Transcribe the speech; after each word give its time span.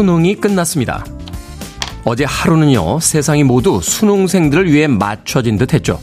수능이 0.00 0.36
끝났습니다. 0.36 1.04
어제 2.04 2.24
하루는요, 2.24 3.00
세상이 3.00 3.44
모두 3.44 3.82
수능생들을 3.82 4.72
위해 4.72 4.86
맞춰진 4.86 5.58
듯 5.58 5.74
했죠. 5.74 6.00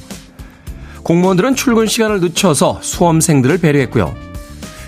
공무원들은 1.01 1.55
출근 1.55 1.87
시간을 1.87 2.21
늦춰서 2.21 2.79
수험생들을 2.83 3.57
배려했고요. 3.57 4.13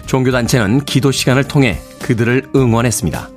종교단체는 0.06 0.86
기도 0.86 1.12
시간을 1.12 1.46
통해 1.46 1.80
그들을 2.04 2.50
응원했습니다. 2.56 3.30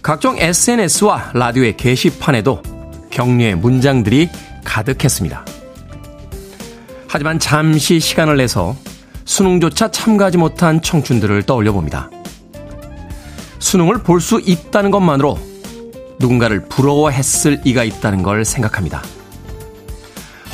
각종 0.00 0.38
SNS와 0.38 1.32
라디오의 1.34 1.76
게시판에도 1.76 2.62
격려의 3.10 3.56
문장들이 3.56 4.30
가득했습니다. 4.64 5.44
하지만 7.06 7.38
잠시 7.38 8.00
시간을 8.00 8.38
내서 8.38 8.74
수능조차 9.26 9.90
참가하지 9.90 10.38
못한 10.38 10.80
청춘들을 10.80 11.42
떠올려 11.42 11.72
봅니다. 11.72 12.08
수능을 13.64 14.02
볼 14.02 14.20
수 14.20 14.40
있다는 14.44 14.90
것만으로 14.90 15.38
누군가를 16.18 16.68
부러워했을 16.68 17.62
이가 17.64 17.82
있다는 17.82 18.22
걸 18.22 18.44
생각합니다. 18.44 19.02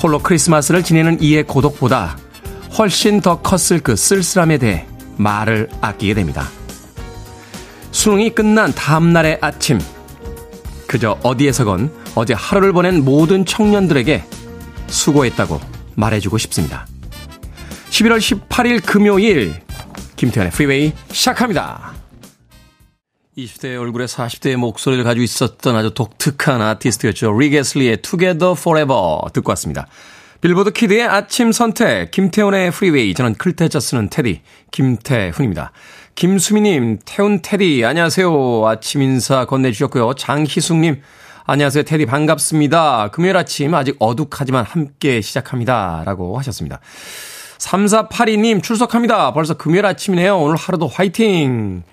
홀로 0.00 0.20
크리스마스를 0.20 0.82
지내는 0.84 1.20
이의 1.20 1.42
고독보다 1.42 2.16
훨씬 2.78 3.20
더 3.20 3.40
컸을 3.40 3.80
그 3.82 3.96
쓸쓸함에 3.96 4.58
대해 4.58 4.86
말을 5.16 5.68
아끼게 5.80 6.14
됩니다. 6.14 6.48
수능이 7.90 8.30
끝난 8.30 8.72
다음날의 8.72 9.38
아침, 9.40 9.80
그저 10.86 11.18
어디에서건 11.22 11.92
어제 12.14 12.32
하루를 12.32 12.72
보낸 12.72 13.04
모든 13.04 13.44
청년들에게 13.44 14.24
수고했다고 14.86 15.60
말해주고 15.96 16.38
싶습니다. 16.38 16.86
11월 17.90 18.18
18일 18.18 18.86
금요일, 18.86 19.60
김태훈의 20.16 20.52
Freeway 20.52 20.92
시작합니다. 21.10 21.99
20대의 23.38 23.80
얼굴에 23.80 24.06
40대의 24.06 24.56
목소리를 24.56 25.04
가지고 25.04 25.22
있었던 25.22 25.76
아주 25.76 25.92
독특한 25.94 26.60
아티스트였죠. 26.60 27.38
릭 27.38 27.50
애스틀리의 27.50 28.02
Together 28.02 28.54
Forever 28.58 29.20
듣고 29.32 29.50
왔습니다. 29.50 29.86
빌보드 30.40 30.72
Kid의 30.72 31.04
아침 31.06 31.52
선택, 31.52 32.10
김태훈의 32.10 32.70
Freeway. 32.72 33.14
저는 33.14 33.34
클 33.34 33.54
태자 33.54 33.78
쓰는 33.78 34.08
테디, 34.08 34.40
김태훈입니다. 34.70 35.70
김수미님, 36.14 36.98
태훈 37.04 37.40
테디, 37.42 37.84
안녕하세요. 37.84 38.66
아침 38.66 39.02
인사 39.02 39.44
건네주셨고요. 39.44 40.14
장희숙님, 40.14 41.00
안녕하세요. 41.44 41.84
테디 41.84 42.06
반갑습니다. 42.06 43.10
금요일 43.12 43.36
아침 43.36 43.74
아직 43.74 43.96
어둑하지만 43.98 44.64
함께 44.64 45.20
시작합니다. 45.20 46.02
라고 46.04 46.38
하셨습니다. 46.38 46.80
3482님 47.58 48.62
출석합니다. 48.62 49.32
벌써 49.34 49.54
금요일 49.54 49.84
아침이네요. 49.86 50.38
오늘 50.38 50.56
하루도 50.56 50.88
화이팅! 50.88 51.84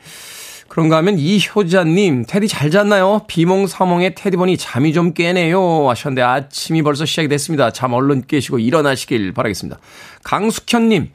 그런가 0.78 0.98
하면 0.98 1.18
이효자님, 1.18 2.26
테디 2.28 2.48
잘 2.48 2.70
잤나요? 2.70 3.24
비몽사몽의 3.26 4.14
테디 4.14 4.38
보니 4.38 4.58
잠이 4.58 4.94
좀 4.94 5.12
깨네요. 5.12 5.90
하셨는데 5.90 6.22
아침이 6.22 6.84
벌써 6.84 7.04
시작이 7.04 7.28
됐습니다. 7.30 7.72
잠 7.72 7.94
얼른 7.94 8.28
깨시고 8.28 8.60
일어나시길 8.60 9.34
바라겠습니다. 9.34 9.80
강숙현님, 10.24 11.10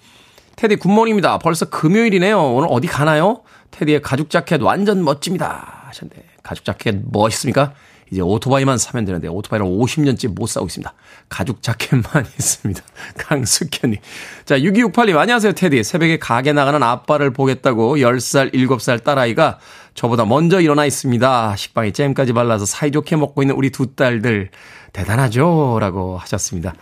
테디 0.56 0.74
good 0.74 0.89
morning입니다. 0.89 1.38
벌써 1.38 1.70
금요일이네요. 1.70 2.42
오늘 2.42 2.66
어디 2.72 2.88
가나요? 2.88 3.42
테디의 3.70 4.02
가죽 4.02 4.30
자켓 4.30 4.62
완전 4.62 5.04
멋집니다. 5.04 5.84
하셨는데 5.86 6.24
가죽 6.42 6.64
자켓 6.64 7.02
멋있습니까? 7.12 7.72
이제 8.12 8.20
오토바이만 8.20 8.76
사면 8.76 9.06
되는데 9.06 9.26
오토바이를 9.26 9.66
50년째 9.66 10.28
못 10.28 10.46
사고 10.46 10.66
있습니다. 10.66 10.92
가죽 11.30 11.62
자켓만 11.62 12.04
있습니다. 12.38 12.82
강숙현님. 13.16 13.98
자, 14.44 14.58
6268님 14.58 15.16
안녕하세요 15.16 15.52
테디. 15.52 15.82
새벽에 15.82 16.18
가게 16.18 16.52
나가는 16.52 16.80
아빠를 16.82 17.32
보겠다고 17.32 17.96
10살, 17.96 18.52
7살 18.52 19.02
딸아이가 19.02 19.58
저보다 19.94 20.26
먼저 20.26 20.60
일어나 20.60 20.84
있습니다. 20.84 21.56
식빵에 21.56 21.92
잼까지 21.92 22.34
발라서 22.34 22.66
사이좋게 22.66 23.16
먹고 23.16 23.42
있는 23.42 23.54
우리 23.54 23.70
두 23.70 23.94
딸들 23.94 24.50
대단하죠? 24.92 25.78
라고 25.80 26.18
하셨습니다. 26.18 26.74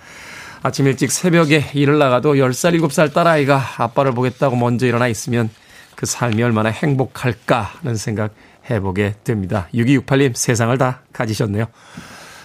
아침 0.62 0.88
일찍 0.88 1.12
새벽에 1.12 1.64
일을 1.74 1.98
나가도 1.98 2.34
10살, 2.34 2.76
7살 2.80 3.14
딸아이가 3.14 3.62
아빠를 3.78 4.12
보겠다고 4.12 4.56
먼저 4.56 4.84
일어나 4.84 5.06
있으면 5.06 5.48
그 5.94 6.06
삶이 6.06 6.42
얼마나 6.42 6.70
행복할까 6.70 7.60
하는 7.82 7.94
생각 7.94 8.34
해보게 8.68 9.14
됩니다. 9.24 9.68
6268님 9.74 10.34
세상을 10.34 10.76
다 10.78 11.02
가지셨네요. 11.12 11.66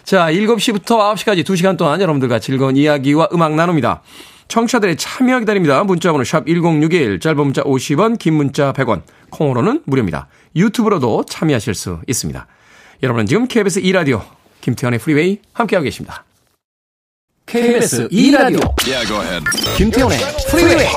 자, 0.03 0.27
7시부터 0.31 1.15
9시까지 1.15 1.43
2시간 1.43 1.77
동안 1.77 1.99
여러분들과 1.99 2.39
즐거운 2.39 2.77
이야기와 2.77 3.29
음악 3.33 3.55
나눕니다. 3.55 4.03
청취자들의 4.47 4.97
참여 4.97 5.39
기다립니다. 5.39 5.83
문자번호 5.83 6.23
샵 6.23 6.45
1061, 6.45 7.19
짧은 7.19 7.37
문자 7.37 7.63
50원, 7.63 8.19
긴 8.19 8.35
문자 8.35 8.71
100원, 8.73 9.01
콩으로는 9.31 9.81
무료입니다. 9.85 10.27
유튜브로도 10.55 11.25
참여하실 11.25 11.73
수 11.73 11.99
있습니다. 12.07 12.47
여러분은 13.03 13.25
지금 13.25 13.47
KBS 13.47 13.81
2라디오 13.81 14.21
김태훈의 14.61 14.99
Freeway 14.99 15.39
함께하고 15.53 15.83
계십니다. 15.83 16.23
KBS 17.45 18.07
2라디오 18.09 18.73
yeah, 18.87 19.43
김태훈의 19.77 20.17
Freeway 20.49 20.87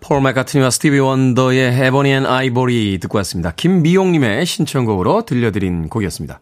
폴 0.00 0.22
맥카트니와 0.22 0.70
스티비 0.70 0.98
원더의 0.98 1.80
Ebony 1.86 2.10
and 2.10 2.26
Ivory 2.26 2.98
듣고 2.98 3.18
왔습니다. 3.18 3.52
김미용님의 3.52 4.44
신청곡으로 4.44 5.24
들려드린 5.24 5.88
곡이었습니다. 5.88 6.40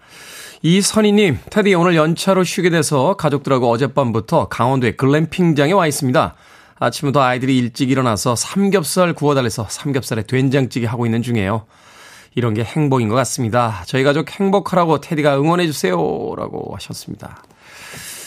이선희님, 0.62 1.38
테디 1.50 1.74
오늘 1.74 1.94
연차로 1.94 2.44
쉬게 2.44 2.70
돼서 2.70 3.14
가족들하고 3.16 3.70
어젯밤부터 3.70 4.48
강원도의 4.48 4.96
글램핑장에 4.96 5.72
와 5.72 5.86
있습니다. 5.86 6.34
아침부터 6.78 7.20
아이들이 7.20 7.58
일찍 7.58 7.90
일어나서 7.90 8.36
삼겹살 8.36 9.12
구워달래서 9.12 9.66
삼겹살에 9.68 10.22
된장찌개 10.22 10.86
하고 10.86 11.06
있는 11.06 11.22
중이에요. 11.22 11.66
이런 12.34 12.54
게 12.54 12.62
행복인 12.64 13.08
것 13.08 13.16
같습니다. 13.16 13.82
저희 13.86 14.04
가족 14.04 14.30
행복하라고 14.30 15.00
테디가 15.00 15.38
응원해주세요. 15.38 15.96
라고 16.36 16.74
하셨습니다. 16.74 17.42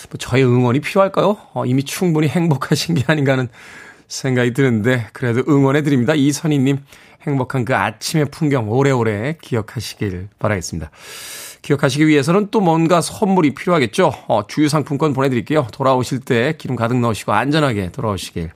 뭐 0.10 0.18
저의 0.20 0.44
응원이 0.44 0.82
필요할까요? 0.82 1.38
어, 1.54 1.66
이미 1.66 1.84
충분히 1.84 2.28
행복하신 2.28 2.96
게 2.96 3.04
아닌가 3.08 3.32
하는 3.34 3.50
생각이 4.12 4.54
드는데 4.54 5.08
그래도 5.14 5.42
응원해 5.48 5.84
드립니다. 5.84 6.14
이선희님 6.14 6.80
행복한 7.22 7.66
그 7.66 7.76
아침의 7.76 8.26
풍경 8.30 8.70
오래오래 8.70 9.38
기억하시길 9.42 10.28
바라겠습니다. 10.38 10.92
기억하시기 11.62 12.08
위해서는 12.08 12.50
또 12.52 12.60
뭔가 12.60 13.00
선물이 13.00 13.54
필요하겠죠. 13.54 14.12
어, 14.28 14.48
주유 14.48 14.68
상품권 14.68 15.14
보내드릴게요. 15.14 15.68
돌아오실 15.72 16.20
때 16.22 16.56
기름 16.58 16.76
가득 16.76 16.98
넣으시고 16.98 17.32
안전하게 17.32 17.92
돌아오시길 17.92 18.50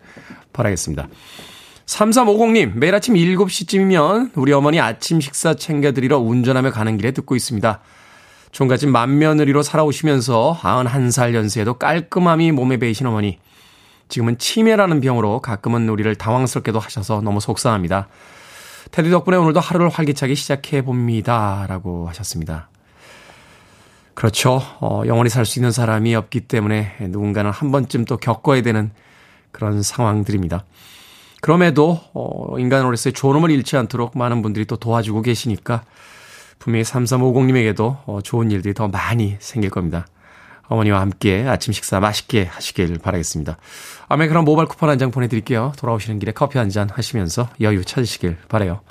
바라겠습니다. 0.52 1.08
3350님, 1.86 2.74
매일 2.76 2.96
아침 2.96 3.14
7시쯤이면 3.14 4.32
우리 4.36 4.52
어머니 4.52 4.80
아침 4.80 5.22
식사 5.22 5.54
챙겨드리러 5.54 6.18
운전하며 6.18 6.72
가는 6.72 6.98
길에 6.98 7.12
듣고 7.12 7.36
있습니다. 7.36 7.80
종갓집 8.52 8.90
맏며느리로 8.90 9.62
살아오시면서 9.62 10.58
91살 10.60 11.36
연세에도 11.36 11.76
깔끔함이 11.76 12.52
몸에 12.54 12.78
배이신 12.78 13.06
어머니. 13.06 13.38
지금은 14.10 14.38
치매라는 14.38 15.02
병으로 15.02 15.42
가끔은 15.42 15.90
우리를 15.90 16.14
당황스럽게도 16.16 16.80
하셔서 16.80 17.22
너무 17.22 17.40
속상합니다. 17.40 18.08
테디 18.92 19.10
덕분에 19.10 19.38
오늘도 19.38 19.60
하루를 19.60 19.90
활기차게 19.90 20.36
시작해 20.36 20.82
봅니다. 20.84 21.66
라고 21.68 22.08
하셨습니다. 22.10 22.70
그렇죠. 24.14 24.62
어, 24.80 25.04
영원히 25.06 25.30
살 25.30 25.46
수 25.46 25.60
있는 25.60 25.72
사람이 25.72 26.16
없기 26.16 26.42
때문에 26.42 26.96
누군가는 27.10 27.52
한 27.52 27.72
번쯤 27.72 28.06
또 28.06 28.18
겪어야 28.18 28.62
되는 28.62 28.92
그런 29.52 29.82
상황들입니다. 29.82 30.64
그럼에도 31.42 32.00
어, 32.14 32.58
인간으로서의 32.58 33.14
존엄을 33.14 33.52
잃지 33.52 33.76
않도록 33.78 34.18
많은 34.18 34.42
분들이 34.42 34.66
또 34.66 34.78
도와주고 34.78 35.22
계시니까 35.22 35.84
분명히 36.60 36.84
3350님에게도 36.84 37.98
어, 38.06 38.20
좋은 38.24 38.52
일들이 38.52 38.74
더 38.74 38.88
많이 38.88 39.36
생길 39.40 39.70
겁니다. 39.70 40.08
어머니와 40.68 41.00
함께 41.02 41.46
아침 41.48 41.74
식사 41.74 42.00
맛있게 42.00 42.46
하시길 42.46 42.98
바라겠습니다. 43.00 43.58
아메리카노 44.08 44.44
모바일 44.44 44.68
쿠폰 44.68 44.90
한 44.90 44.98
장 44.98 45.12
보내드릴게요. 45.12 45.74
돌아오시는 45.78 46.20
길에 46.20 46.32
커피 46.32 46.58
한 46.58 46.70
잔 46.70 46.90
하시면서 46.90 47.50
여유 47.62 47.84
찾으시길 47.86 48.38
바래요. 48.50 48.82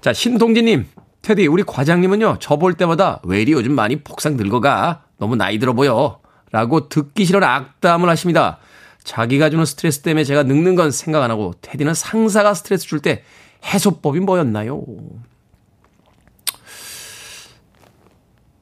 자, 0.00 0.12
신동진님. 0.12 0.86
테디, 1.22 1.46
우리 1.48 1.62
과장님은요, 1.64 2.36
저 2.40 2.56
볼 2.56 2.74
때마다 2.74 3.20
왜 3.24 3.42
이리 3.42 3.52
요즘 3.52 3.72
많이 3.72 3.96
폭삭 4.02 4.34
늙어가? 4.36 5.02
너무 5.18 5.34
나이 5.36 5.58
들어 5.58 5.72
보여. 5.72 6.20
라고 6.52 6.88
듣기 6.88 7.24
싫은 7.24 7.42
악담을 7.42 8.08
하십니다. 8.10 8.58
자기가 9.02 9.50
주는 9.50 9.64
스트레스 9.64 10.00
때문에 10.02 10.24
제가 10.24 10.42
늙는 10.44 10.74
건 10.76 10.90
생각 10.90 11.22
안 11.22 11.30
하고 11.30 11.54
테디는 11.62 11.94
상사가 11.94 12.54
스트레스 12.54 12.86
줄 12.86 13.00
때 13.00 13.22
해소법이 13.64 14.20
뭐였나요? 14.20 14.84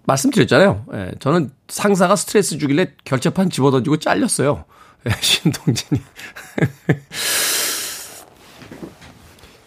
말씀드렸잖아요. 0.07 0.87
예, 0.95 1.13
저는 1.19 1.51
상사가 1.69 2.17
스트레스 2.17 2.59
주길래 2.59 2.93
결제판 3.05 3.51
집어던지고 3.51 3.99
잘렸어요. 3.99 4.65
예, 5.07 5.11
신동진이. 5.21 6.01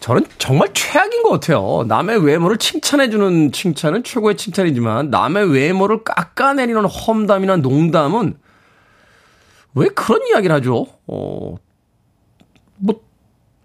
저는 0.00 0.24
정말 0.38 0.72
최악인 0.72 1.22
것 1.22 1.30
같아요. 1.30 1.84
남의 1.86 2.24
외모를 2.24 2.56
칭찬해주는 2.56 3.52
칭찬은 3.52 4.04
최고의 4.04 4.36
칭찬이지만 4.38 5.10
남의 5.10 5.52
외모를 5.52 6.02
깎아내리는 6.02 6.82
험담이나 6.82 7.56
농담은 7.56 8.38
왜 9.74 9.88
그런 9.88 10.26
이야기를 10.26 10.56
하죠? 10.56 10.86
어, 11.06 11.56
뭐, 12.76 13.00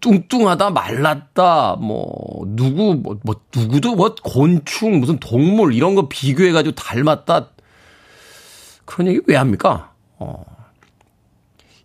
뚱뚱하다, 0.03 0.71
말랐다, 0.71 1.77
뭐, 1.77 2.43
누구, 2.47 2.95
뭐, 2.95 3.17
뭐, 3.23 3.35
누구도 3.55 3.95
뭐, 3.95 4.13
곤충, 4.21 4.99
무슨 4.99 5.17
동물, 5.17 5.73
이런 5.73 5.95
거 5.95 6.09
비교해가지고 6.09 6.75
닮았다. 6.75 7.47
그런 8.83 9.07
얘기 9.07 9.21
왜 9.27 9.37
합니까? 9.37 9.93
어, 10.19 10.43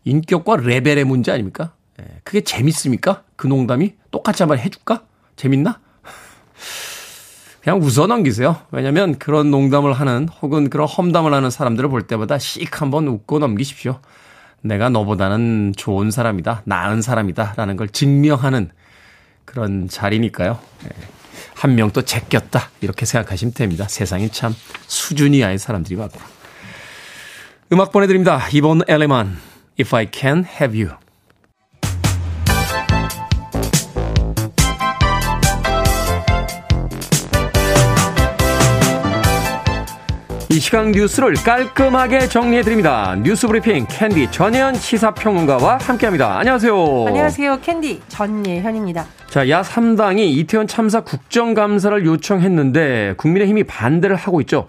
인격과 0.04 0.56
레벨의 0.56 1.04
문제 1.04 1.30
아닙니까? 1.30 1.72
예, 2.00 2.04
그게 2.24 2.40
재밌습니까? 2.40 3.22
그 3.36 3.46
농담이? 3.46 3.94
똑같이 4.10 4.42
한번 4.42 4.58
해줄까? 4.58 5.04
재밌나? 5.36 5.78
그냥 7.62 7.80
웃어 7.80 8.08
넘기세요. 8.08 8.56
왜냐면 8.72 9.16
그런 9.18 9.52
농담을 9.52 9.92
하는 9.92 10.28
혹은 10.42 10.70
그런 10.70 10.88
험담을 10.88 11.32
하는 11.32 11.50
사람들을 11.50 11.88
볼 11.88 12.08
때마다 12.08 12.38
씩 12.38 12.82
한번 12.82 13.06
웃고 13.06 13.38
넘기십시오. 13.38 14.00
내가 14.62 14.88
너보다는 14.88 15.74
좋은 15.76 16.10
사람이다, 16.10 16.62
나은 16.64 17.02
사람이다, 17.02 17.54
라는 17.56 17.76
걸 17.76 17.88
증명하는 17.88 18.70
그런 19.44 19.88
자리니까요. 19.88 20.58
예. 20.84 20.88
한명 21.54 21.90
또 21.90 22.02
제꼈다. 22.02 22.70
이렇게 22.80 23.06
생각하시면 23.06 23.54
됩니다. 23.54 23.86
세상에 23.88 24.28
참 24.28 24.54
수준이 24.86 25.42
아닌 25.42 25.58
사람들이 25.58 25.96
많고. 25.96 26.18
음악 27.72 27.92
보내드립니다. 27.92 28.48
이번 28.52 28.82
엘레만, 28.86 29.38
If 29.78 29.94
I 29.94 30.08
Can 30.12 30.44
Have 30.44 30.82
You. 30.82 30.96
이 40.58 40.60
시간 40.60 40.90
뉴스를 40.90 41.34
깔끔하게 41.34 42.26
정리해드립니다. 42.26 43.14
뉴스 43.22 43.46
브리핑 43.46 43.86
캔디 43.88 44.32
전예현 44.32 44.74
시사평론가와 44.74 45.78
함께합니다. 45.80 46.36
안녕하세요. 46.36 47.04
안녕하세요. 47.06 47.60
캔디 47.60 48.00
전예현입니다. 48.08 49.06
자, 49.30 49.48
야 49.50 49.62
3당이 49.62 50.18
이태원 50.18 50.66
참사 50.66 51.02
국정감사를 51.02 52.04
요청했는데 52.04 53.14
국민의힘이 53.18 53.62
반대를 53.68 54.16
하고 54.16 54.40
있죠. 54.40 54.66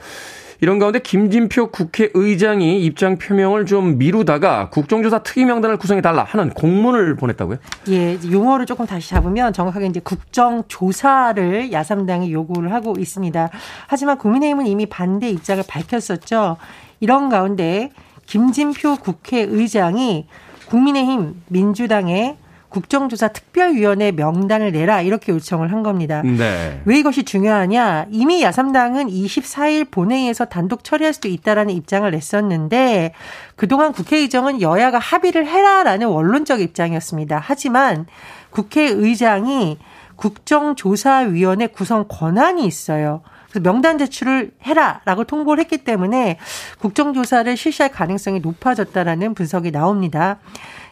이런 0.61 0.77
가운데 0.77 0.99
김진표 0.99 1.71
국회의장이 1.71 2.83
입장 2.83 3.17
표명을 3.17 3.65
좀 3.65 3.97
미루다가 3.97 4.69
국정조사 4.69 5.19
특위 5.19 5.45
명단을 5.45 5.77
구성해달라 5.77 6.23
하는 6.23 6.49
공문을 6.49 7.15
보냈다고요? 7.15 7.57
예, 7.89 8.19
용어를 8.29 8.65
조금 8.65 8.85
다시 8.85 9.09
잡으면 9.09 9.53
정확하게 9.53 9.85
이제 9.87 10.01
국정조사를 10.01 11.71
야삼당이 11.71 12.33
요구를 12.33 12.73
하고 12.73 12.93
있습니다. 12.97 13.49
하지만 13.87 14.17
국민의힘은 14.17 14.67
이미 14.67 14.85
반대 14.85 15.29
입장을 15.29 15.63
밝혔었죠. 15.65 16.57
이런 16.99 17.29
가운데 17.29 17.91
김진표 18.25 18.97
국회의장이 18.97 20.27
국민의힘, 20.67 21.41
민주당의 21.47 22.37
국정조사 22.69 23.29
특별위원회 23.29 24.11
명단을 24.11 24.71
내라 24.71 25.01
이렇게 25.01 25.31
요청을 25.31 25.71
한 25.71 25.83
겁니다. 25.83 26.21
네. 26.21 26.81
왜 26.85 26.99
이것이 26.99 27.23
중요하냐? 27.23 28.05
이미 28.11 28.43
야삼당은 28.43 29.07
24일 29.07 29.89
본회의에서 29.89 30.45
단독 30.45 30.83
처리할 30.83 31.13
수도 31.13 31.27
있다라는 31.27 31.73
입장을 31.73 32.09
냈었는데 32.09 33.13
그동안 33.55 33.91
국회의정은 33.91 34.61
여야가 34.61 34.99
합의를 34.99 35.47
해라라는 35.47 36.07
원론적 36.07 36.61
입장이었습니다. 36.61 37.41
하지만 37.43 38.05
국회의장이 38.51 39.77
국정조사위원회 40.15 41.67
구성 41.67 42.05
권한이 42.07 42.65
있어요. 42.65 43.21
그래서 43.49 43.63
명단 43.63 43.97
제출을 43.97 44.51
해라라고 44.65 45.23
통보를 45.23 45.63
했기 45.63 45.79
때문에 45.79 46.37
국정조사를 46.79 47.55
실시할 47.57 47.91
가능성이 47.91 48.39
높아졌다라는 48.41 49.33
분석이 49.33 49.71
나옵니다. 49.71 50.37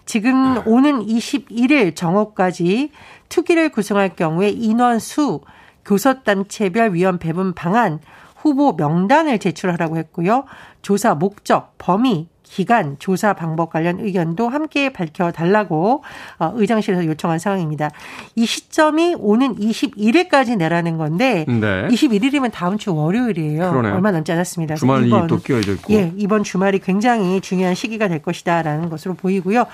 지금 0.08 0.66
오는 0.66 1.06
21일 1.06 1.94
정오까지 1.94 2.92
투기를 3.28 3.70
구성할 3.70 4.16
경우에 4.16 4.50
인원수, 4.50 5.42
교섭단체별 5.84 6.94
위원 6.94 7.20
배분 7.20 7.54
방안, 7.54 8.00
후보 8.38 8.72
명단을 8.72 9.38
제출하라고 9.38 9.98
했고요. 9.98 10.46
조사 10.82 11.14
목적, 11.14 11.78
범위, 11.78 12.30
기간, 12.50 12.96
조사 13.00 13.34
방법 13.34 13.72
관련 13.72 14.00
의견도 14.00 14.50
함께 14.50 14.92
밝혀달라고 14.92 16.04
어, 16.40 16.52
의장실에서 16.56 17.06
요청한 17.06 17.40
상황입니다. 17.40 17.92
이 18.36 18.46
시점이 18.46 19.16
오는 19.20 19.56
21일까지 19.56 20.58
내라는 20.58 20.98
건데 20.98 21.46
네. 21.48 21.88
21일이면 21.88 22.52
다음 22.52 22.78
주 22.78 22.96
월요일이에요. 22.96 23.70
그러네요. 23.70 23.96
얼마 23.96 24.12
남지 24.12 24.32
않았습니다. 24.32 24.76
주말이 24.76 25.08
이번, 25.08 25.28
또 25.28 25.40
끼어져 25.40 25.74
있고. 25.74 25.94
예, 25.94 26.12
이번 26.16 26.44
주말이 26.44 26.80
굉장히 26.80 27.42
중요한 27.42 27.76
시기가 27.76 28.08
될 28.08 28.22
것이다라는 28.22 28.90
것으로 28.90 29.14
보이고요. 29.14 29.66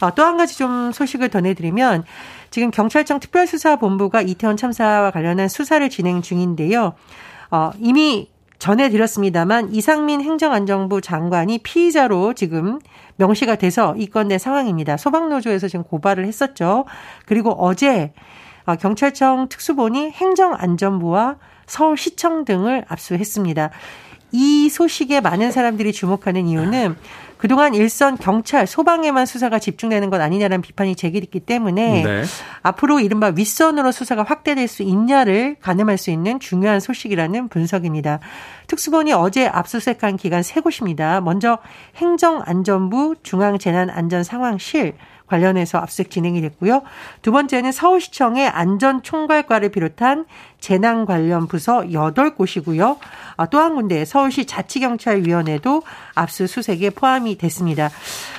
어, 0.00 0.14
또한 0.14 0.36
가지 0.36 0.56
좀 0.56 0.92
소식을 0.92 1.30
전해드리면 1.30 2.04
지금 2.50 2.70
경찰청 2.70 3.20
특별수사본부가 3.20 4.22
이태원 4.22 4.56
참사와 4.56 5.10
관련한 5.10 5.48
수사를 5.48 5.88
진행 5.90 6.22
중인데요. 6.22 6.94
어, 7.50 7.70
이미 7.78 8.28
전해드렸습니다만 8.58 9.72
이상민 9.72 10.20
행정안전부 10.20 11.00
장관이 11.00 11.58
피의자로 11.58 12.34
지금 12.34 12.80
명시가 13.16 13.56
돼서 13.56 13.94
입건된 13.96 14.38
상황입니다. 14.38 14.96
소방노조에서 14.96 15.68
지금 15.68 15.84
고발을 15.84 16.26
했었죠. 16.26 16.84
그리고 17.26 17.52
어제 17.52 18.12
어, 18.66 18.76
경찰청 18.76 19.48
특수본이 19.48 20.10
행정안전부와 20.10 21.36
서울시청 21.66 22.44
등을 22.44 22.84
압수했습니다. 22.88 23.70
이 24.32 24.68
소식에 24.68 25.20
많은 25.20 25.50
사람들이 25.50 25.92
주목하는 25.92 26.48
이유는 26.48 26.96
그동안 27.38 27.74
일선 27.74 28.16
경찰, 28.16 28.66
소방에만 28.66 29.24
수사가 29.24 29.58
집중되는 29.58 30.10
것 30.10 30.20
아니냐라는 30.20 30.60
비판이 30.60 30.96
제기됐기 30.96 31.40
때문에 31.40 32.02
네. 32.02 32.24
앞으로 32.62 33.00
이른바 33.00 33.28
윗선으로 33.28 33.92
수사가 33.92 34.24
확대될 34.24 34.68
수 34.68 34.82
있냐를 34.82 35.56
가늠할 35.60 35.96
수 35.96 36.10
있는 36.10 36.40
중요한 36.40 36.80
소식이라는 36.80 37.48
분석입니다. 37.48 38.18
특수본이 38.66 39.12
어제 39.12 39.46
압수수색한 39.46 40.16
기관 40.16 40.42
세 40.42 40.60
곳입니다. 40.60 41.20
먼저 41.20 41.58
행정안전부 41.96 43.16
중앙재난안전상황실 43.22 44.94
관련해서 45.28 45.78
압수수색 45.78 46.10
진행이 46.10 46.40
됐고요. 46.40 46.82
두 47.22 47.32
번째는 47.32 47.72
서울시청의 47.72 48.48
안전총괄과를 48.48 49.70
비롯한 49.70 50.26
재난 50.60 51.06
관련 51.06 51.46
부서 51.46 51.82
8곳이고요. 51.82 52.98
아, 53.36 53.46
또한 53.46 53.76
군데 53.76 54.04
서울시 54.04 54.44
자치경찰위원회도 54.44 55.82
압수수색에 56.14 56.90
포함이 56.90 57.38
됐습니다. 57.38 57.90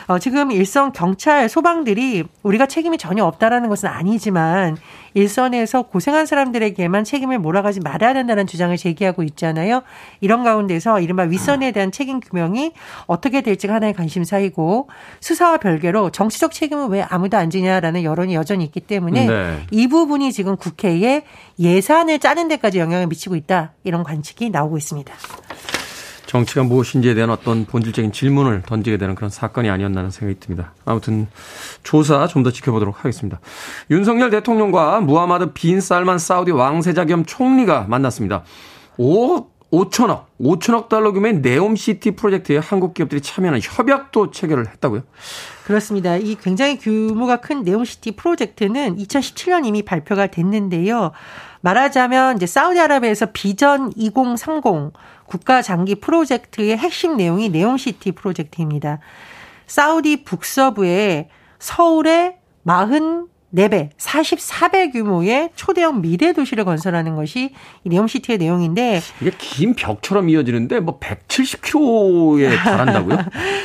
어, 0.07 0.19
지금 0.19 0.51
일선 0.51 0.91
경찰 0.91 1.47
소방들이 1.47 2.25
우리가 2.43 2.65
책임이 2.65 2.97
전혀 2.97 3.23
없다라는 3.23 3.69
것은 3.69 3.87
아니지만 3.87 4.77
일선에서 5.13 5.83
고생한 5.83 6.25
사람들에게만 6.25 7.03
책임을 7.03 7.39
몰아가지 7.39 7.79
말아야 7.79 8.13
된다는 8.13 8.47
주장을 8.47 8.75
제기하고 8.75 9.23
있잖아요. 9.23 9.81
이런 10.21 10.43
가운데서 10.43 10.99
이른바 11.01 11.23
윗선에 11.23 11.71
대한 11.71 11.91
책임 11.91 12.19
규명이 12.19 12.73
어떻게 13.05 13.41
될지가 13.41 13.75
하나의 13.75 13.93
관심사이고 13.93 14.89
수사와 15.19 15.57
별개로 15.57 16.09
정치적 16.11 16.51
책임은 16.51 16.89
왜 16.89 17.01
아무도 17.01 17.37
안 17.37 17.49
지냐라는 17.49 18.03
여론이 18.03 18.35
여전히 18.35 18.65
있기 18.65 18.81
때문에 18.81 19.25
네. 19.25 19.59
이 19.71 19.87
부분이 19.87 20.31
지금 20.31 20.57
국회에 20.57 21.23
예산을 21.59 22.19
짜는 22.19 22.47
데까지 22.47 22.79
영향을 22.79 23.07
미치고 23.07 23.35
있다. 23.35 23.73
이런 23.83 24.03
관측이 24.03 24.49
나오고 24.49 24.77
있습니다. 24.77 25.13
정치가 26.29 26.61
무엇인지에 26.61 27.15
대한 27.15 27.31
어떤 27.31 27.65
본질적인 27.65 28.11
질문을 28.11 28.61
던지게 28.61 28.97
되는 28.97 29.15
그런 29.15 29.31
사건이 29.31 29.67
아니었나 29.67 30.01
하는 30.01 30.11
생각이 30.11 30.39
듭니다. 30.39 30.73
아무튼 30.85 31.27
조사 31.81 32.27
좀 32.27 32.43
더 32.43 32.51
지켜보도록 32.51 32.99
하겠습니다. 32.99 33.39
윤석열 33.89 34.29
대통령과 34.29 35.01
무하마드 35.01 35.51
빈 35.53 35.81
살만 35.81 36.19
사우디 36.19 36.51
왕세자 36.51 37.05
겸 37.05 37.25
총리가 37.25 37.87
만났습니다. 37.89 38.43
5억 38.97 39.47
5천억, 39.71 40.25
5천억 40.41 40.87
달러 40.87 41.11
규모의 41.11 41.39
네옴시티 41.41 42.11
프로젝트에 42.11 42.57
한국 42.57 42.93
기업들이 42.93 43.21
참여하는 43.21 43.59
협약도 43.61 44.31
체결을 44.31 44.67
했다고요? 44.67 45.01
그렇습니다. 45.65 46.15
이 46.15 46.35
굉장히 46.35 46.77
규모가 46.77 47.37
큰 47.37 47.63
네옴시티 47.63 48.15
프로젝트는 48.15 48.97
2017년 48.97 49.65
이미 49.65 49.83
발표가 49.83 50.27
됐는데요. 50.27 51.11
말하자면 51.61 52.37
이제 52.37 52.45
사우디아라비아에서 52.45 53.27
비전 53.33 53.91
2030 53.95 54.93
국가 55.29 55.61
장기 55.61 55.95
프로젝트의 55.95 56.75
핵심 56.75 57.15
내용이 57.15 57.49
네옴시티 57.49 58.13
프로젝트입니다. 58.13 58.99
사우디 59.67 60.23
북서부에 60.23 61.29
서울의 61.59 62.37
44배, 62.65 63.89
44배 63.97 64.91
규모의 64.91 65.51
초대형 65.55 66.01
미래 66.01 66.33
도시를 66.33 66.65
건설하는 66.65 67.15
것이 67.15 67.53
이 67.83 67.89
네옴시티의 67.89 68.39
내용인데 68.39 69.01
이게 69.21 69.31
긴 69.37 69.75
벽처럼 69.75 70.29
이어지는데 70.29 70.79
뭐 70.79 70.99
170km에 70.99 72.55
달한다고요? 72.57 73.17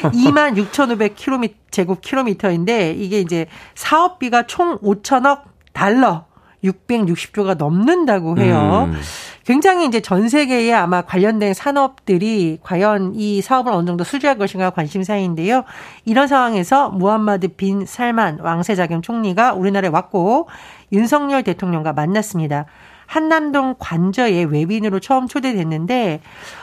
2만 0.03 0.57
6,500km 0.57 1.55
제곱 1.71 2.03
킬로미터인데 2.03 2.93
이게 2.93 3.21
이제 3.21 3.47
사업비가 3.75 4.47
총 4.47 4.79
5천억 4.79 5.45
달러 5.73 6.27
660조가 6.65 7.57
넘는다고 7.57 8.39
해요. 8.39 8.89
음. 8.93 9.01
굉장히 9.45 9.87
이제 9.87 10.01
전 10.01 10.29
세계에 10.29 10.73
아마 10.73 11.03
관련된 11.03 11.53
산업들이 11.53 12.59
과연 12.63 13.13
이 13.15 13.43
사업을 13.43 13.73
어느 13.73 13.87
정도 13.87 14.03
수주할 14.03 14.39
것인가 14.39 14.71
관심사인데요. 14.71 15.65
이런 16.07 16.27
상황에서 16.27 16.89
무함마드 16.89 17.49
빈 17.49 17.85
살만 17.85 18.39
왕세자 18.41 18.87
겸 18.87 19.03
총리가 19.03 19.53
우리나라에 19.53 19.91
왔고 19.91 20.49
윤석열 20.93 21.43
대통령과 21.43 21.93
만났습니다. 21.93 22.65
한남동 23.07 23.77
관저에 23.79 24.45
외빈으로 24.45 24.99
처음 24.99 25.29
초대됐는데 25.29 26.21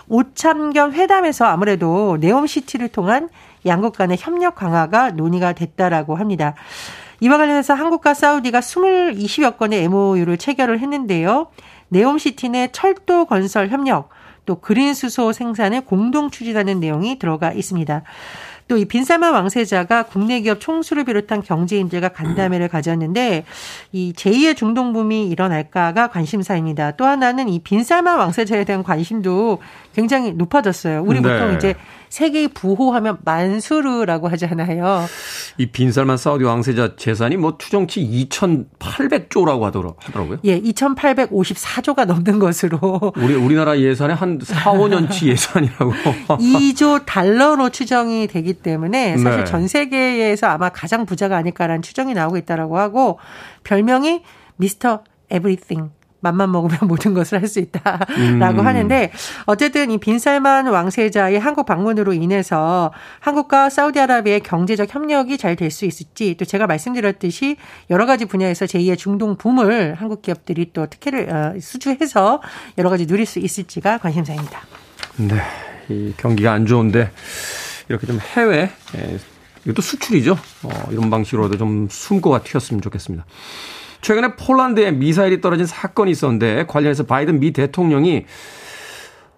오참 0.08 0.74
겸 0.74 0.91
회담에서 0.91 1.46
아무래도 1.46 2.17
네옴시티를 2.20 2.89
통한 2.89 3.29
양국 3.67 3.96
간의 3.96 4.17
협력 4.20 4.55
강화가 4.55 5.12
논의가 5.12 5.53
됐다라고 5.53 6.15
합니다. 6.15 6.55
이와 7.21 7.37
관련해서 7.37 7.73
한국과 7.73 8.13
사우디가 8.13 8.59
20, 8.59 8.77
20여 9.15 9.57
건의 9.57 9.83
MOU를 9.83 10.37
체결을 10.37 10.79
했는데요. 10.79 11.47
네옴시티 11.89 12.49
내 12.49 12.67
철도 12.71 13.25
건설 13.25 13.69
협력, 13.69 14.09
또 14.45 14.55
그린 14.59 14.93
수소 14.93 15.31
생산을 15.31 15.81
공동 15.81 16.31
추진하는 16.31 16.79
내용이 16.79 17.19
들어가 17.19 17.53
있습니다. 17.53 18.03
또 18.71 18.77
이 18.77 18.85
빈살만 18.85 19.33
왕세자가 19.33 20.03
국내 20.03 20.39
기업 20.39 20.61
총수를 20.61 21.03
비롯한 21.03 21.41
경제인들과 21.41 22.09
간담회를 22.09 22.69
가졌는데 22.69 23.43
이 23.91 24.13
제2의 24.15 24.55
중동 24.55 24.93
붐이 24.93 25.27
일어날까가 25.27 26.07
관심사입니다. 26.07 26.91
또 26.91 27.03
하나는 27.05 27.49
이 27.49 27.59
빈살만 27.59 28.17
왕세자에 28.17 28.63
대한 28.63 28.81
관심도 28.81 29.59
굉장히 29.93 30.31
높아졌어요. 30.31 31.03
우리 31.05 31.19
네. 31.21 31.27
보통 31.27 31.53
이제 31.53 31.75
세계의 32.11 32.49
부호하면 32.49 33.19
만수르라고 33.23 34.27
하잖아요. 34.27 35.05
이 35.57 35.65
빈살만 35.67 36.17
사우디 36.17 36.43
왕세자 36.43 36.97
재산이 36.97 37.37
뭐 37.37 37.57
추정치 37.57 38.01
2,800조라고 38.29 39.61
하더라고요. 39.61 40.39
예, 40.43 40.59
2,854조가 40.61 42.05
넘는 42.05 42.39
것으로. 42.39 43.13
우리 43.15 43.33
우리나라 43.33 43.79
예산의 43.79 44.17
한 44.17 44.39
4, 44.43 44.73
5년치 44.73 45.27
예산이라고. 45.27 45.93
2조 46.37 47.05
달러로 47.05 47.69
추정이 47.69 48.27
되기 48.27 48.53
때문에 48.55 49.17
사실 49.17 49.39
네. 49.39 49.45
전 49.45 49.69
세계에서 49.69 50.47
아마 50.47 50.67
가장 50.67 51.05
부자가 51.05 51.37
아닐까라는 51.37 51.81
추정이 51.81 52.13
나오고 52.13 52.35
있다라고 52.37 52.77
하고 52.77 53.19
별명이 53.63 54.21
미스터 54.57 55.03
에브리띵. 55.29 56.00
맘만 56.21 56.51
먹으면 56.51 56.79
모든 56.87 57.13
것을 57.13 57.41
할 57.41 57.47
수 57.51 57.59
있다라고 57.59 58.61
음. 58.61 58.65
하는데 58.65 59.11
어쨌든 59.45 59.91
이 59.91 59.97
빈살만 59.97 60.67
왕세자의 60.67 61.39
한국 61.39 61.65
방문으로 61.65 62.13
인해서 62.13 62.93
한국과 63.19 63.69
사우디아라비아의 63.69 64.41
경제적 64.41 64.93
협력이 64.93 65.37
잘 65.37 65.55
될 65.55 65.69
수 65.69 65.85
있을지 65.85 66.35
또 66.37 66.45
제가 66.45 66.65
말씀드렸듯이 66.67 67.57
여러 67.89 68.05
가지 68.05 68.25
분야에서 68.25 68.65
제2의 68.65 68.97
중동 68.97 69.35
붐을 69.35 69.95
한국 69.95 70.21
기업들이 70.21 70.71
또 70.73 70.85
특혜를 70.85 71.29
어, 71.29 71.53
수주해서 71.59 72.41
여러 72.77 72.89
가지 72.89 73.05
누릴 73.05 73.25
수 73.25 73.39
있을지가 73.39 73.97
관심사입니다. 73.97 74.61
네. 75.17 75.41
이 75.89 76.13
경기가 76.15 76.53
안 76.53 76.65
좋은데 76.65 77.11
이렇게 77.89 78.07
좀 78.07 78.19
해외 78.35 78.69
예, 78.95 79.17
이것도 79.65 79.81
수출이죠. 79.81 80.37
어, 80.63 80.69
이런 80.91 81.09
방식으로도 81.09 81.57
좀 81.57 81.87
숨고가 81.89 82.43
튀었으면 82.43 82.81
좋겠습니다. 82.81 83.25
최근에 84.01 84.36
폴란드에 84.36 84.91
미사일이 84.91 85.41
떨어진 85.41 85.65
사건이 85.65 86.12
있었는데 86.12 86.65
관련해서 86.67 87.05
바이든 87.05 87.39
미 87.39 87.51
대통령이 87.51 88.25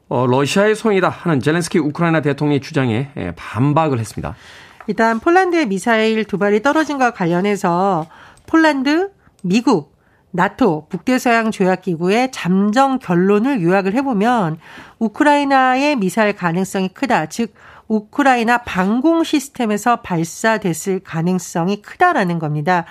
어, 0.10 0.28
러시아의 0.28 0.76
손이다 0.76 1.10
하는 1.10 1.40
젤렌스키 1.40 1.80
우크라이나 1.80 2.22
대통령의 2.22 2.62
주장에 2.62 3.10
예, 3.18 3.34
반박을 3.36 4.00
했습니다. 4.00 4.36
일단 4.88 5.20
폴란드의 5.20 5.68
미사일 5.68 6.26
두 6.26 6.38
발이 6.38 6.62
떨어진 6.62 6.98
것과 6.98 7.12
관련해서 7.12 8.08
폴란드, 8.46 9.12
미국, 9.44 9.94
나토 10.32 10.88
북대서양 10.90 11.52
조약기구의 11.52 12.32
잠정 12.32 13.00
결론을 13.00 13.62
요약을 13.62 13.94
해보면 13.94 14.58
우크라이나의 15.00 15.96
미사일 15.96 16.34
가능성이 16.34 16.90
크다. 16.90 17.28
즉 17.28 17.54
우크라이나 17.88 18.60
방공 18.60 19.24
시스템에서 19.24 19.98
발사됐을 19.98 21.02
가능성이 21.04 21.82
크다라는 21.82 22.40
겁니다. 22.40 22.86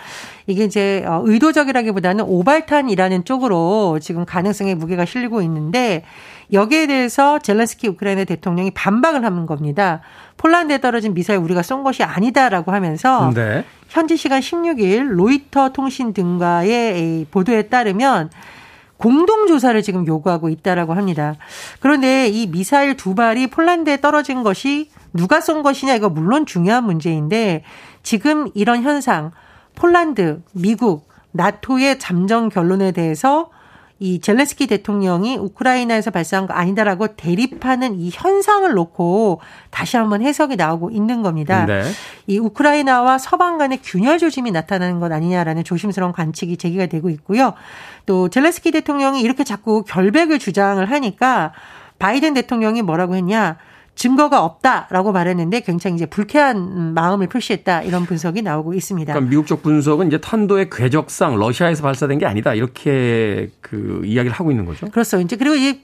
이게 0.47 0.65
이제 0.65 1.05
어, 1.07 1.23
의도적이라기보다는 1.25 2.25
오발탄이라는 2.27 3.25
쪽으로 3.25 3.99
지금 4.01 4.25
가능성의 4.25 4.75
무게가 4.75 5.05
실리고 5.05 5.43
있는데 5.43 6.05
여기에 6.53 6.87
대해서 6.87 7.39
젤렌스키 7.39 7.89
우크라이나 7.89 8.25
대통령이 8.25 8.73
반박을 8.73 9.25
하는 9.25 9.47
겁니다. 9.47 10.01
폴란드에 10.37 10.81
떨어진 10.81 11.15
미사일 11.15 11.39
우리가 11.41 11.63
쏜 11.63 11.83
것이 11.83 12.03
아니다라고 12.03 12.73
하면서 12.73 13.33
네. 13.35 13.65
현지 13.89 14.17
시간 14.17 14.41
16일 14.41 15.09
로이터 15.09 15.71
통신 15.71 16.13
등과의 16.13 17.27
보도에 17.31 17.63
따르면 17.63 18.31
공동조사를 19.03 19.83
지금 19.83 20.07
요구하고 20.07 20.49
있다라고 20.49 20.95
합니다. 20.95 21.35
그런데 21.81 22.29
이 22.29 22.47
미사일 22.47 22.97
두 22.97 23.17
발이 23.17 23.49
폴란드에 23.49 24.01
떨어진 24.01 24.45
것이 24.45 24.91
누가 25.13 25.41
쏜 25.41 25.65
것이냐 25.65 25.97
이거 25.97 26.09
물론 26.09 26.47
중요한 26.47 26.85
문제인데 26.85 27.65
지금 28.05 28.49
이런 28.55 28.85
현상 28.85 29.33
폴란드, 29.75 30.43
미국, 30.53 31.09
나토의 31.33 31.99
잠정 31.99 32.49
결론에 32.49 32.93
대해서 32.93 33.51
이 34.03 34.21
젤렌스키 34.21 34.67
대통령이 34.67 35.37
우크라이나에서 35.37 36.11
발사한 36.11 36.49
거 36.49 36.55
아니다라고 36.55 37.15
대립하는 37.15 38.01
이 38.01 38.11
현상을 38.13 38.69
놓고 38.75 39.41
다시 39.71 39.97
한번 39.97 40.23
해석이 40.23 40.57
나오고 40.57 40.91
있는 40.91 41.23
겁니다. 41.23 41.67
네. 41.67 41.85
이 42.27 42.37
우크라이나와 42.37 43.19
서방 43.19 43.59
간의 43.59 43.79
균열 43.81 44.19
조짐이 44.19 44.51
나타나는 44.51 44.99
것 44.99 45.13
아니냐라는 45.13 45.63
조심스러운 45.63 46.11
관측이 46.11 46.57
제기가 46.57 46.87
되고 46.87 47.11
있고요. 47.11 47.55
또 48.05 48.29
젤렌스키 48.29 48.73
대통령이 48.73 49.21
이렇게 49.21 49.45
자꾸 49.45 49.85
결백을 49.85 50.41
주장을 50.41 50.85
하니까 50.85 51.53
바이든 52.01 52.35
대통령이 52.35 52.83
뭐라고 52.83 53.15
했냐? 53.15 53.57
증거가 53.95 54.45
없다라고 54.45 55.13
말했는데 55.13 55.61
굉장히 55.61 55.97
이제 55.97 56.07
불쾌한 56.07 56.95
마음을 56.95 57.27
표시했다 57.29 57.83
이런 57.83 58.05
분석이 58.07 58.43
나오고 58.43 58.75
있습니다. 58.75 59.13
그러니까 59.13 59.31
미국 59.31 59.47
쪽 59.47 59.63
분석은 59.63 60.09
이제 60.09 60.19
탄도의 60.19 60.71
궤적상 60.71 61.37
러시아에서 61.39 61.83
발사된 61.83 62.19
게 62.19 62.27
아니다 62.27 62.55
이렇게 62.55 63.51
그 63.61 64.03
이야기를 64.05 64.35
하고 64.35 64.51
있는 64.51 64.65
거죠. 64.65 64.89
그렇죠. 64.91 65.21
이제 65.21 65.37
그리고 65.37 65.57
이 65.57 65.81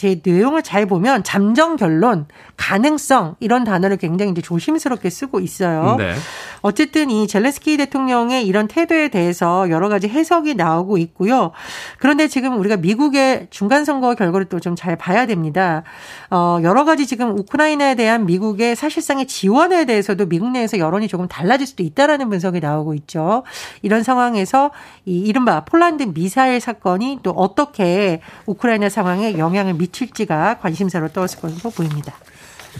제 0.00 0.18
내용을 0.24 0.62
잘 0.62 0.86
보면 0.86 1.24
잠정 1.24 1.76
결론, 1.76 2.24
가능성 2.56 3.36
이런 3.38 3.64
단어를 3.64 3.98
굉장히 3.98 4.32
이제 4.32 4.40
조심스럽게 4.40 5.10
쓰고 5.10 5.40
있어요. 5.40 5.96
네. 5.98 6.14
어쨌든 6.62 7.10
이 7.10 7.28
젤렌스키 7.28 7.76
대통령의 7.76 8.46
이런 8.46 8.66
태도에 8.66 9.08
대해서 9.08 9.68
여러 9.68 9.90
가지 9.90 10.08
해석이 10.08 10.54
나오고 10.54 10.96
있고요. 10.96 11.50
그런데 11.98 12.28
지금 12.28 12.58
우리가 12.58 12.78
미국의 12.78 13.48
중간 13.50 13.84
선거 13.84 14.14
결과를 14.14 14.46
또 14.46 14.58
좀 14.58 14.74
잘 14.74 14.96
봐야 14.96 15.26
됩니다. 15.26 15.82
어 16.30 16.60
여러 16.62 16.86
가지 16.86 17.06
지금 17.06 17.36
우크라이나에 17.38 17.94
대한 17.94 18.24
미국의 18.24 18.76
사실상의 18.76 19.26
지원에 19.26 19.84
대해서도 19.84 20.26
미국 20.30 20.50
내에서 20.50 20.78
여론이 20.78 21.08
조금 21.08 21.28
달라질 21.28 21.66
수도 21.66 21.82
있다라는 21.82 22.30
분석이 22.30 22.60
나오고 22.60 22.94
있죠. 22.94 23.42
이런 23.82 24.02
상황에서 24.02 24.70
이 25.04 25.18
이른바 25.20 25.66
폴란드 25.66 26.14
미사일 26.14 26.58
사건이 26.60 27.18
또 27.22 27.32
어떻게 27.32 28.22
우크라이나 28.46 28.88
상황에 28.88 29.36
영향을 29.36 29.74
미치 29.74 29.89
미칠지가 29.90 30.58
관심사로 30.60 31.08
떠왔을 31.08 31.40
것으로 31.40 31.70
보입니다. 31.70 32.14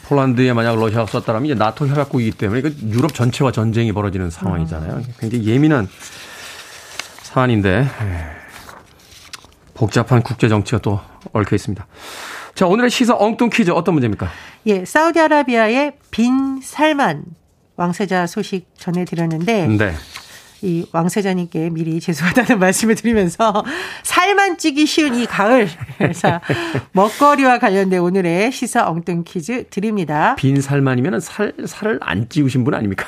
폴란드에 0.05 0.53
만약 0.53 0.77
러시아가 0.77 1.07
썼다면 1.07 1.47
이제 1.47 1.55
나토 1.55 1.89
협약국이기 1.89 2.39
때문에 2.39 2.63
유럽 2.91 3.13
전체와 3.13 3.51
전쟁이 3.53 3.93
벌어지는 3.93 4.31
상황이잖아요. 4.31 4.95
음. 4.95 5.05
굉장히 5.19 5.47
예민한 5.47 5.89
사안인데 7.23 7.87
복잡한 9.75 10.23
국제 10.23 10.49
정치가 10.49 10.79
또 10.79 11.01
얽혀 11.33 11.57
있습니다. 11.57 11.87
자, 12.55 12.67
오늘의 12.67 12.91
시사 12.91 13.17
엉뚱 13.17 13.51
퀴즈 13.51 13.71
어떤 13.71 13.95
문제입니까? 13.95 14.29
예, 14.67 14.85
사우디아라비아의 14.85 15.95
빈 16.11 16.61
살만 16.63 17.25
왕세자 17.77 18.27
소식 18.27 18.69
전해드렸는데 18.77 19.67
네. 19.69 19.95
이 20.63 20.87
왕세자님께 20.93 21.71
미리 21.71 22.01
죄송하다는 22.01 22.59
말씀을 22.61 22.95
드리면서 22.95 23.65
살만 24.03 24.59
찌기 24.59 24.87
쉬운 24.87 25.15
이 25.15 25.27
가을. 25.27 25.69
자, 26.15 26.41
먹거리와 26.93 27.59
관련된 27.59 28.01
오늘의 28.01 28.53
시사 28.53 28.89
엉뚱 28.89 29.25
퀴즈 29.25 29.69
드립니다. 29.71 30.35
빈 30.37 30.61
살만이면 30.61 31.21
살, 31.21 31.55
살을 31.65 31.99
안 32.03 32.29
찌우신 32.29 32.65
분 32.65 32.75
아닙니까? 32.75 33.07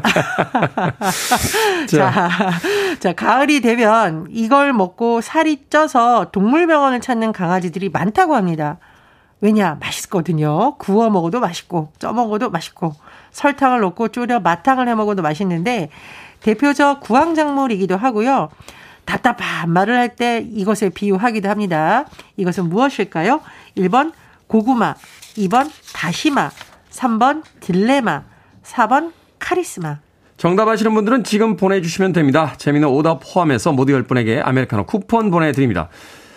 자. 1.88 2.38
자, 3.00 3.12
가을이 3.12 3.60
되면 3.60 4.26
이걸 4.30 4.72
먹고 4.72 5.20
살이 5.20 5.64
쪄서 5.68 6.30
동물병원을 6.30 7.00
찾는 7.00 7.32
강아지들이 7.32 7.88
많다고 7.88 8.36
합니다. 8.36 8.78
왜냐? 9.40 9.76
맛있거든요. 9.80 10.76
구워 10.78 11.10
먹어도 11.10 11.40
맛있고, 11.40 11.92
쪄 11.98 12.12
먹어도 12.12 12.50
맛있고. 12.50 12.94
설탕을 13.32 13.80
넣고 13.80 14.08
졸여 14.08 14.38
마탕을 14.40 14.88
해 14.88 14.94
먹어도 14.94 15.22
맛있는데 15.22 15.90
대표적 16.42 17.00
구황작물이기도 17.00 17.96
하고요. 17.96 18.48
답답한 19.04 19.70
말을 19.70 19.96
할 19.96 20.08
때 20.16 20.46
이것을 20.52 20.90
비유하기도 20.90 21.48
합니다. 21.48 22.04
이것은 22.36 22.68
무엇일까요? 22.68 23.40
1번 23.76 24.12
고구마, 24.46 24.94
2번 25.36 25.70
다시마, 25.92 26.50
3번 26.90 27.42
딜레마, 27.60 28.22
4번 28.64 29.12
카리스마. 29.38 29.98
정답 30.36 30.68
아시는 30.68 30.92
분들은 30.94 31.24
지금 31.24 31.56
보내주시면 31.56 32.12
됩니다. 32.12 32.54
재미는 32.58 32.88
오답 32.88 33.20
포함해서 33.22 33.72
모두 33.72 33.92
10분에게 33.92 34.40
아메리카노 34.44 34.86
쿠폰 34.86 35.30
보내드립니다. 35.30 35.88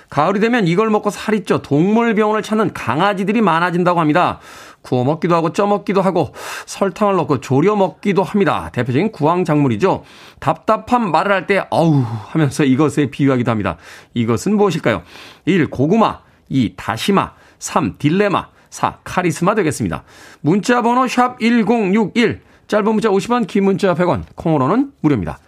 가을이 0.10 0.40
되면 0.40 0.68
이걸 0.68 0.90
먹고 0.90 1.10
살이 1.10 1.44
쪄 1.44 1.62
동물병원을 1.62 2.42
찾는 2.44 2.74
강아지들이 2.74 3.42
많아진다고 3.42 4.00
합니다. 4.00 4.40
구워 4.86 5.04
먹기도 5.04 5.36
하고 5.36 5.52
쪄 5.52 5.66
먹기도 5.66 6.02
하고 6.02 6.34
설탕을 6.68 7.16
넣고 7.16 7.42
졸여 7.42 7.76
먹기도 7.76 8.24
합니다. 8.24 8.70
대표적인 8.72 9.12
구황작물이죠. 9.12 10.04
답답한 10.40 11.12
말을 11.12 11.32
할 11.32 11.48
때 11.48 11.66
어우 11.72 12.04
하면서 12.28 12.64
이것에 12.64 13.10
비유하기도 13.10 13.50
합니다. 13.52 13.78
이것은 14.14 14.56
무엇일까요? 14.56 15.02
1. 15.46 15.70
고구마 15.70 16.20
2. 16.50 16.74
다시마 16.76 17.34
3. 17.60 17.96
딜레마 17.98 18.48
4. 18.70 19.00
카리스마 19.04 19.56
되겠습니다. 19.56 20.04
문자 20.42 20.82
번호 20.82 21.08
샵 21.08 21.40
1061 21.40 22.42
짧은 22.68 22.86
문자 22.86 23.10
50원 23.10 23.48
긴 23.48 23.64
문자 23.66 23.94
100원 23.94 24.24
콩으로는 24.36 24.92
무료입니다. 25.02 25.40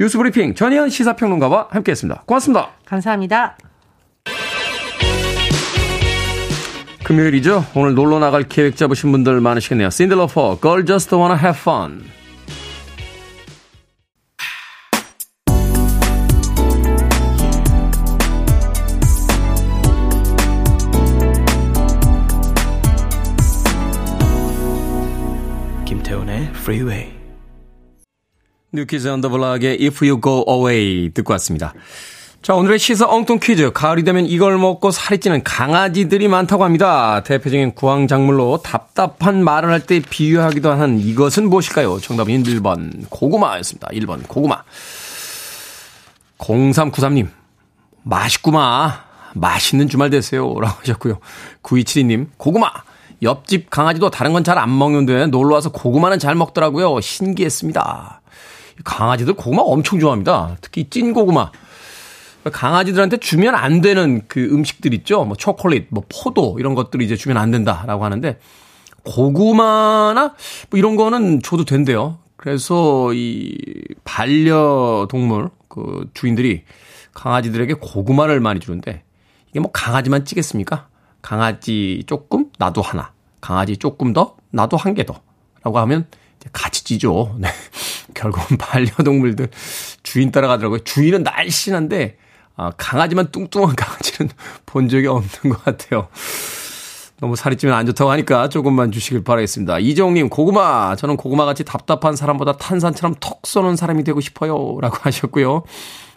뉴스브리핑 0.00 0.54
전혜연 0.54 0.88
시사평론가와 0.88 1.68
함께했습니다. 1.70 2.24
고맙습니다. 2.26 2.70
감사합니다. 2.86 3.56
금요일이죠. 7.12 7.66
오늘 7.74 7.94
놀러 7.94 8.18
나갈 8.18 8.42
계획 8.44 8.74
잡으신 8.74 9.12
분들 9.12 9.38
많으시겠네요. 9.42 9.90
신들러퍼, 9.90 10.60
Girl 10.62 10.86
Just 10.86 11.14
Wanna 11.14 11.38
Have 11.38 11.60
Fun. 11.60 12.04
김태훈의 25.84 26.44
Freeway. 26.54 27.12
뉴키즈 28.72 29.06
언더블락의 29.08 29.76
If 29.82 30.02
You 30.02 30.18
Go 30.18 30.46
Away 30.48 31.10
듣고 31.12 31.34
왔습니다. 31.34 31.74
자, 32.42 32.54
오늘의 32.56 32.80
시사 32.80 33.06
엉뚱 33.08 33.38
퀴즈. 33.38 33.70
가을이 33.72 34.02
되면 34.02 34.26
이걸 34.26 34.58
먹고 34.58 34.90
살이 34.90 35.20
찌는 35.20 35.44
강아지들이 35.44 36.26
많다고 36.26 36.64
합니다. 36.64 37.22
대표적인 37.22 37.74
구황작물로 37.76 38.62
답답한 38.64 39.44
말을 39.44 39.70
할 39.70 39.82
때 39.86 40.00
비유하기도 40.00 40.70
하는 40.70 40.98
이것은 40.98 41.48
무엇일까요? 41.48 42.00
정답은 42.00 42.42
1번 42.42 43.08
고구마였습니다. 43.10 43.88
1번 43.92 44.26
고구마. 44.26 44.62
0393님, 46.38 47.28
맛있구마. 48.02 48.92
맛있는 49.34 49.88
주말 49.88 50.10
되세요. 50.10 50.42
라고 50.60 50.78
하셨고요. 50.80 51.18
9272님, 51.62 52.26
고구마. 52.36 52.70
옆집 53.22 53.70
강아지도 53.70 54.10
다른 54.10 54.32
건 54.32 54.42
잘 54.42 54.58
안 54.58 54.76
먹는데 54.76 55.26
놀러와서 55.26 55.70
고구마는 55.70 56.18
잘 56.18 56.34
먹더라고요. 56.34 57.00
신기했습니다. 57.00 58.20
강아지들 58.82 59.34
고구마 59.34 59.62
엄청 59.62 60.00
좋아합니다. 60.00 60.56
특히 60.60 60.90
찐 60.90 61.12
고구마. 61.12 61.52
강아지들한테 62.50 63.18
주면 63.18 63.54
안 63.54 63.80
되는 63.80 64.22
그 64.28 64.42
음식들 64.42 64.94
있죠. 64.94 65.24
뭐 65.24 65.36
초콜릿, 65.36 65.86
뭐 65.90 66.02
포도 66.08 66.56
이런 66.58 66.74
것들이 66.74 67.04
이제 67.04 67.16
주면 67.16 67.36
안 67.36 67.50
된다라고 67.50 68.04
하는데 68.04 68.38
고구마나 69.04 70.34
뭐 70.70 70.78
이런 70.78 70.96
거는 70.96 71.42
줘도 71.42 71.64
된대요. 71.64 72.18
그래서 72.36 73.12
이 73.14 73.56
반려동물 74.04 75.50
그 75.68 76.08
주인들이 76.14 76.64
강아지들에게 77.14 77.74
고구마를 77.74 78.40
많이 78.40 78.58
주는데 78.60 79.04
이게 79.50 79.60
뭐 79.60 79.70
강아지만 79.70 80.24
찌겠습니까? 80.24 80.88
강아지 81.20 82.02
조금 82.06 82.46
나도 82.58 82.82
하나. 82.82 83.12
강아지 83.40 83.76
조금 83.76 84.12
더 84.12 84.36
나도 84.50 84.76
한 84.76 84.94
개 84.94 85.04
더. 85.06 85.20
라고 85.62 85.78
하면 85.80 86.06
같이 86.52 86.82
찌죠. 86.84 87.36
네. 87.38 87.48
결국은 88.14 88.56
반려동물들 88.58 89.48
주인 90.02 90.32
따라가더라고요. 90.32 90.80
주인은 90.80 91.22
날씬한데 91.22 92.16
아, 92.62 92.70
강아지만 92.76 93.30
뚱뚱한 93.32 93.74
강아지는 93.76 94.30
본 94.66 94.88
적이 94.88 95.08
없는 95.08 95.52
것 95.52 95.64
같아요. 95.64 96.08
너무 97.20 97.36
살이 97.36 97.56
찌면 97.56 97.76
안 97.76 97.86
좋다고 97.86 98.10
하니까 98.10 98.48
조금만 98.48 98.90
주시길 98.90 99.22
바라겠습니다. 99.24 99.78
이정님, 99.78 100.28
고구마. 100.28 100.96
저는 100.96 101.16
고구마 101.16 101.44
같이 101.44 101.64
답답한 101.64 102.16
사람보다 102.16 102.56
탄산처럼 102.56 103.14
톡 103.20 103.46
쏘는 103.46 103.76
사람이 103.76 104.02
되고 104.04 104.20
싶어요. 104.20 104.78
라고 104.80 104.96
하셨고요. 105.02 105.62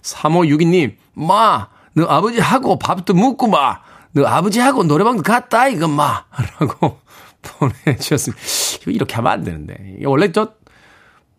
3562님, 0.01 0.95
마, 1.13 1.67
너 1.93 2.05
아버지하고 2.05 2.77
밥도 2.79 3.13
먹고 3.13 3.47
마. 3.47 3.79
너 4.13 4.25
아버지하고 4.25 4.84
노래방도 4.84 5.21
갔다, 5.23 5.67
이거 5.67 5.88
마. 5.88 6.23
라고 6.60 6.99
보내주셨습니다. 7.41 8.43
이렇게 8.88 9.15
하면 9.15 9.31
안 9.31 9.43
되는데. 9.43 9.97
원래 10.05 10.31
저 10.31 10.53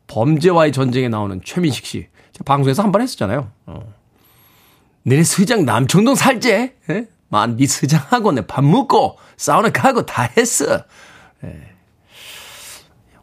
범죄와의 0.07 0.71
전쟁에 0.73 1.09
나오는 1.09 1.41
최민식 1.45 1.87
씨. 1.87 2.07
방송에서 2.45 2.83
한 2.85 2.93
번 2.93 3.01
했었잖아요. 3.03 3.51
어. 3.67 3.95
너네 5.07 5.23
서장 5.23 5.65
남청동 5.65 6.15
살제? 6.17 6.75
예? 6.91 7.07
만, 7.29 7.57
네 7.57 7.67
서장하고 7.67 8.33
내 8.33 8.43
밥 8.47 8.65
먹고 8.65 9.19
사우나 9.37 9.71
가고 9.71 10.05
다 10.05 10.29
했어. 10.37 10.83
예. 11.45 11.63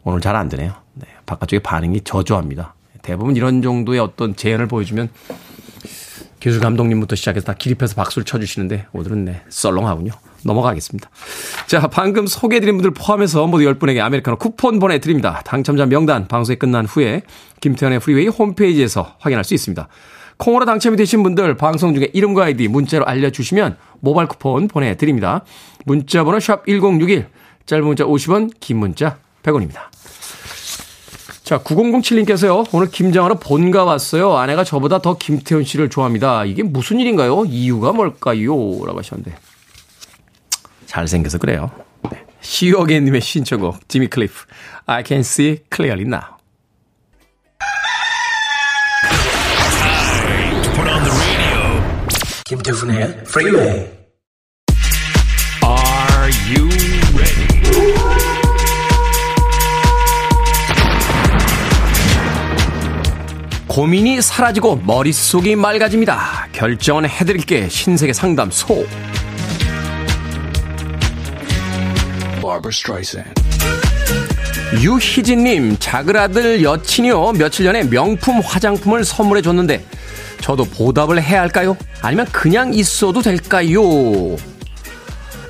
오늘 0.02 0.20
잘 0.20 0.34
안 0.36 0.48
되네요. 0.48 0.72
네. 0.94 1.06
바깥쪽에 1.26 1.60
반응이 1.60 2.02
저조합니다. 2.02 2.74
대부분 3.02 3.36
이런 3.36 3.60
정도의 3.62 4.00
어떤 4.00 4.34
재현을 4.34 4.66
보여주면 4.66 5.10
기술 6.40 6.60
감독님부터 6.60 7.16
시작해서 7.16 7.46
다 7.46 7.54
기립해서 7.54 7.94
박수를 7.94 8.24
쳐주시는데 8.24 8.86
오늘은 8.92 9.24
네, 9.26 9.42
썰렁하군요. 9.48 10.12
넘어가겠습니다. 10.44 11.08
자, 11.66 11.86
방금 11.88 12.26
소개해드린 12.26 12.76
분들 12.76 12.90
포함해서 12.92 13.46
모두 13.46 13.64
10분에게 13.64 14.00
아메리카노 14.00 14.36
쿠폰 14.36 14.78
보내드립니다. 14.78 15.40
당첨자 15.44 15.86
명단 15.86 16.28
방송이 16.28 16.56
끝난 16.58 16.84
후에 16.84 17.22
김태훈의 17.60 18.00
Freeway 18.00 18.28
홈페이지에서 18.28 19.16
확인할 19.20 19.44
수 19.44 19.54
있습니다. 19.54 19.88
콩으로 20.36 20.64
당첨이 20.64 20.96
되신 20.96 21.22
분들 21.22 21.56
방송 21.56 21.94
중에 21.94 22.10
이름과 22.12 22.44
아이디 22.44 22.68
문자로 22.68 23.06
알려주시면 23.06 23.76
모바일 24.00 24.28
쿠폰 24.28 24.68
보내드립니다. 24.68 25.44
문자 25.84 26.24
번호 26.24 26.40
샵 26.40 26.66
1061, 26.66 27.28
짧은 27.66 27.84
문자 27.84 28.04
50원, 28.04 28.50
긴 28.60 28.78
문자 28.78 29.18
100원입니다. 29.42 29.94
자, 31.44 31.58
9007님께서요, 31.58 32.66
오늘 32.72 32.88
김장하러 32.88 33.38
본가 33.38 33.84
왔어요. 33.84 34.34
아내가 34.36 34.64
저보다 34.64 35.02
더 35.02 35.18
김태훈 35.18 35.62
씨를 35.62 35.90
좋아합니다. 35.90 36.46
이게 36.46 36.62
무슨 36.62 37.00
일인가요? 37.00 37.44
이유가 37.44 37.92
뭘까요? 37.92 38.54
라고 38.86 38.98
하셨는데. 38.98 39.36
잘생겨서 40.86 41.36
그래요. 41.38 41.70
네. 42.10 42.24
시어게님의 42.40 43.20
신청곡, 43.20 43.88
지미 43.88 44.08
클리프. 44.08 44.32
I 44.86 45.04
can 45.06 45.20
see 45.20 45.58
clearly 45.70 46.06
now. 46.06 46.34
김태훈의 52.44 53.24
Freeway 53.24 53.62
Are 55.64 56.30
you 56.46 56.68
ready? 57.16 57.64
고민이 63.66 64.20
사라지고 64.20 64.76
머릿속이 64.76 65.56
맑아집니다. 65.56 66.48
결정은 66.52 67.08
해드릴게 67.08 67.70
신세계 67.70 68.12
상담소. 68.12 68.86
유희진님, 74.82 75.78
작은 75.78 76.14
아들 76.14 76.62
여친이요. 76.62 77.32
며칠 77.32 77.64
전에 77.64 77.84
명품 77.84 78.40
화장품을 78.40 79.04
선물해 79.04 79.40
줬는데 79.40 79.82
저도 80.44 80.64
보답을 80.64 81.22
해야 81.22 81.40
할까요? 81.40 81.74
아니면 82.02 82.26
그냥 82.26 82.74
있어도 82.74 83.22
될까요? 83.22 83.80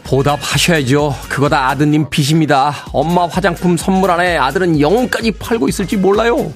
보답하셔야죠. 0.05 1.17
그거 1.29 1.49
다 1.49 1.71
아드님 1.71 2.09
빚입니다. 2.11 2.73
엄마 2.93 3.27
화장품 3.27 3.77
선물 3.77 4.13
안에 4.13 4.37
아들은 4.37 4.79
영혼까지 4.79 5.33
팔고 5.33 5.69
있을지 5.69 5.97
몰라요. 5.97 6.53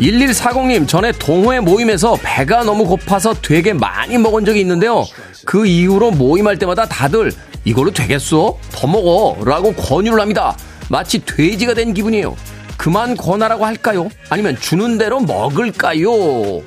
1140님, 0.00 0.88
전에 0.88 1.12
동호회 1.12 1.60
모임에서 1.60 2.18
배가 2.24 2.64
너무 2.64 2.86
고파서 2.86 3.34
되게 3.34 3.72
많이 3.72 4.18
먹은 4.18 4.44
적이 4.44 4.62
있는데요. 4.62 5.04
그 5.44 5.64
이후로 5.64 6.10
모임할 6.10 6.58
때마다 6.58 6.86
다들 6.86 7.30
이걸로 7.64 7.92
되겠어? 7.92 8.58
더 8.72 8.86
먹어. 8.88 9.44
라고 9.44 9.72
권유를 9.74 10.20
합니다. 10.20 10.56
마치 10.88 11.24
돼지가 11.24 11.74
된 11.74 11.94
기분이에요. 11.94 12.34
그만 12.84 13.16
권하라고 13.16 13.64
할까요? 13.64 14.10
아니면 14.28 14.60
주는 14.60 14.98
대로 14.98 15.18
먹을까요? 15.18 16.60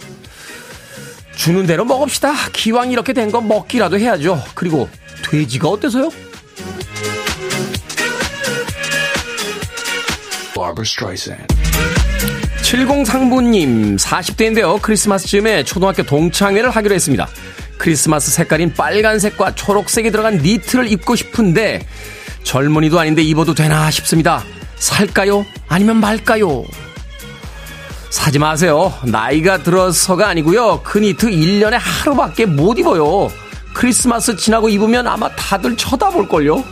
주는 1.36 1.68
대로 1.68 1.86
먹읍시다. 1.86 2.34
기왕 2.54 2.90
이렇게 2.90 3.14
된거 3.14 3.40
먹기라도 3.40 4.00
해야죠. 4.00 4.44
그리고 4.56 4.90
돼지가 5.30 5.70
어때서요? 5.70 6.10
70상부님 12.64 14.00
40대인데요. 14.00 14.82
크리스마스 14.82 15.28
즈음에 15.28 15.64
초등학교 15.64 16.02
동창회를 16.02 16.72
하기로 16.72 16.96
했습니다. 16.96 17.28
크리스마스 17.78 18.32
색깔인 18.32 18.74
빨간색과 18.74 19.54
초록색이 19.54 20.10
들어간 20.10 20.40
니트를 20.40 20.92
입고 20.92 21.16
싶은데 21.16 21.86
젊은이도 22.42 23.00
아닌데 23.00 23.22
입어도 23.22 23.54
되나 23.54 23.92
싶습니다. 23.92 24.44
살까요? 24.78 25.46
아니면 25.70 25.98
말까요? 26.00 26.64
사지 28.10 28.40
마세요. 28.40 28.94
나이가 29.04 29.62
들어서가 29.62 30.30
아니고요. 30.30 30.82
그 30.84 30.98
니트 30.98 31.28
1년에 31.28 31.78
하루밖에 31.80 32.46
못 32.46 32.80
입어요. 32.80 33.30
크리스마스 33.74 34.36
지나고 34.36 34.70
입으면 34.70 35.08
아마 35.08 35.30
다들 35.36 35.76
쳐다볼걸요. 35.78 36.64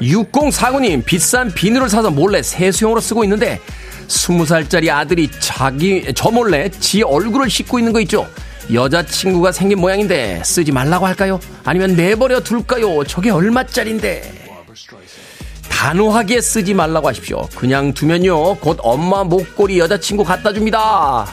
6049님, 0.00 1.04
비싼 1.04 1.52
비누를 1.52 1.88
사서 1.88 2.10
몰래 2.10 2.42
세수용으로 2.42 3.00
쓰고 3.00 3.24
있는데, 3.24 3.60
20살짜리 4.06 4.88
아들이 4.90 5.28
자기, 5.40 6.04
저 6.14 6.30
몰래 6.30 6.68
지 6.68 7.02
얼굴을 7.02 7.50
씻고 7.50 7.78
있는 7.78 7.92
거 7.92 8.00
있죠? 8.02 8.28
여자친구가 8.72 9.52
생긴 9.52 9.80
모양인데, 9.80 10.42
쓰지 10.44 10.72
말라고 10.72 11.06
할까요? 11.06 11.38
아니면 11.64 11.96
내버려 11.96 12.40
둘까요? 12.40 13.04
저게 13.04 13.30
얼마짜린데? 13.30 14.44
단호하게 15.68 16.40
쓰지 16.40 16.72
말라고 16.72 17.08
하십시오. 17.08 17.46
그냥 17.54 17.92
두면요, 17.92 18.56
곧 18.56 18.78
엄마 18.82 19.22
목걸이 19.22 19.78
여자친구 19.78 20.24
갖다 20.24 20.52
줍니다. 20.52 21.26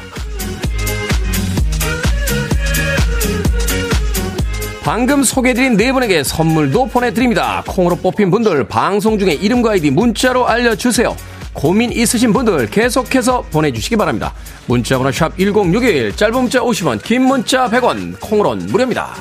방금 4.83 5.23
소개해드린 5.23 5.77
네 5.77 5.91
분에게 5.91 6.23
선물도 6.23 6.87
보내드립니다. 6.87 7.63
콩으로 7.67 7.95
뽑힌 7.97 8.31
분들 8.31 8.67
방송 8.67 9.19
중에 9.19 9.33
이름과 9.33 9.73
아이디 9.73 9.91
문자로 9.91 10.47
알려주세요. 10.47 11.15
고민 11.53 11.91
있으신 11.91 12.33
분들 12.33 12.67
계속해서 12.67 13.41
보내주시기 13.51 13.95
바랍니다. 13.95 14.33
문자번호 14.67 15.11
샵 15.11 15.37
1061, 15.37 16.15
짧은 16.15 16.33
문자 16.33 16.59
50원, 16.59 17.01
긴 17.03 17.23
문자 17.23 17.69
100원, 17.69 18.19
콩으로는 18.19 18.67
무료입니다. 18.67 19.13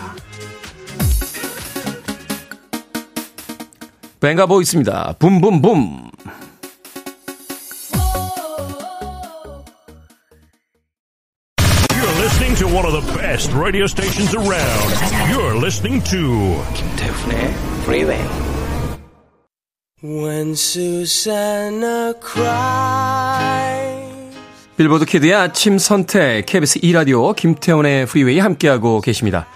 뱅가보 4.20 4.60
있습니다. 4.60 5.14
붐붐붐. 5.18 6.10
listening 12.20 12.54
to 12.54 12.66
one 12.66 12.84
of 12.84 12.92
the 12.92 13.12
best 13.14 13.52
radio 13.52 13.86
stations 13.86 14.34
around. 14.34 14.90
You're 15.30 15.56
listening 15.56 16.02
to 16.04 16.62
김태훈의 16.74 17.54
Freeway. 17.84 18.49
When 20.02 20.52
Susanna 20.52 22.14
cries. 22.22 24.00
빌보드 24.78 25.04
Kid의 25.04 25.34
아침 25.34 25.76
선택 25.76 26.46
KBS 26.46 26.80
2라디오 26.80 27.36
김태훈의 27.36 28.06
Freeway 28.06 28.38
함께하고 28.38 29.02
계십니다. 29.02 29.46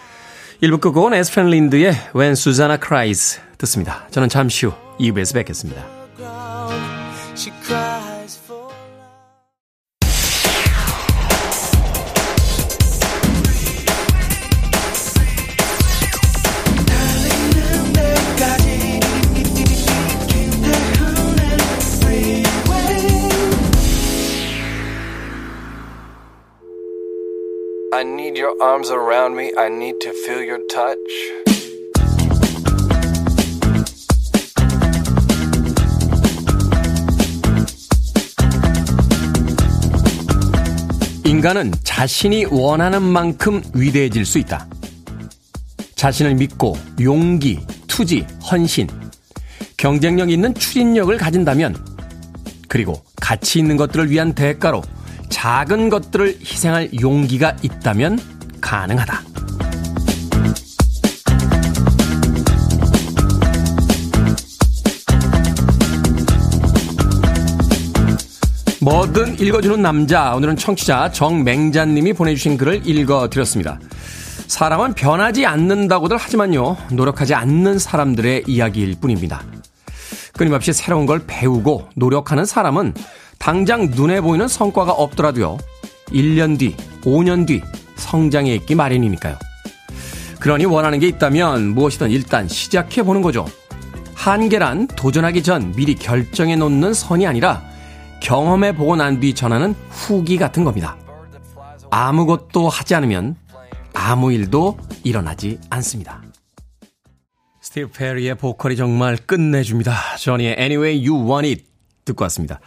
1부 0.63 0.83
끝곡은 0.83 1.15
에스펜 1.15 1.47
린드의 1.47 1.95
When 2.15 2.33
Susanna 2.33 2.77
Cries 2.79 3.41
듣습니다. 3.57 4.07
저는 4.11 4.29
잠시 4.29 4.67
후 4.67 4.75
2부에서 5.01 5.33
뵙겠습니다. 5.33 5.83
I 28.05 28.07
need 28.07 28.37
your 28.39 28.55
arms 28.61 28.91
around 28.91 29.35
me. 29.35 29.51
I 29.57 29.69
need 29.69 29.99
to 30.01 30.11
feel 30.11 30.47
your 30.47 30.61
touch. 30.69 30.99
인간은 41.25 41.73
자신이 41.83 42.45
원하는 42.51 43.03
만큼 43.03 43.63
위대해질 43.73 44.27
수 44.27 44.39
있다. 44.39 44.69
자신을 45.95 46.35
믿고 46.35 46.77
용기, 47.01 47.61
투지, 47.87 48.27
헌신, 48.51 48.87
경쟁력 49.79 50.31
있는 50.31 50.53
추진력을 50.53 51.17
가진다면, 51.17 51.75
그리고 52.69 53.03
가치 53.17 53.59
있는 53.59 53.79
것들을 53.79 54.11
위한 54.11 54.35
대가로 54.35 54.83
작은 55.35 55.89
것들을 55.89 56.39
희생할 56.41 56.91
용기가 57.01 57.57
있다면 57.61 58.21
가능하다. 58.61 59.21
뭐든 68.81 69.41
읽어주는 69.41 69.83
남자. 69.83 70.37
오늘은 70.37 70.57
청취자 70.57 71.11
정맹자님이 71.11 72.13
보내주신 72.13 72.57
글을 72.57 72.87
읽어드렸습니다. 72.87 73.81
사람은 74.47 74.95
변하지 74.95 75.47
않는다고들 75.47 76.17
하지만요, 76.17 76.77
노력하지 76.93 77.35
않는 77.35 77.81
사람들의 77.81 78.45
이야기일 78.47 79.01
뿐입니다. 79.01 79.43
끊임없이 80.35 80.73
새로운 80.73 81.07
걸 81.07 81.25
배우고 81.27 81.89
노력하는 81.97 82.45
사람은 82.45 82.95
당장 83.39 83.87
눈에 83.91 84.21
보이는 84.21 84.49
성과가 84.49 84.93
없더라도요, 84.93 85.59
1년 86.09 86.59
뒤, 86.59 86.77
5년 87.03 87.47
뒤 87.47 87.63
성장해 87.97 88.55
있기 88.57 88.75
마련이니까요. 88.75 89.37
그러니 90.41 90.65
원하는 90.67 90.99
게 90.99 91.07
있다면 91.09 91.75
무엇이든 91.75 92.11
일단 92.11 92.49
시작해 92.49 93.03
보는 93.03 93.23
거죠. 93.23 93.47
한계란 94.15 94.89
도전하기 94.89 95.43
전 95.43 95.73
미리 95.73 95.95
결정해 95.95 96.57
놓는 96.57 96.95
선이 96.95 97.27
아니라 97.27 97.63
경험해 98.21 98.75
보고 98.77 98.97
난 98.97 99.21
뒤 99.21 99.35
전하는 99.35 99.75
후기 99.91 100.37
같은 100.39 100.65
겁니다. 100.65 100.97
아무것도 101.91 102.69
하지 102.69 102.95
않으면 102.95 103.37
아무 103.93 104.33
일도 104.33 104.79
일어나지 105.05 105.59
않습니다. 105.71 106.23
스티브 107.61 107.91
페리의 107.91 108.37
보컬이 108.37 108.77
정말 108.77 109.17
끝내줍니다. 109.17 110.17
저니의 110.19 110.57
Anyway 110.59 111.07
You 111.09 111.31
Want 111.31 111.49
It 111.49 111.65
듣고 112.05 112.25
왔습니다. 112.25 112.61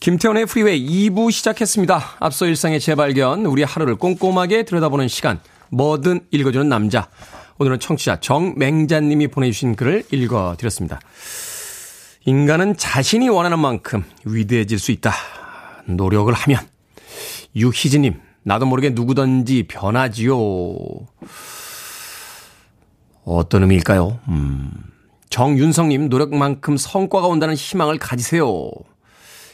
김태훈의 0.00 0.46
Freeway 0.46 1.10
2부 1.10 1.30
시작했습니다. 1.30 2.16
앞서 2.20 2.46
일상의 2.46 2.80
재발견, 2.80 3.44
우리 3.44 3.62
하루를 3.62 3.96
꼼꼼하게 3.96 4.62
들여다보는 4.62 5.08
시간, 5.08 5.40
뭐든 5.68 6.20
읽어주는 6.30 6.66
남자. 6.70 7.10
오늘은 7.58 7.80
청취자 7.80 8.20
정맹자님이 8.20 9.28
보내주신 9.28 9.76
글을 9.76 10.04
읽어드렸습니다. 10.10 11.00
인간은 12.24 12.78
자신이 12.78 13.28
원하는 13.28 13.58
만큼 13.58 14.02
위대해질 14.24 14.78
수 14.78 14.90
있다. 14.90 15.12
노력을 15.84 16.32
하면. 16.32 16.60
유희진님, 17.54 18.14
나도 18.42 18.64
모르게 18.64 18.88
누구든지 18.90 19.64
변하지요. 19.64 20.34
어떤 23.26 23.62
의미일까요? 23.62 24.18
음. 24.28 24.70
정윤성님, 25.28 26.08
노력만큼 26.08 26.78
성과가 26.78 27.26
온다는 27.26 27.54
희망을 27.54 27.98
가지세요. 27.98 28.70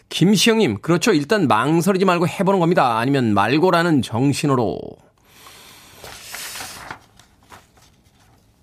김시영님, 0.09 0.79
그렇죠. 0.81 1.13
일단 1.13 1.49
망설이지 1.49 2.05
말고 2.05 2.29
해보는 2.29 2.61
겁니다. 2.61 2.99
아니면 2.99 3.35
말고라는 3.35 4.03
정신으로. 4.03 4.79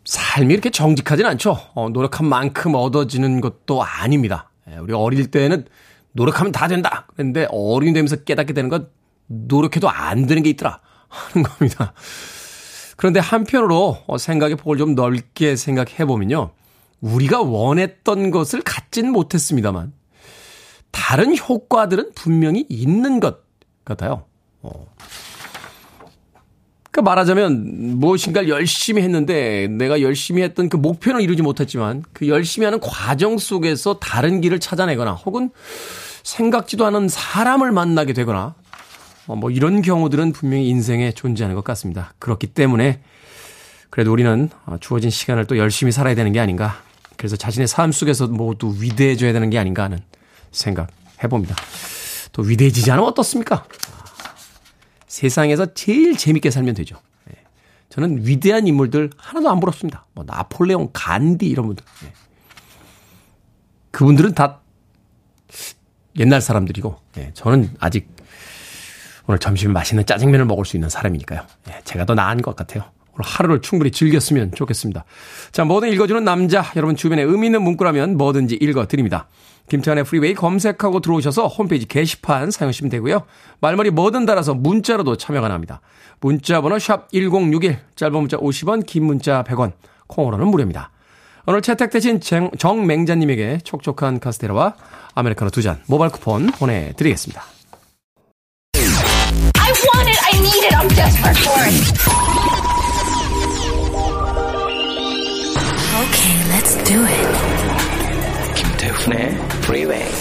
삶이 0.05 0.53
이렇게 0.53 0.69
정직하진 0.69 1.25
않죠. 1.25 1.57
어, 1.75 1.89
노력한 1.89 2.27
만큼 2.27 2.75
얻어지는 2.75 3.41
것도 3.41 3.83
아닙니다. 3.83 4.49
예, 4.69 4.77
우리 4.77 4.93
어릴 4.93 5.31
때는 5.31 5.65
노력하면 6.13 6.51
다 6.51 6.67
된다. 6.67 7.07
그런데 7.13 7.47
어른이 7.49 7.93
되면서 7.93 8.17
깨닫게 8.17 8.53
되는 8.53 8.69
건 8.69 8.89
노력해도 9.27 9.89
안 9.89 10.25
되는 10.25 10.43
게 10.43 10.49
있더라. 10.51 10.79
하는 11.07 11.43
겁니다. 11.47 11.93
그런데 12.95 13.19
한편으로 13.19 13.97
어, 14.07 14.17
생각의 14.17 14.55
폭을 14.57 14.77
좀 14.77 14.95
넓게 14.95 15.55
생각해 15.55 16.05
보면요. 16.05 16.51
우리가 17.01 17.41
원했던 17.41 18.31
것을 18.31 18.61
갖진 18.61 19.11
못했습니다만 19.11 19.91
다른 20.93 21.35
효과들은 21.37 22.11
분명히 22.15 22.65
있는 22.69 23.19
것 23.19 23.39
같아요. 23.83 24.23
어. 24.61 24.87
그러니까 26.91 27.09
말하자면 27.09 27.97
무엇인가를 27.99 28.47
열심히 28.49 29.01
했는데 29.01 29.67
내가 29.67 30.01
열심히 30.01 30.43
했던 30.43 30.69
그 30.69 30.77
목표는 30.77 31.21
이루지 31.21 31.41
못했지만 31.41 32.03
그 32.13 32.27
열심히 32.27 32.65
하는 32.65 32.79
과정 32.79 33.39
속에서 33.39 33.99
다른 33.99 34.39
길을 34.39 34.59
찾아내거나 34.59 35.13
혹은 35.13 35.49
생각지도 36.21 36.85
않은 36.85 37.09
사람을 37.09 37.71
만나게 37.71 38.13
되거나 38.13 38.53
어, 39.25 39.35
뭐 39.35 39.49
이런 39.49 39.81
경우들은 39.81 40.31
분명히 40.33 40.67
인생에 40.69 41.11
존재하는 41.11 41.55
것 41.55 41.63
같습니다. 41.63 42.13
그렇기 42.19 42.47
때문에 42.47 43.01
그래도 43.89 44.13
우리는 44.13 44.49
어, 44.67 44.77
주어진 44.79 45.09
시간을 45.09 45.47
또 45.47 45.57
열심히 45.57 45.91
살아야 45.91 46.13
되는 46.13 46.31
게 46.31 46.39
아닌가. 46.39 46.79
그래서 47.17 47.35
자신의 47.35 47.67
삶 47.67 47.91
속에서 47.91 48.27
모두 48.27 48.75
위대해져야 48.79 49.33
되는 49.33 49.49
게 49.49 49.57
아닌가 49.57 49.83
하는 49.83 49.99
생각 50.53 50.87
해 51.21 51.27
봅니다. 51.27 51.55
또 52.31 52.41
위대해지지 52.41 52.89
않으면 52.91 53.09
어떻습니까? 53.09 53.65
세상에서 55.07 55.73
제일 55.73 56.17
재밌게 56.17 56.49
살면 56.49 56.73
되죠. 56.75 56.99
예. 57.29 57.35
저는 57.89 58.25
위대한 58.25 58.65
인물들 58.65 59.11
하나도 59.17 59.49
안 59.49 59.59
부럽습니다. 59.59 60.05
뭐 60.13 60.23
나폴레옹, 60.25 60.89
간디 60.93 61.45
이런 61.45 61.67
분들. 61.67 61.85
예. 62.05 62.13
그분들은 63.91 64.33
다 64.33 64.61
옛날 66.17 66.41
사람들이고 66.41 66.99
예. 67.17 67.31
저는 67.33 67.75
아직 67.79 68.09
오늘 69.27 69.39
점심에 69.39 69.71
맛있는 69.71 70.05
짜장면을 70.05 70.45
먹을 70.45 70.65
수 70.65 70.75
있는 70.75 70.89
사람이니까요. 70.89 71.41
제가 71.85 72.05
더 72.05 72.13
나은 72.15 72.41
것 72.41 72.55
같아요. 72.55 72.83
오늘 73.13 73.25
하루를 73.25 73.61
충분히 73.61 73.91
즐겼으면 73.91 74.51
좋겠습니다. 74.53 75.05
자, 75.51 75.63
뭐든 75.63 75.93
읽어주는 75.93 76.23
남자. 76.23 76.65
여러분 76.75 76.95
주변에 76.95 77.21
의미 77.21 77.45
있는 77.45 77.61
문구라면 77.61 78.17
뭐든지 78.17 78.55
읽어드립니다. 78.55 79.27
김태환의 79.69 80.03
프리웨이 80.03 80.33
검색하고 80.33 80.99
들어오셔서 80.99 81.47
홈페이지 81.47 81.87
게시판 81.87 82.51
사용하시면 82.51 82.89
되고요. 82.89 83.23
말머리 83.61 83.89
뭐든 83.91 84.25
달아서 84.25 84.53
문자로도 84.53 85.17
참여 85.17 85.41
가능합니다. 85.41 85.81
문자 86.19 86.61
번호 86.61 86.77
샵 86.79 87.09
1061, 87.11 87.79
짧은 87.95 88.13
문자 88.13 88.37
50원, 88.37 88.85
긴 88.85 89.05
문자 89.05 89.43
100원, 89.43 89.71
콩으로는 90.07 90.47
무료입니다. 90.47 90.91
오늘 91.45 91.61
채택되신 91.61 92.21
정맹자님에게 92.57 93.59
촉촉한 93.63 94.19
카스테라와 94.19 94.75
아메리카노 95.15 95.49
두 95.51 95.61
잔 95.61 95.81
모바일 95.87 96.11
쿠폰 96.11 96.47
보내드리겠습니다. 96.47 97.43
Okay, 105.93 106.35
let's 106.51 106.75
do 106.85 107.03
it. 107.05 107.12
김태훈의 109.03 109.35
Freeway. 109.63 110.11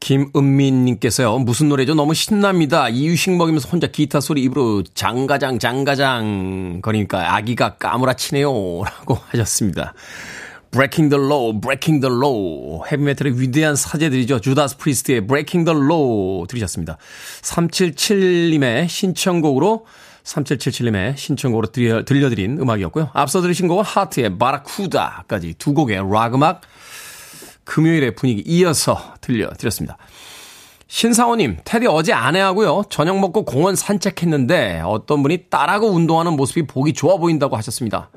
김은민님께서요, 0.00 1.38
무슨 1.38 1.68
노래죠? 1.70 1.94
너무 1.94 2.12
신납니다. 2.12 2.88
이유식 2.88 3.36
먹이면서 3.36 3.68
혼자 3.70 3.86
기타 3.86 4.20
소리 4.20 4.42
입으로 4.42 4.82
장가장, 4.94 5.58
장가장 5.58 6.80
거리니까 6.82 7.36
아기가 7.36 7.76
까무라치네요. 7.76 8.48
라고 8.84 9.18
하셨습니다. 9.28 9.94
Breaking 10.70 11.08
the 11.08 11.24
Law, 11.24 11.58
Breaking 11.58 12.00
the 12.06 12.14
Law. 12.14 12.82
헤비메탈의 12.90 13.40
위대한 13.40 13.76
사제들이죠. 13.76 14.40
주다스 14.40 14.76
프리스트의 14.76 15.26
Breaking 15.26 15.64
the 15.64 15.78
Law 15.78 16.46
들으셨습니다. 16.48 16.98
377님의 17.42 18.88
신청곡으로 18.88 19.86
3777님의 20.24 21.16
신청곡으로 21.16 21.68
들려, 21.68 22.04
들려드린 22.04 22.58
음악이었고요. 22.58 23.10
앞서 23.12 23.40
들으신 23.40 23.68
곡은 23.68 23.84
하트의 23.84 24.38
Barracuda까지 24.38 25.54
두 25.58 25.74
곡의 25.74 26.02
락 26.10 26.34
음악 26.34 26.62
금요일의 27.64 28.14
분위기 28.14 28.42
이어서 28.46 29.14
들려드렸습니다. 29.20 29.96
신상호님, 30.86 31.58
테디 31.64 31.86
어제 31.86 32.12
아내하고요. 32.12 32.84
저녁 32.88 33.18
먹고 33.18 33.44
공원 33.44 33.74
산책했는데 33.74 34.82
어떤 34.84 35.22
분이 35.22 35.46
딸하고 35.50 35.88
운동하는 35.88 36.34
모습이 36.34 36.66
보기 36.66 36.92
좋아 36.92 37.16
보인다고 37.16 37.56
하셨습니다. 37.56 38.10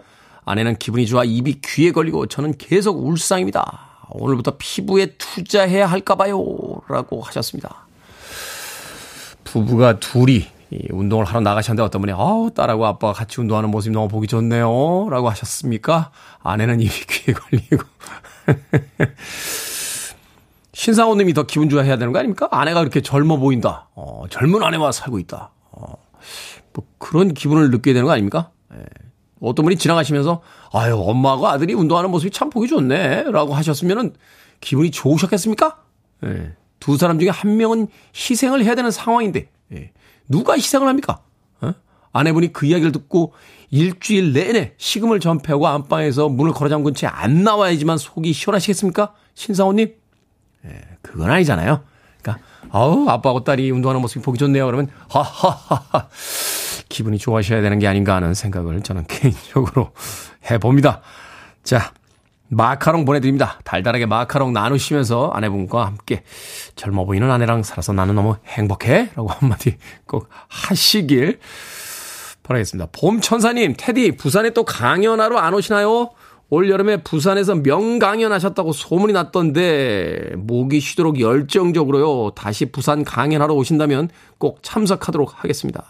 아내는 0.46 0.78
기분이 0.78 1.08
좋아 1.08 1.24
입이 1.24 1.62
귀에 1.64 1.92
걸리고 1.92 2.28
저는 2.28 2.58
계속 2.58 3.04
울상입니다. 3.04 4.06
오늘부터 4.10 4.56
피부에 4.58 5.16
투자해야 5.18 5.88
할까봐요. 5.88 6.38
라고 6.88 7.22
하셨습니다. 7.22 7.88
부부가 9.44 10.00
둘이 10.00 10.46
운동을 10.92 11.26
하러 11.26 11.40
나가셨는데 11.40 11.84
어떤 11.84 12.02
분이, 12.02 12.14
아우, 12.14 12.52
딸하고 12.54 12.86
아빠가 12.86 13.14
같이 13.14 13.40
운동하는 13.40 13.72
모습이 13.72 13.94
너무 13.94 14.08
보기 14.08 14.28
좋네요. 14.28 15.08
라고 15.10 15.30
하셨습니까? 15.30 16.12
아내는 16.44 16.82
입이 16.82 16.92
귀에 17.10 17.34
걸리고. 17.34 17.84
신상호 20.74 21.16
님이 21.16 21.34
더 21.34 21.44
기분 21.44 21.70
좋아해야 21.70 21.98
되는 21.98 22.14
거 22.14 22.20
아닙니까? 22.20 22.48
아내가 22.52 22.82
그렇게 22.82 23.02
젊어 23.02 23.38
보인다. 23.38 23.90
어, 23.96 24.26
젊은 24.30 24.64
아내와 24.64 24.92
살고 24.92 25.20
있다. 25.20 25.52
어, 25.72 25.94
뭐 26.74 26.86
그런 26.98 27.34
기분을 27.34 27.72
느끼게 27.72 27.94
되는 27.94 28.06
거 28.06 28.12
아닙니까? 28.12 28.52
예. 28.74 28.84
어떤 29.42 29.66
분이 29.66 29.78
지나가시면서 29.78 30.42
아유 30.74 30.98
엄마하고 30.98 31.48
아들이 31.48 31.74
운동하는 31.74 32.10
모습이 32.12 32.32
참 32.32 32.50
보기 32.50 32.68
좋네라고 32.68 33.54
하셨으면은 33.54 34.14
기분이 34.62 34.92
좋으셨겠습니까? 34.92 35.82
예. 36.26 36.54
두 36.80 36.98
사람 36.98 37.20
중에 37.20 37.30
한 37.30 37.58
명은 37.58 37.88
희생을 38.16 38.64
해야 38.64 38.76
되는 38.76 38.92
상황인데 38.92 39.50
예. 39.74 39.92
누가 40.28 40.54
희생을 40.54 40.88
합니까? 40.88 41.22
어? 41.62 41.74
아내분이 42.14 42.54
그 42.54 42.66
이야기를 42.66 42.92
듣고 42.92 43.34
일주일 43.70 44.34
내내 44.34 44.74
식음을 44.78 45.20
전폐하고 45.20 45.68
안방에서 45.68 46.30
문을 46.30 46.54
걸어 46.54 46.70
잠근 46.70 46.94
채 46.94 47.08
안 47.08 47.44
나와야지만 47.44 47.98
속이 47.98 48.32
시원하시겠습니까? 48.34 49.14
신사원님? 49.34 49.94
예, 50.66 50.82
그건 51.02 51.30
아니잖아요. 51.32 51.82
그러니까 52.22 52.46
아우 52.70 53.08
아빠하고 53.10 53.44
딸이 53.44 53.70
운동하는 53.72 54.02
모습이 54.02 54.24
보기 54.24 54.38
좋네요. 54.38 54.66
그러면 54.66 54.90
하하하하 55.10 56.08
기분이 56.90 57.18
좋아하셔야 57.18 57.62
되는 57.62 57.80
게 57.80 57.88
아닌가 57.88 58.16
하는 58.16 58.34
생각을 58.34 58.82
저는 58.82 59.06
개인적으로 59.10 59.92
해봅니다. 60.50 61.02
자, 61.64 61.92
마카롱 62.50 63.04
보내드립니다. 63.04 63.60
달달하게 63.66 64.06
마카롱 64.06 64.54
나누시면서 64.54 65.32
아내분과 65.34 65.86
함께 65.86 66.24
젊어 66.76 67.04
보이는 67.06 67.30
아내랑 67.30 67.64
살아서 67.64 67.92
나는 67.92 68.16
너무 68.16 68.38
행복해. 68.46 69.10
라고 69.16 69.28
한마디 69.30 69.78
꼭 70.06 70.30
하시길 70.48 71.40
바라겠습니다. 72.48 72.90
봄천사님, 72.94 73.76
테디, 73.78 74.16
부산에 74.16 74.52
또 74.52 74.64
강연하러 74.64 75.38
안 75.38 75.54
오시나요? 75.54 76.12
올 76.50 76.70
여름에 76.70 77.04
부산에서 77.04 77.56
명강연 77.56 78.32
하셨다고 78.32 78.72
소문이 78.72 79.12
났던데, 79.12 80.32
목이 80.38 80.80
쉬도록 80.80 81.20
열정적으로요, 81.20 82.32
다시 82.36 82.68
부산 82.68 83.04
강연하러 83.04 83.54
오신다면 83.54 84.10
꼭 84.38 84.60
참석하도록 84.64 85.44
하겠습니다. 85.44 85.84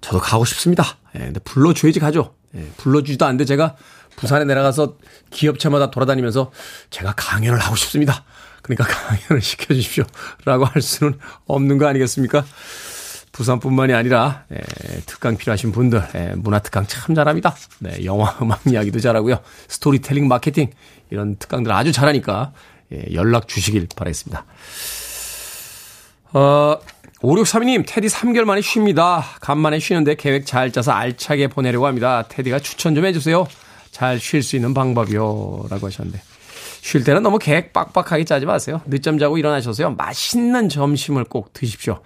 저도 0.00 0.18
가고 0.18 0.44
싶습니다. 0.46 0.84
예, 1.16 1.18
근데 1.18 1.40
불러줘야지 1.40 2.00
가죠. 2.00 2.34
예, 2.54 2.70
불러주지도 2.78 3.26
않는데 3.26 3.44
제가 3.44 3.76
부산에 4.16 4.44
내려가서 4.44 4.96
기업체마다 5.30 5.90
돌아다니면서 5.90 6.52
제가 6.88 7.12
강연을 7.16 7.58
하고 7.58 7.76
싶습니다. 7.76 8.24
그러니까 8.62 8.86
강연을 8.88 9.42
시켜주십시오. 9.42 10.04
라고 10.44 10.64
할 10.64 10.80
수는 10.80 11.18
없는 11.46 11.76
거 11.76 11.86
아니겠습니까? 11.86 12.44
부산뿐만이 13.36 13.92
아니라 13.92 14.44
예, 14.50 14.56
특강 15.04 15.36
필요하신 15.36 15.70
분들 15.70 16.02
예, 16.14 16.32
문화 16.36 16.58
특강 16.58 16.86
참 16.86 17.14
잘합니다. 17.14 17.54
네, 17.80 18.02
영화 18.06 18.34
음악 18.40 18.62
이야기도 18.66 18.98
잘하고요. 18.98 19.40
스토리텔링 19.68 20.26
마케팅 20.26 20.70
이런 21.10 21.36
특강들 21.36 21.70
아주 21.70 21.92
잘하니까 21.92 22.52
예, 22.94 23.04
연락 23.12 23.46
주시길 23.46 23.88
바라겠습니다. 23.94 24.46
어, 26.32 26.78
5632님, 27.20 27.84
테디 27.86 28.08
3개월 28.08 28.44
만에 28.44 28.62
쉽니다. 28.62 29.22
간만에 29.40 29.80
쉬는데 29.80 30.14
계획 30.14 30.46
잘 30.46 30.72
짜서 30.72 30.92
알차게 30.92 31.48
보내려고 31.48 31.86
합니다. 31.86 32.24
테디가 32.28 32.60
추천 32.60 32.94
좀 32.94 33.04
해주세요. 33.04 33.46
잘 33.90 34.18
쉴 34.18 34.42
수 34.42 34.56
있는 34.56 34.72
방법이요. 34.72 35.66
라고 35.68 35.86
하셨는데. 35.86 36.22
쉴 36.80 37.04
때는 37.04 37.22
너무 37.22 37.38
계획 37.38 37.72
빡빡하게 37.74 38.24
짜지 38.24 38.46
마세요. 38.46 38.80
늦잠 38.86 39.18
자고 39.18 39.36
일어나셔서요. 39.36 39.90
맛있는 39.96 40.68
점심을 40.70 41.24
꼭 41.24 41.52
드십시오. 41.52 42.00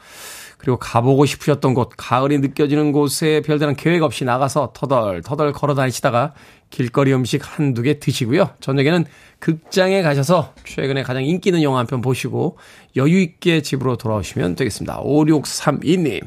그리고 0.60 0.76
가보고 0.78 1.24
싶으셨던 1.24 1.72
곳, 1.72 1.90
가을이 1.96 2.38
느껴지는 2.38 2.92
곳에 2.92 3.40
별다른 3.40 3.74
계획 3.74 4.02
없이 4.02 4.26
나가서 4.26 4.72
터덜터덜 4.74 5.52
걸어 5.52 5.74
다니시다가 5.74 6.34
길거리 6.68 7.14
음식 7.14 7.40
한두 7.42 7.80
개 7.80 7.98
드시고요. 7.98 8.50
저녁에는 8.60 9.06
극장에 9.38 10.02
가셔서 10.02 10.52
최근에 10.66 11.02
가장 11.02 11.24
인기 11.24 11.48
있는 11.48 11.62
영화 11.62 11.78
한 11.78 11.86
편 11.86 12.02
보시고 12.02 12.58
여유있게 12.94 13.62
집으로 13.62 13.96
돌아오시면 13.96 14.54
되겠습니다. 14.54 15.00
5632님. 15.02 16.26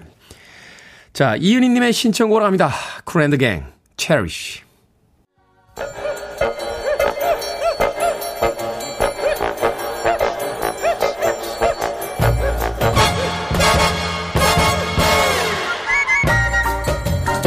자, 1.13 1.35
이은희님의 1.35 1.93
신청곡을 1.93 2.41
합니다. 2.43 2.71
쿨앤드갱, 3.05 3.65
체리쉬. 3.97 4.61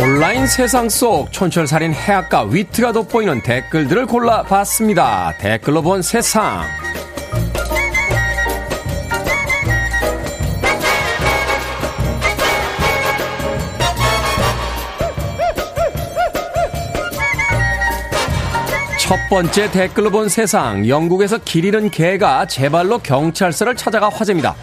온라인 0.07 0.47
세상 0.47 0.89
속 0.89 1.33
촌철살인 1.33 1.93
해악과 1.93 2.45
위트가 2.45 2.93
돋보이는 2.93 3.43
댓글들을 3.43 4.07
골라봤습니다. 4.07 5.35
댓글로 5.39 5.83
본 5.83 6.01
세상. 6.01 6.63
첫 19.01 19.17
번째 19.29 19.73
댓글로 19.73 20.11
본 20.11 20.29
세상. 20.29 20.89
영국에서 20.89 21.39
길 21.39 21.65
잃은 21.65 21.91
개가 21.91 22.47
제 22.47 22.69
발로 22.69 22.99
경찰서를 22.99 23.75
찾아가 23.75 24.09
화제입니다. 24.09 24.55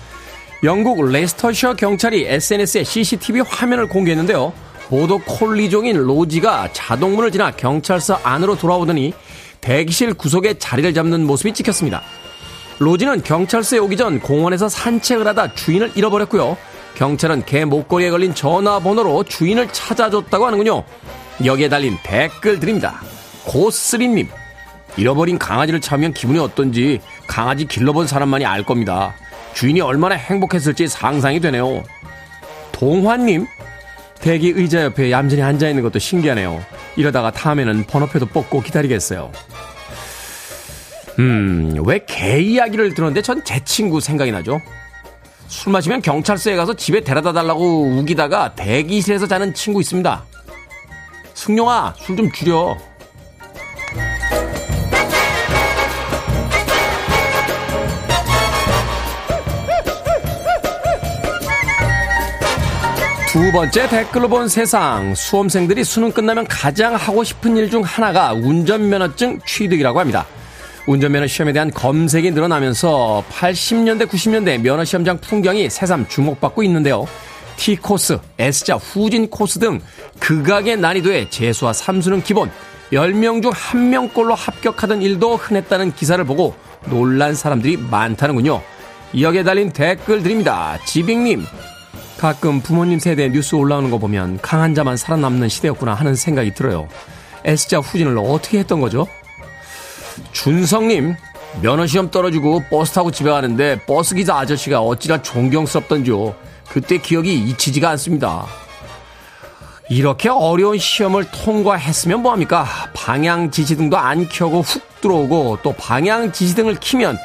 영국 0.63 1.03
레스터셔 1.03 1.73
경찰이 1.73 2.27
SNS에 2.27 2.85
CCTV 2.85 3.41
화면을 3.41 3.87
공개했는데요. 3.89 4.62
보도 4.89 5.19
콜리종인 5.19 5.97
로지가 5.97 6.69
자동문을 6.73 7.31
지나 7.31 7.51
경찰서 7.51 8.19
안으로 8.23 8.57
돌아오더니 8.57 9.13
대기실 9.61 10.13
구석에 10.13 10.55
자리를 10.55 10.93
잡는 10.93 11.25
모습이 11.25 11.53
찍혔습니다. 11.53 12.01
로지는 12.79 13.23
경찰서에 13.23 13.79
오기 13.79 13.97
전 13.97 14.19
공원에서 14.19 14.67
산책을 14.67 15.25
하다 15.27 15.53
주인을 15.53 15.91
잃어버렸고요. 15.95 16.57
경찰은 16.95 17.45
개 17.45 17.65
목걸이에 17.65 18.11
걸린 18.11 18.35
전화번호로 18.35 19.23
주인을 19.23 19.69
찾아줬다고 19.71 20.45
하는군요. 20.45 20.83
여기에 21.43 21.69
달린 21.69 21.97
댓글 22.03 22.59
드립니다. 22.59 23.01
고쓰리님. 23.45 24.27
잃어버린 24.95 25.39
강아지를 25.39 25.81
찾으면 25.81 26.13
기분이 26.13 26.37
어떤지 26.37 27.01
강아지 27.25 27.65
길러본 27.65 28.05
사람만이 28.05 28.45
알 28.45 28.63
겁니다. 28.63 29.15
주인이 29.53 29.81
얼마나 29.81 30.15
행복했을지 30.15 30.87
상상이 30.87 31.39
되네요. 31.39 31.83
동환님. 32.71 33.47
대기 34.23 34.53
의자 34.55 34.83
옆에 34.85 35.11
얌전히 35.11 35.41
앉아 35.41 35.67
있는 35.67 35.83
것도 35.83 35.99
신기하네요. 35.99 36.63
이러다가 36.95 37.29
다음에는 37.31 37.83
번호표도 37.85 38.27
뽑고 38.27 38.61
기다리겠어요. 38.61 39.31
음, 41.19 41.75
왜 41.85 41.99
개 42.05 42.39
이야기를 42.39 42.93
들었는데 42.93 43.21
전 43.21 43.43
제 43.43 43.59
친구 43.65 43.99
생각이 43.99 44.31
나죠? 44.31 44.61
술 45.47 45.73
마시면 45.73 46.01
경찰서에 46.01 46.55
가서 46.55 46.73
집에 46.73 47.01
데려다 47.01 47.33
달라고 47.33 47.83
우기다가 47.99 48.55
대기실에서 48.55 49.27
자는 49.27 49.53
친구 49.53 49.81
있습니다. 49.81 50.23
승용아, 51.33 51.93
술 51.97 52.15
좀 52.15 52.31
줄여. 52.31 52.77
두 63.33 63.51
번째 63.51 63.89
댓글로 63.89 64.29
본 64.29 64.47
세상. 64.47 65.15
수험생들이 65.15 65.83
수능 65.83 66.11
끝나면 66.11 66.45
가장 66.47 66.93
하고 66.93 67.23
싶은 67.23 67.57
일 67.57 67.67
중 67.67 67.81
하나가 67.81 68.31
운전면허증 68.33 69.39
취득이라고 69.43 69.99
합니다. 69.99 70.27
운전면허 70.85 71.25
시험에 71.25 71.51
대한 71.51 71.71
검색이 71.71 72.29
늘어나면서 72.29 73.23
80년대, 73.31 74.05
90년대 74.05 74.61
면허 74.61 74.85
시험장 74.85 75.17
풍경이 75.17 75.67
새삼 75.71 76.07
주목받고 76.09 76.61
있는데요. 76.61 77.07
T코스, 77.55 78.19
S자, 78.37 78.75
후진 78.75 79.27
코스 79.27 79.57
등 79.57 79.79
극악의 80.19 80.77
난이도의 80.77 81.31
재수와 81.31 81.73
삼수는 81.73 82.21
기본, 82.21 82.51
10명 82.91 83.41
중 83.41 83.51
1명꼴로 83.51 84.35
합격하던 84.37 85.01
일도 85.01 85.37
흔했다는 85.37 85.95
기사를 85.95 86.23
보고 86.25 86.53
놀란 86.85 87.33
사람들이 87.33 87.77
많다는군요. 87.77 88.61
여기에 89.19 89.43
달린 89.43 89.71
댓글 89.71 90.21
드립니다. 90.21 90.77
지빅님, 90.85 91.45
가끔 92.23 92.61
부모님 92.61 92.99
세대 92.99 93.27
뉴스 93.27 93.53
올라오는 93.55 93.91
거 93.91 93.97
보면 93.97 94.39
강한 94.41 94.73
자만 94.73 94.95
살아남는 94.95 95.49
시대였구나 95.49 95.93
하는 95.93 96.15
생각이 96.15 96.53
들어요. 96.53 96.87
S자 97.43 97.79
후진을 97.79 98.17
어떻게 98.17 98.59
했던 98.59 98.79
거죠? 98.79 99.07
준성님, 100.31 101.17
면허시험 101.61 102.11
떨어지고 102.11 102.63
버스 102.69 102.93
타고 102.93 103.11
집에 103.11 103.29
가는데 103.29 103.81
버스 103.85 104.15
기사 104.15 104.37
아저씨가 104.37 104.79
어찌나 104.79 105.21
존경스럽던지요. 105.21 106.33
그때 106.69 106.97
기억이 106.97 107.33
잊히지가 107.33 107.89
않습니다. 107.89 108.45
이렇게 109.89 110.29
어려운 110.29 110.77
시험을 110.77 111.25
통과했으면 111.29 112.21
뭐합니까? 112.21 112.65
방향 112.93 113.51
지시등도 113.51 113.97
안 113.97 114.29
켜고 114.29 114.61
훅 114.61 115.01
들어오고 115.01 115.57
또 115.61 115.73
방향 115.73 116.31
지시등을 116.31 116.75
키면 116.75 117.17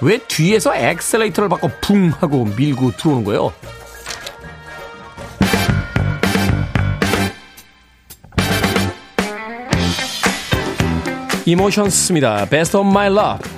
왜 0.00 0.18
뒤에서 0.18 0.76
엑셀레이터를 0.76 1.48
받고 1.48 1.72
붕 1.80 2.12
하고 2.20 2.44
밀고 2.56 2.92
들어오는 2.92 3.24
거예요? 3.24 3.52
이모션스입니다. 11.46 12.46
Best 12.46 12.76
of 12.76 12.88
my 12.88 13.08
love. 13.08 13.53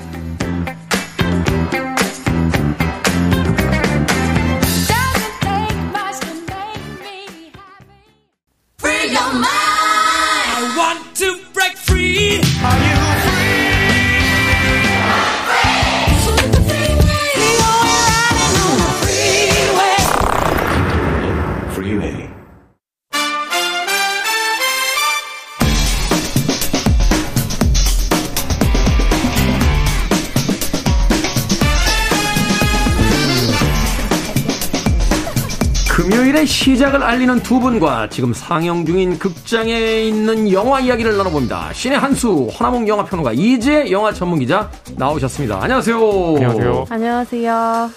시작을 36.66 37.00
알리는 37.00 37.44
두 37.44 37.60
분과 37.60 38.08
지금 38.08 38.34
상영 38.34 38.86
중인 38.86 39.20
극장에 39.20 40.02
있는 40.02 40.50
영화 40.50 40.80
이야기를 40.80 41.16
나눠봅니다. 41.16 41.72
신의 41.72 41.96
한수 41.96 42.48
허나몽 42.58 42.88
영화평론가 42.88 43.34
이재 43.34 43.92
영화 43.92 44.12
전문기자 44.12 44.68
나오셨습니다. 44.96 45.62
안녕하세요. 45.62 45.96
안녕하세요. 46.34 46.86
안녕하세요. 46.90 47.90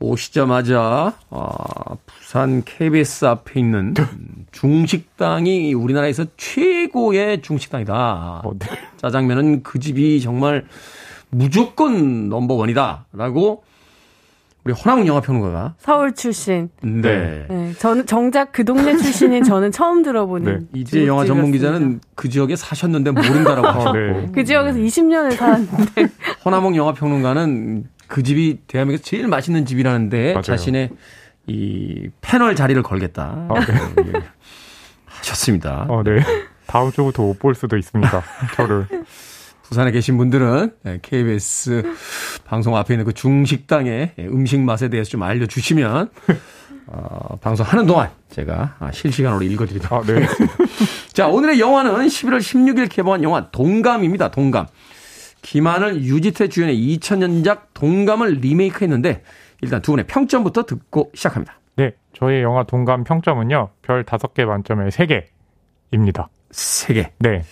오시자마자 0.00 1.12
아, 1.28 1.48
부산 2.06 2.62
KBS 2.64 3.26
앞에 3.26 3.60
있는 3.60 3.92
중식당이 4.50 5.74
우리나라에서 5.74 6.24
최고의 6.38 7.42
중식당이다. 7.42 8.40
어, 8.44 8.50
네. 8.58 8.66
짜장면은 8.96 9.62
그 9.62 9.78
집이 9.78 10.22
정말 10.22 10.64
무조건 11.28 12.30
넘버원이다라고 12.30 13.65
우리 14.66 14.72
허나웅 14.72 15.06
영화평론가가 15.06 15.74
서울 15.78 16.12
출신. 16.12 16.70
네. 16.82 17.46
네. 17.48 17.72
저는 17.78 18.04
정작 18.06 18.50
그 18.50 18.64
동네 18.64 18.96
출신인 18.96 19.44
저는 19.44 19.70
처음 19.70 20.02
들어보는. 20.02 20.68
네. 20.72 20.80
이제 20.80 21.06
영화 21.06 21.24
전문 21.24 21.52
기자는 21.52 22.00
그 22.16 22.28
지역에 22.28 22.56
사셨는데 22.56 23.12
모른다라고 23.12 23.64
하셨고 23.68 23.92
네. 23.96 24.26
그 24.34 24.42
지역에서 24.42 24.76
20년을 24.80 25.36
살았는데. 25.36 26.08
허나몽 26.44 26.74
영화 26.74 26.92
평론가는 26.94 27.84
그 28.08 28.24
집이 28.24 28.62
대한민국에서 28.66 29.08
제일 29.08 29.28
맛있는 29.28 29.66
집이라는데 29.66 30.32
맞아요. 30.32 30.42
자신의 30.42 30.90
이 31.46 32.08
패널 32.20 32.56
자리를 32.56 32.82
걸겠다 32.82 33.46
아, 33.48 33.54
네. 33.66 34.02
예, 34.08 34.12
하셨습니다. 35.06 35.86
어, 35.88 36.02
네. 36.02 36.18
다음 36.66 36.90
주부터 36.90 37.22
못 37.22 37.38
볼 37.38 37.54
수도 37.54 37.76
있습니다. 37.76 38.20
저를. 38.56 38.86
부산에 39.68 39.90
계신 39.90 40.16
분들은 40.16 40.72
예, 40.86 40.98
KBS 41.02 41.82
방송 42.44 42.76
앞에 42.76 42.94
있는 42.94 43.04
그 43.04 43.12
중식당의 43.12 44.12
예, 44.18 44.26
음식 44.26 44.60
맛에 44.60 44.88
대해서 44.88 45.10
좀 45.10 45.22
알려주시면 45.22 46.10
어, 46.88 47.36
방송하는 47.40 47.86
동안 47.86 48.10
제가 48.30 48.76
아, 48.78 48.92
실시간으로 48.92 49.42
읽어드리도록 49.42 49.92
아, 49.92 50.06
네. 50.06 50.26
자, 51.12 51.26
오늘의 51.26 51.58
영화는 51.58 52.06
11월 52.06 52.38
16일 52.38 52.88
개봉한 52.88 53.24
영화 53.24 53.50
동감입니다. 53.50 54.30
동감. 54.30 54.66
김하늘, 55.42 56.02
유지태 56.02 56.48
주연의 56.48 56.76
2000년작 56.76 57.74
동감을 57.74 58.34
리메이크했는데 58.34 59.22
일단 59.62 59.82
두 59.82 59.92
분의 59.92 60.06
평점부터 60.06 60.64
듣고 60.64 61.10
시작합니다. 61.14 61.58
네. 61.76 61.94
저희 62.12 62.42
영화 62.42 62.64
동감 62.64 63.04
평점은요. 63.04 63.70
별 63.82 64.04
5개 64.04 64.44
만점에 64.44 64.88
3개입니다. 64.88 66.28
세 66.50 66.94
개. 66.94 67.10
네. 67.18 67.44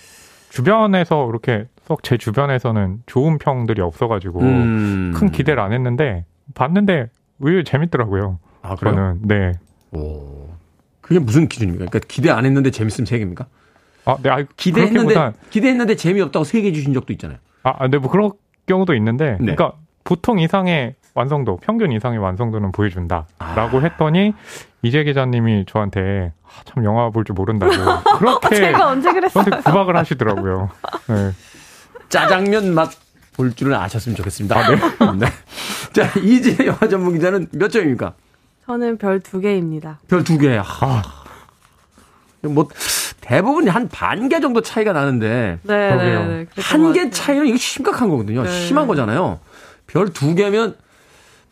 주변에서 0.51 1.29
이렇게 1.29 1.67
썩 1.87 2.03
제 2.03 2.17
주변에서는 2.17 3.03
좋은 3.07 3.39
평들이 3.39 3.81
없어가지고 3.83 4.41
음. 4.41 5.13
큰 5.15 5.31
기대를 5.31 5.63
안 5.63 5.73
했는데 5.73 6.25
봤는데 6.55 7.09
의외로 7.41 7.63
재밌더라고요. 7.65 8.39
아, 8.63 8.75
그래요? 8.77 8.95
저는 8.95 9.19
네. 9.23 9.53
오. 9.93 10.49
그게 11.01 11.19
무슨 11.19 11.49
기준입니까? 11.49 11.87
그러니까 11.91 12.07
기대 12.09 12.31
안 12.31 12.47
했는데 12.47 12.71
재밌으면 12.71 13.05
세 13.07 13.19
개입니까? 13.19 13.47
아, 14.07 14.17
네. 14.23 14.31
아, 14.31 14.43
기대했는데 14.57 15.15
그렇게보단- 15.15 15.33
기대했는데 15.51 15.97
재미없다고 15.97 16.45
세 16.45 16.63
개 16.63 16.73
주신 16.73 16.95
적도 16.95 17.13
있잖아요. 17.13 17.39
아, 17.63 17.89
네, 17.89 17.99
뭐 17.99 18.11
그런 18.11 18.33
경우도 18.67 18.95
있는데, 18.95 19.33
네. 19.33 19.55
그러니까 19.55 19.73
보통 20.05 20.39
이상의 20.39 20.95
완성도, 21.15 21.57
평균 21.59 21.93
이상의 21.93 22.19
완성도는 22.19 22.73
보여준다라고 22.73 23.29
아. 23.39 23.81
했더니 23.83 24.33
이재 24.83 25.05
기자님이 25.05 25.65
저한테 25.67 26.33
아, 26.45 26.49
참 26.65 26.85
영화 26.85 27.09
볼 27.11 27.25
줄 27.25 27.35
모른다고 27.35 27.71
그렇게 28.19 28.55
제가 28.57 28.89
언제 28.89 29.13
그랬어요? 29.13 29.45
저한테 29.45 29.71
구박을 29.71 29.97
하시더라고요. 29.97 30.71
네. 31.09 31.31
짜장면 32.09 32.75
맛 32.75 32.91
볼 33.37 33.53
줄은 33.53 33.75
아셨으면 33.75 34.15
좋겠습니다. 34.15 34.69
네. 34.69 34.77
네. 35.19 35.27
자, 35.93 36.09
이제 36.21 36.57
영화 36.67 36.87
전문 36.89 37.15
기자는 37.15 37.49
몇 37.51 37.69
점입니까? 37.69 38.15
저는 38.65 38.97
별 38.97 39.19
두 39.19 39.41
개입니다. 39.41 39.99
별 40.07 40.23
두 40.23 40.39
개. 40.39 40.57
아. 40.57 41.03
뭐 42.43 42.69
대부분 43.21 43.67
한 43.69 43.89
반 43.89 44.29
개 44.29 44.39
정도 44.39 44.61
차이가 44.61 44.93
나는데 44.93 45.59
네. 45.63 45.97
네, 45.97 45.97
네. 45.97 46.45
그랬던 46.45 46.63
한것개 46.63 46.99
같아요. 47.01 47.11
차이는 47.11 47.47
이거 47.49 47.57
심각한 47.57 48.09
거거든요. 48.09 48.45
네. 48.45 48.51
심한 48.67 48.87
거잖아요. 48.87 49.41
별 49.89 50.13
두 50.13 50.35
개면 50.37 50.77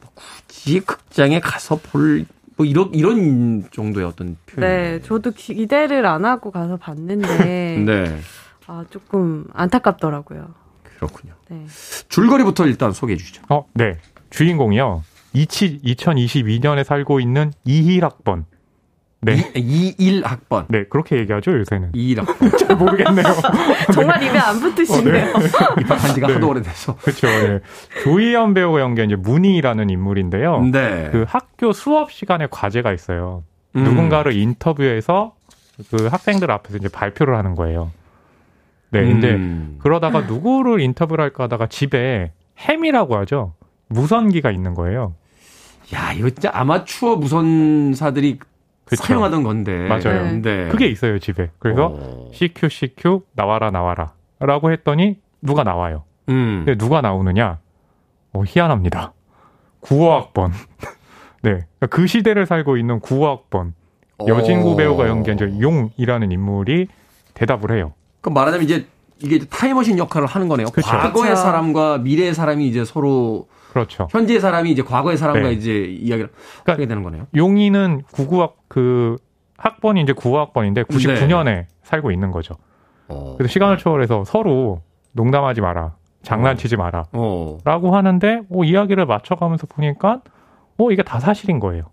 뭐 0.01 0.11
굳이 0.47 0.79
극장에 0.81 1.41
가서 1.41 1.81
볼 1.83 2.27
뭐 2.57 2.67
이런 2.67 2.91
이런 2.95 3.65
정도의 3.73 4.07
어떤 4.07 4.37
표현. 4.47 4.69
네, 4.71 5.01
저도 5.03 5.33
기대를 5.33 6.05
안 6.07 6.27
하고 6.27 6.51
가서 6.53 6.77
봤는데 6.77 7.79
네. 7.85 8.21
아 8.67 8.85
조금 8.91 9.45
안타깝더라고요. 9.53 10.55
그렇군요. 10.85 11.35
네. 11.49 11.67
줄거리부터 12.09 12.67
일단 12.67 12.93
소개해 12.93 13.17
주시죠. 13.17 13.43
어, 13.49 13.67
네. 13.75 13.99
주인공이요. 14.31 15.03
2022년에 15.35 16.85
살고 16.85 17.21
있는 17.21 17.53
이힐학번. 17.65 18.47
네. 19.25 19.53
21학번. 19.53 20.65
네, 20.69 20.85
그렇게 20.85 21.17
얘기하죠, 21.19 21.57
요새는. 21.59 21.93
21학번. 21.93 22.59
잘 22.59 22.77
모르겠네요. 22.77 23.25
정말 23.95 24.21
입에 24.23 24.37
안 24.37 24.59
붙으시네요. 24.59 25.33
입학한 25.81 26.15
지가 26.15 26.27
네. 26.27 26.35
하도 26.35 26.49
오래돼서. 26.49 26.97
그렇죠. 26.97 27.29
예. 27.29 27.61
조희연 28.03 28.53
배우가 28.55 28.81
연기한 28.81 29.11
이제 29.11 29.17
문희라는 29.17 29.91
인물인데요. 29.91 30.63
네. 30.73 31.09
그 31.13 31.25
학교 31.29 31.73
수업 31.73 32.11
시간에 32.11 32.49
과제가 32.51 32.93
있어요. 32.93 33.45
음. 33.77 33.85
누군가를 33.85 34.33
인터뷰해서 34.33 35.35
그 35.91 36.07
학생들 36.07 36.51
앞에서 36.51 36.79
이제 36.79 36.89
발표를 36.89 37.37
하는 37.37 37.55
거예요. 37.55 37.93
네, 38.93 39.01
근데 39.05 39.34
음. 39.34 39.78
그러다가 39.78 40.20
누구를 40.20 40.80
인터뷰를 40.80 41.22
할까 41.22 41.45
하다가 41.45 41.66
집에 41.66 42.32
햄이라고 42.61 43.16
하죠. 43.18 43.55
무선기가 43.88 44.51
있는 44.51 44.74
거예요. 44.74 45.14
야, 45.95 46.12
이거 46.12 46.28
진짜 46.30 46.51
아마추어 46.53 47.16
무선사들이 47.16 48.38
그쵸. 48.84 49.03
사용하던 49.03 49.43
건데. 49.43 49.88
맞아요. 49.88 50.40
네. 50.40 50.68
그게 50.68 50.86
있어요, 50.88 51.18
집에. 51.18 51.51
그래서 51.59 51.97
어. 51.99 52.30
CQ, 52.32 52.68
CQ, 52.68 53.20
나와라, 53.32 53.70
나와라. 53.70 54.12
라고 54.38 54.70
했더니 54.70 55.18
누가 55.40 55.64
나와요. 55.64 56.05
음. 56.28 56.64
근데 56.64 56.76
누가 56.76 57.01
나오느냐? 57.01 57.59
어, 58.34 58.43
희한합니다. 58.47 59.14
9호학번. 59.82 60.53
네. 61.43 61.66
그 61.90 62.07
시대를 62.07 62.45
살고 62.47 62.76
있는 62.76 63.01
9호학번. 63.01 63.72
여진구 64.26 64.72
어. 64.72 64.76
배우가 64.76 65.09
연기한 65.09 65.38
저 65.38 65.47
용이라는 65.49 66.30
인물이 66.30 66.88
대답을 67.34 67.76
해요. 67.76 67.95
그럼 68.23 68.35
말하자면 68.35 68.64
이제 68.64 68.87
이게 69.18 69.37
이제 69.37 69.47
타임머신 69.47 69.99
역할을 69.99 70.27
하는 70.27 70.49
거네요. 70.49 70.68
그쵸. 70.68 70.89
과거의 70.89 71.31
그쵸. 71.31 71.43
사람과 71.43 71.99
미래의 71.99 72.35
사람이 72.35 72.66
이제 72.66 72.85
서로 72.85 73.47
그렇죠. 73.73 74.09
현재의 74.11 74.41
사람이 74.41 74.70
이제 74.70 74.83
과거의 74.83 75.16
사람과 75.16 75.49
네. 75.49 75.53
이제 75.53 75.85
이야기를 75.85 76.31
그러니까 76.31 76.73
하게 76.73 76.87
되는 76.87 77.03
거네요. 77.03 77.27
용이는 77.35 78.03
99학, 78.12 78.53
그, 78.68 79.16
학번이 79.57 80.03
이제 80.03 80.12
9호학번인데 80.12 80.87
99년에 80.87 81.66
살고 81.83 82.11
있는 82.11 82.31
거죠. 82.33 82.55
어. 83.09 83.35
그래서 83.39 83.53
시간을 83.53 83.79
초월해서 83.79 84.25
서로 84.25 84.83
농담하지 85.12 85.61
마라. 85.61 85.95
장난치지 86.23 86.77
마라. 86.77 87.05
어. 87.12 87.59
라고 87.64 87.95
하는데, 87.97 88.43
어, 88.51 88.64
이야기를 88.64 89.07
맞춰가면서 89.07 89.66
보니까, 89.66 90.20
어, 90.79 90.91
이게 90.91 91.03
다 91.03 91.18
사실인 91.18 91.59
거예요. 91.59 91.85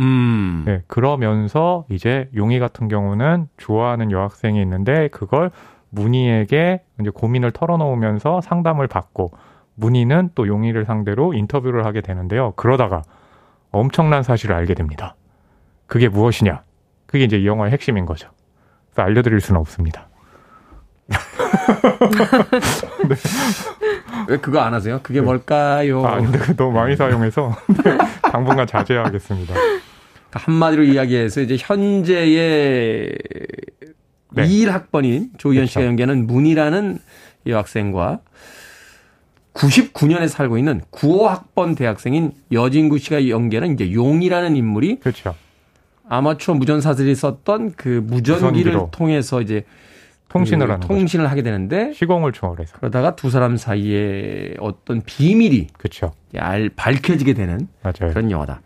음. 0.00 0.62
네, 0.66 0.82
그러면서 0.86 1.84
이제 1.90 2.28
용이 2.34 2.58
같은 2.58 2.88
경우는 2.88 3.48
좋아하는 3.56 4.10
여학생이 4.10 4.60
있는데, 4.62 5.08
그걸 5.08 5.50
문희에게 5.90 6.82
이제 7.00 7.10
고민을 7.10 7.52
털어놓으면서 7.52 8.40
상담을 8.40 8.86
받고, 8.86 9.32
문희는 9.74 10.30
또 10.34 10.48
용이를 10.48 10.84
상대로 10.84 11.34
인터뷰를 11.34 11.86
하게 11.86 12.00
되는데요. 12.00 12.52
그러다가 12.56 13.02
엄청난 13.70 14.22
사실을 14.22 14.56
알게 14.56 14.74
됩니다. 14.74 15.14
그게 15.86 16.08
무엇이냐? 16.08 16.62
그게 17.06 17.24
이제 17.24 17.38
이 17.38 17.46
영화의 17.46 17.72
핵심인 17.72 18.06
거죠. 18.06 18.28
그래서 18.90 19.02
알려드릴 19.02 19.40
수는 19.40 19.60
없습니다. 19.60 20.08
왜 24.28 24.36
그거 24.38 24.60
안 24.60 24.74
하세요? 24.74 25.00
그게 25.02 25.20
뭘까요? 25.20 26.04
아, 26.04 26.20
근데 26.20 26.38
너무 26.56 26.72
많이 26.72 26.96
사용해서 26.96 27.56
당분간 28.30 28.66
자제하겠습니다. 28.66 29.54
그러니까 29.54 29.80
한마디로 30.32 30.82
이야기해서 30.82 31.40
이제 31.40 31.56
현재의 31.58 33.16
네. 34.32 34.46
21학번인 34.46 35.38
조희연 35.38 35.66
씨가 35.66 35.80
그쵸. 35.80 35.88
연기하는 35.88 36.26
문이라는 36.26 36.98
여학생과 37.46 38.20
99년에 39.54 40.28
살고 40.28 40.58
있는 40.58 40.82
95학번 40.92 41.76
대학생인 41.76 42.32
여진구 42.52 42.98
씨가 42.98 43.28
연기하는 43.28 43.74
이제 43.74 43.92
용이라는 43.92 44.54
인물이 44.56 45.00
그렇죠. 45.00 45.34
아마추어 46.08 46.54
무전사들이 46.54 47.14
썼던 47.14 47.72
그 47.76 48.02
무전기를 48.06 48.72
무선기로. 48.72 48.88
통해서 48.92 49.40
이제 49.42 49.64
통신을 50.28 50.66
그 50.66 50.72
하는 50.72 50.80
거죠. 50.86 50.94
통신을 50.94 51.30
하게 51.30 51.42
되는데 51.42 51.92
시공을 51.94 52.32
초월해서. 52.32 52.76
그러다가 52.76 53.16
두 53.16 53.30
사람 53.30 53.56
사이에 53.56 54.54
어떤 54.60 55.02
비밀이 55.02 55.68
그렇죠. 55.76 56.12
알, 56.36 56.70
밝혀지게 56.70 57.34
되는 57.34 57.66
맞아요. 57.82 58.12
그런 58.12 58.30
영화다. 58.30 58.60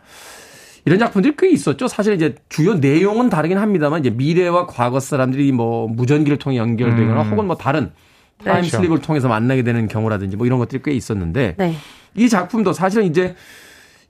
이런 0.84 0.98
작품들이 0.98 1.34
꽤 1.38 1.50
있었죠. 1.50 1.86
사실 1.88 2.14
이제 2.14 2.34
주요 2.48 2.74
내용은 2.74 3.30
다르긴 3.30 3.58
합니다만 3.58 4.00
이제 4.00 4.10
미래와 4.10 4.66
과거 4.66 4.98
사람들이 5.00 5.52
뭐 5.52 5.86
무전기를 5.88 6.38
통해 6.38 6.56
연결되거나 6.56 7.22
음. 7.22 7.30
혹은 7.30 7.46
뭐 7.46 7.56
다른 7.56 7.90
타임 8.44 8.62
그렇죠. 8.62 8.78
슬립을 8.78 9.00
통해서 9.00 9.28
만나게 9.28 9.62
되는 9.62 9.86
경우라든지 9.86 10.36
뭐 10.36 10.46
이런 10.46 10.58
것들이 10.58 10.82
꽤 10.84 10.92
있었는데 10.92 11.54
네. 11.56 11.74
이 12.16 12.28
작품도 12.28 12.72
사실은 12.72 13.06
이제 13.06 13.36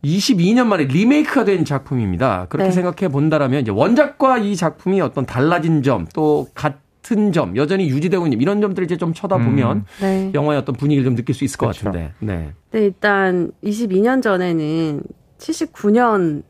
22년 0.02 0.66
만에 0.66 0.84
리메이크가 0.84 1.44
된 1.44 1.64
작품입니다. 1.64 2.46
그렇게 2.48 2.70
네. 2.70 2.72
생각해 2.74 3.12
본다라면 3.12 3.60
이제 3.60 3.70
원작과 3.70 4.38
이 4.38 4.56
작품이 4.56 5.00
어떤 5.00 5.26
달라진 5.26 5.82
점 5.82 6.06
또 6.14 6.48
같은 6.54 7.32
점 7.32 7.54
여전히 7.56 7.88
유지되고 7.90 8.26
있는 8.26 8.40
이런 8.40 8.60
점들을 8.62 8.86
이제 8.86 8.96
좀 8.96 9.12
쳐다보면 9.12 9.76
음. 9.76 9.84
네. 10.00 10.30
영화의 10.34 10.58
어떤 10.60 10.74
분위기를 10.74 11.04
좀 11.04 11.14
느낄 11.14 11.34
수 11.34 11.44
있을 11.44 11.58
것 11.58 11.66
그렇죠. 11.66 11.84
같은데. 11.86 12.12
네. 12.20 12.52
네, 12.70 12.80
일단 12.80 13.52
22년 13.62 14.22
전에는 14.22 15.02
79년 15.38 16.42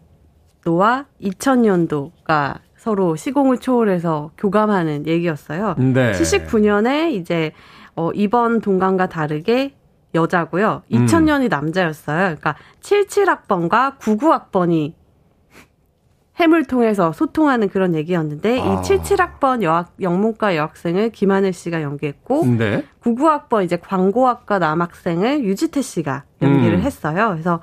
도와 0.65 1.07
2000년도가 1.21 2.59
서로 2.77 3.15
시공을 3.15 3.59
초월해서 3.59 4.33
교감하는 4.37 5.07
얘기였어요. 5.07 5.77
네. 5.79 6.13
79년에 6.13 7.13
이제 7.13 7.53
어, 7.95 8.11
이번 8.13 8.61
동강과 8.61 9.09
다르게 9.09 9.75
여자고요. 10.15 10.83
음. 10.93 11.07
2000년이 11.07 11.49
남자였어요. 11.49 12.37
그러니까 12.37 12.57
77학번과 12.81 13.99
99학번이 13.99 14.95
햄을 16.41 16.65
통해서 16.65 17.13
소통하는 17.13 17.69
그런 17.69 17.95
얘기였는데 17.95 18.61
아. 18.61 18.65
이 18.65 18.77
77학번 18.77 19.63
여학, 19.63 19.95
영문과 20.01 20.57
여학생을 20.57 21.11
김하늘 21.11 21.53
씨가 21.53 21.83
연기했고 21.83 22.47
네. 22.59 22.85
99학번 23.03 23.65
이제 23.65 23.77
광고학과 23.77 24.59
남학생을 24.59 25.45
유지태 25.45 25.83
씨가 25.83 26.25
연기를 26.41 26.79
음. 26.79 26.83
했어요. 26.83 27.29
그래서 27.31 27.61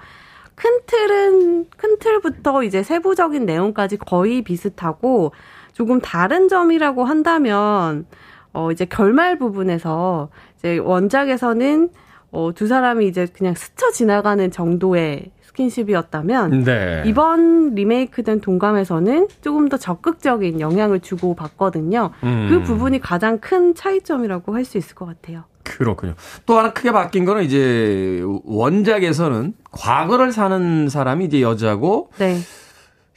큰 0.60 0.80
틀은 0.86 1.66
큰 1.78 1.97
틀부터 1.99 2.64
이제 2.64 2.84
세부적인 2.84 3.45
내용까지 3.45 3.95
거의 3.97 4.41
비슷하고 4.41 5.32
조금 5.72 6.01
다른 6.01 6.49
점이라고 6.49 7.05
한다면 7.05 8.05
어 8.51 8.70
이제 8.72 8.84
결말 8.84 9.38
부분에서 9.38 10.30
이제 10.57 10.78
원작에서는 10.80 11.89
어두 12.32 12.68
사람이 12.68 13.07
이제 13.07 13.26
그냥 13.32 13.53
스쳐 13.55 13.89
지나가는 13.91 14.51
정도의 14.51 15.32
스킨십이었다면 15.43 16.64
네. 16.66 17.03
이번 17.05 17.76
리메이크된 17.76 18.41
동감에서는 18.41 19.30
조금 19.41 19.70
더 19.70 19.78
적극적인 19.78 20.60
영향을 20.60 20.99
주고 20.99 21.36
받거든요. 21.36 22.12
음. 22.24 22.47
그 22.49 22.64
부분이 22.64 22.99
가장 22.99 23.39
큰 23.39 23.74
차이점이라고 23.74 24.53
할 24.53 24.66
수 24.66 24.78
있을 24.78 24.93
것 24.95 25.05
같아요. 25.05 25.45
그렇군요. 25.70 26.15
또 26.45 26.57
하나 26.57 26.74
크게 26.74 26.91
바뀐 26.91 27.26
거는 27.26 27.43
이제 27.43 28.22
원작에서는 28.43 29.53
과거를 29.72 30.32
사는 30.32 30.89
사람이 30.89 31.26
이제 31.26 31.41
여자고 31.41 32.09
네. 32.17 32.39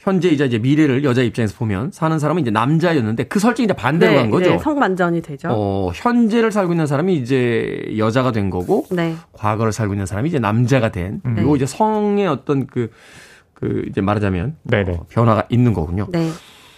현재이자 0.03 0.45
이제 0.45 0.59
미래를 0.59 1.03
여자 1.05 1.21
입장에서 1.21 1.55
보면 1.57 1.91
사는 1.91 2.19
사람은 2.19 2.41
이제 2.41 2.51
남자였는데 2.51 3.23
그 3.23 3.39
설정이 3.39 3.65
이제 3.65 3.73
반대로 3.73 4.15
간 4.15 4.29
거죠. 4.29 4.49
네, 4.49 4.57
성반전이 4.59 5.21
되죠. 5.21 5.47
어, 5.49 5.91
현재를 5.93 6.51
살고 6.51 6.73
있는 6.73 6.85
사람이 6.85 7.15
이제 7.15 7.95
여자가 7.97 8.33
된 8.33 8.49
거고 8.49 8.85
네. 8.91 9.15
과거를 9.31 9.71
살고 9.71 9.93
있는 9.93 10.05
사람이 10.05 10.27
이제 10.27 10.39
남자가 10.39 10.91
된. 10.91 11.21
음. 11.25 11.35
그리고 11.35 11.55
이제 11.55 11.65
성의 11.65 12.27
어떤 12.27 12.67
그, 12.67 12.91
그 13.53 13.85
이제 13.89 14.01
말하자면 14.01 14.57
네네. 14.63 14.91
어, 14.91 15.05
변화가 15.07 15.45
있는 15.49 15.73
거군요. 15.73 16.07
네. 16.11 16.29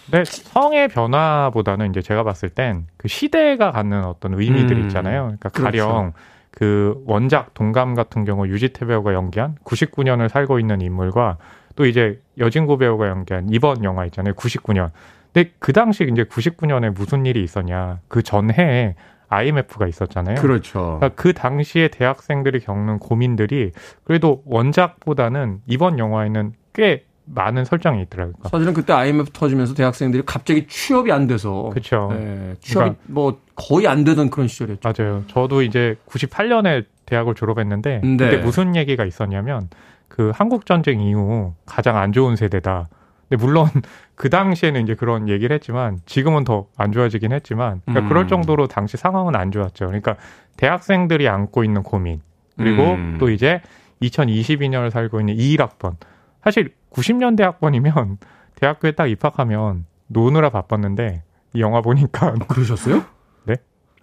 근데 0.10 0.24
성의 0.26 0.88
변화보다는 0.88 1.90
이제 1.90 2.02
제가 2.02 2.24
봤을 2.24 2.50
땐 2.50 2.88
그 2.98 3.08
시대가 3.08 3.72
갖는 3.72 4.04
어떤 4.06 4.34
의미들 4.34 4.78
음, 4.78 4.84
있잖아요. 4.84 5.24
그러니까 5.24 5.50
그렇죠. 5.50 5.64
가령 5.64 6.14
그 6.52 7.04
원작 7.06 7.54
동감 7.54 7.96
같은 7.96 8.26
경우 8.26 8.48
유지태 8.48 8.86
배우가 8.86 9.14
연기한 9.14 9.56
99년을 9.64 10.30
살고 10.30 10.60
있는 10.60 10.82
인물과 10.82 11.38
또 11.76 11.86
이제 11.86 12.22
여진구 12.38 12.78
배우가 12.78 13.10
연기한 13.10 13.48
이번 13.50 13.84
영화 13.84 14.06
있잖아요. 14.06 14.34
99년. 14.34 14.92
근데 15.34 15.52
그 15.60 15.74
당시 15.74 16.08
이제 16.10 16.24
99년에 16.24 16.94
무슨 16.94 17.26
일이 17.26 17.44
있었냐. 17.44 18.00
그 18.08 18.24
전해에 18.24 18.96
IMF가 19.28 19.88
있었잖아요. 19.88 20.36
그렇죠. 20.36 20.98
그러니까 21.00 21.10
그 21.22 21.34
당시에 21.34 21.90
대학생들이 21.90 22.62
겪는 22.62 23.00
고민들이 23.00 23.72
그래도 24.04 24.42
원작보다는 24.46 25.62
이번 25.68 26.00
영화에는 26.00 26.54
꽤 26.74 27.06
많은 27.26 27.66
설정이 27.66 28.02
있더라고요. 28.04 28.36
사실은 28.50 28.74
그때 28.74 28.94
IMF 28.94 29.32
터지면서 29.32 29.74
대학생들이 29.74 30.24
갑자기 30.26 30.68
취업이 30.68 31.12
안 31.12 31.26
돼서 31.28 31.70
그쵸. 31.74 32.10
예, 32.14 32.56
취업이 32.60 32.74
그러니까- 32.74 33.00
뭐 33.08 33.40
거의 33.56 33.88
안 33.88 34.04
되던 34.04 34.30
그런 34.30 34.48
시절이었죠. 34.48 34.82
맞아요. 34.98 35.24
저도 35.28 35.62
이제 35.64 35.96
98년에 36.08 36.86
대학을 37.06 37.34
졸업했는데 37.36 38.02
네. 38.04 38.18
그때 38.18 38.38
무슨 38.38 38.76
얘기가 38.76 39.06
있었냐면 39.06 39.70
그 40.08 40.32
한국 40.36 40.66
전쟁 40.66 41.02
이후 41.02 41.54
가장 41.66 41.98
안 41.98 42.12
좋은 42.14 42.36
세대다. 42.36 42.88
근데 43.28 43.44
물론 43.44 43.66
그 44.16 44.30
당시에는 44.30 44.84
이제 44.84 44.94
그런 44.96 45.28
얘기를 45.28 45.54
했지만 45.56 46.00
지금은 46.06 46.44
더 46.44 46.68
안 46.78 46.92
좋아지긴 46.92 47.32
했지만 47.32 47.82
그러니까 47.86 48.06
음. 48.06 48.10
그럴 48.10 48.28
정도로 48.28 48.68
당시 48.68 48.98
상황은 48.98 49.36
안 49.36 49.52
좋았죠. 49.52 49.88
그러니까 49.88 50.16
대학생들이 50.58 51.28
안고 51.28 51.64
있는 51.64 51.82
고민 51.84 52.22
그리고 52.56 52.84
음. 52.94 53.18
또 53.20 53.30
이제 53.30 53.62
2022년을 54.02 54.92
살고 54.92 55.20
있는 55.22 55.36
21학번. 55.36 55.96
사실 56.44 56.72
90년대 56.96 57.42
학번이면 57.42 58.18
대학교에 58.56 58.94
딱 58.94 59.08
입학하면 59.08 59.86
노느라 60.08 60.50
바빴는데 60.50 61.24
이 61.54 61.62
영화 61.62 61.82
보니까 61.82 62.34
그러셨어요? 62.48 63.04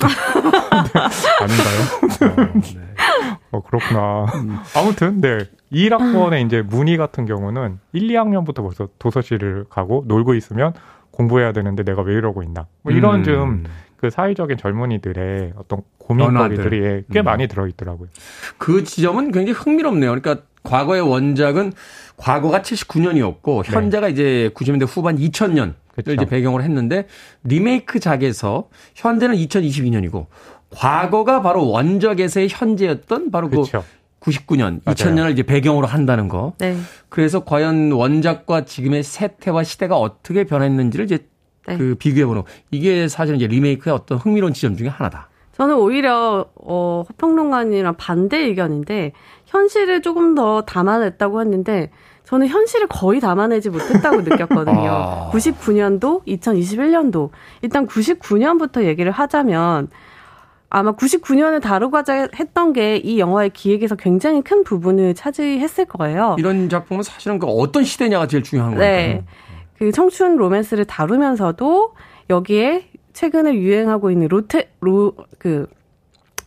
아닌가요? 1.41 2.53
어, 3.53 3.63
그렇구나. 3.63 4.27
아무튼, 4.77 5.21
네. 5.21 5.39
1학번에 5.73 6.45
이제 6.45 6.63
문희 6.63 6.97
같은 6.97 7.25
경우는 7.25 7.79
1, 7.93 8.09
2학년부터 8.09 8.57
벌써 8.57 8.89
도서실을 8.99 9.67
가고 9.71 10.05
놀고 10.07 10.35
있으면 10.35 10.73
공부해야 11.11 11.53
되는데 11.53 11.83
내가 11.83 12.03
왜 12.03 12.15
이러고 12.15 12.43
있나. 12.43 12.67
뭐 12.83 12.93
이런 12.93 13.21
음. 13.21 13.25
좀그 13.25 14.11
사회적인 14.11 14.57
젊은이들의 14.57 15.53
어떤 15.57 15.83
고민거리들이 15.99 16.81
변화들. 16.81 17.05
꽤 17.13 17.21
음. 17.21 17.25
많이 17.25 17.47
들어있더라고요. 17.47 18.09
그 18.59 18.85
지점은 18.85 19.33
굉장히 19.33 19.53
흥미롭네요. 19.53 20.11
그러니까 20.11 20.45
과거의 20.63 21.01
원작은 21.03 21.73
과거가 22.17 22.63
79년이었고 22.63 23.65
네. 23.65 23.73
현재가 23.73 24.09
이제 24.09 24.51
90년대 24.55 24.87
후반 24.89 25.17
2000년을 25.17 25.75
그쵸. 25.95 26.13
이제 26.13 26.25
배경으로 26.25 26.63
했는데 26.63 27.07
리메이크작에서 27.45 28.69
현재는 28.95 29.37
2022년이고 29.37 30.27
과거가 30.71 31.43
바로 31.43 31.69
원작에서의 31.69 32.49
현재였던 32.51 33.31
바로 33.31 33.49
그 33.49 33.57
그렇죠. 33.57 33.85
99년, 34.21 34.81
맞아요. 34.85 34.95
2000년을 34.95 35.33
이제 35.33 35.43
배경으로 35.43 35.87
한다는 35.87 36.29
거. 36.29 36.55
네. 36.59 36.77
그래서 37.09 37.45
과연 37.45 37.91
원작과 37.93 38.65
지금의 38.65 39.03
세태와 39.03 39.65
시대가 39.65 39.97
어떻게 39.99 40.45
변했는지를 40.45 41.05
이제 41.07 41.27
네. 41.67 41.77
그 41.77 41.97
비교해보는 41.99 42.43
거. 42.43 42.49
이게 42.71 43.09
사실은 43.09 43.39
이제 43.39 43.47
리메이크의 43.49 43.95
어떤 43.95 44.19
흥미로운 44.19 44.53
지점 44.53 44.77
중에 44.77 44.89
하나다. 44.89 45.29
저는 45.57 45.77
오히려 45.77 46.47
어 46.55 47.05
허평론가님이랑 47.09 47.97
반대 47.97 48.39
의견인데 48.39 49.13
현실을 49.53 50.01
조금 50.03 50.35
더 50.35 50.63
담아냈다고 50.63 51.41
했는데 51.43 51.91
저는 52.25 52.49
현실을 52.49 52.87
거의 52.89 53.21
담아내지 53.21 53.69
못했다고 53.69 54.23
느꼈거든요. 54.29 54.89
아. 54.91 55.31
99년도, 55.33 56.25
2021년도 56.27 57.29
일단 57.61 57.87
99년부터 57.87 58.85
얘기를 58.85 59.13
하자면 59.13 59.89
아마 60.71 60.93
99년을 60.93 61.61
다루고자 61.61 62.29
했던 62.35 62.73
게 62.73 62.99
이 63.05 63.19
영화의 63.19 63.51
기획에서 63.51 63.95
굉장히 63.95 64.41
큰 64.41 64.65
부분을 64.65 65.15
차지했을 65.15 65.85
거예요. 65.85 66.37
이런 66.39 66.71
작품은 66.71 67.03
사실은 67.03 67.39
그 67.39 67.47
어떤 67.47 67.85
시대냐가 67.85 68.27
제일 68.27 68.43
중요한 68.43 68.71
거니까. 68.75 68.87
네. 68.91 69.25
그 69.79 69.93
청춘 69.93 70.37
로맨스를 70.37 70.87
다루면서도 70.87 71.95
여기에 72.31 72.89
최근에 73.13 73.55
유행하고 73.55 74.11
있는 74.11 74.29
로테 74.29 74.71
로그 74.81 75.67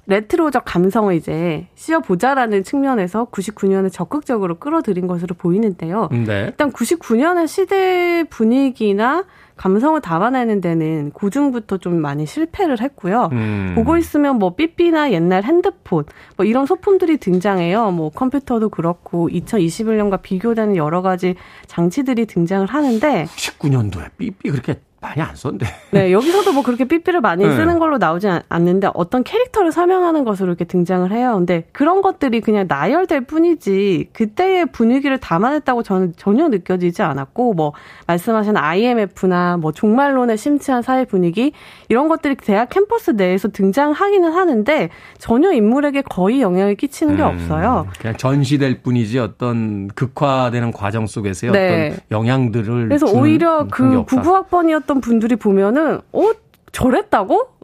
레트로적 0.08 0.64
감성을 0.66 1.14
이제 1.16 1.68
씌워보자라는 1.76 2.64
측면에서 2.64 3.26
99년을 3.32 3.92
적극적으로 3.92 4.56
끌어들인 4.60 5.08
것으로 5.08 5.36
보이는데요. 5.36 6.10
네. 6.12 6.46
일단 6.46 6.72
99년의 6.72 7.48
시대 7.48 8.24
분위기나 8.30 9.26
감성을 9.58 10.00
담아내는 10.02 10.60
데는 10.62 11.12
고중부터 11.12 11.78
좀 11.78 11.96
많이 12.02 12.26
실패를 12.26 12.82
했고요. 12.82 13.30
음. 13.32 13.72
보고 13.76 13.98
있으면 13.98 14.38
뭐 14.38 14.56
삐삐나 14.56 15.12
옛날 15.12 15.44
핸드폰 15.44 16.04
뭐 16.36 16.46
이런 16.46 16.66
소품들이 16.66 17.18
등장해요. 17.18 17.92
뭐 17.92 18.10
컴퓨터도 18.10 18.70
그렇고 18.70 19.30
2021년과 19.30 20.22
비교되는 20.22 20.76
여러 20.76 21.02
가지 21.02 21.36
장치들이 21.68 22.26
등장을 22.26 22.68
하는데 22.68 23.26
19년도에 23.26 24.10
삐삐 24.18 24.52
그렇게 24.52 24.76
많이 25.06 25.22
안 25.22 25.36
썼는데. 25.36 25.66
네, 25.92 26.12
여기서도 26.12 26.52
뭐 26.54 26.64
그렇게 26.64 26.86
삐삐를 26.86 27.22
많이 27.22 27.44
네. 27.46 27.56
쓰는 27.56 27.80
걸로 27.80 27.98
나오지 27.98 28.28
않- 28.28 28.42
않는데 28.50 28.90
어떤 28.94 29.24
캐릭터를 29.24 29.72
설명하는 29.72 30.26
것으로 30.26 30.50
이렇게 30.50 30.66
등장을 30.66 31.10
해요. 31.12 31.36
근데 31.38 31.66
그런 31.72 32.02
것들이 32.02 32.42
그냥 32.42 32.66
나열될 32.68 33.22
뿐이지 33.22 34.10
그때의 34.14 34.68
분위기를 34.68 35.18
담아냈다고 35.20 35.84
저는 35.84 36.14
전혀 36.18 36.48
느껴지지 36.50 37.02
않았고 37.04 37.54
뭐 37.54 37.74
말씀하신 38.08 38.58
IMF나 38.58 39.58
뭐 39.58 39.72
종말론의 39.72 40.38
심취한 40.38 40.82
사회 40.82 41.06
분위기 41.06 41.52
이런 41.90 42.08
것들이 42.08 42.36
대학 42.36 42.70
캠퍼스 42.70 43.12
내에서 43.12 43.48
등장하기는 43.50 44.32
하는데 44.32 44.90
전혀 45.18 45.52
인물에게 45.52 46.02
거의 46.04 46.42
영향을 46.42 46.76
끼치는 46.76 47.16
게 47.18 47.24
음, 47.24 47.28
없어요. 47.28 47.88
그냥 48.00 48.18
전시될 48.18 48.82
뿐이지 48.82 49.20
어떤 49.20 49.88
극화되는 49.90 50.72
과정 50.72 51.06
속에서의 51.08 51.52
네. 51.54 51.88
어떤 51.94 52.00
영향들을 52.12 52.88
그래서 52.88 53.08
오히려 53.08 53.64
게그 53.66 54.00
없다. 54.00 54.22
99학번이었던 54.22 54.95
분들이 55.02 55.36
보면은 55.36 56.00
어 56.12 56.32
저랬다고? 56.72 57.56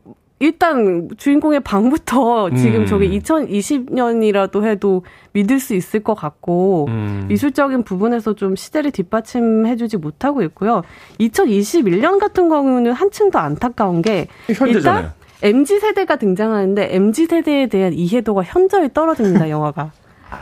일단 0.42 1.08
주인공의 1.18 1.60
방부터 1.60 2.50
지금 2.56 2.82
음. 2.82 2.86
저게 2.88 3.08
2020년이라도 3.10 4.66
해도 4.66 5.04
믿을 5.34 5.60
수 5.60 5.76
있을 5.76 6.00
것 6.00 6.16
같고 6.16 6.88
음. 6.90 7.26
미술적인 7.28 7.84
부분에서 7.84 8.34
좀 8.34 8.56
시대를 8.56 8.90
뒷받침해주지 8.90 9.98
못하고 9.98 10.42
있고요. 10.42 10.82
2021년 11.20 12.20
같은 12.20 12.50
경우는 12.50 12.92
한층 12.92 13.30
더 13.30 13.38
안타까운 13.38 14.02
게 14.02 14.28
현재잖아요. 14.48 14.74
일단 14.74 15.14
MZ 15.44 15.80
세대가 15.80 16.16
등장하는데 16.16 16.96
MZ 16.96 17.28
세대에 17.28 17.68
대한 17.68 17.94
이해도가 17.94 18.42
현저히 18.42 18.90
떨어집니다. 18.92 19.48
영화가 19.52 19.92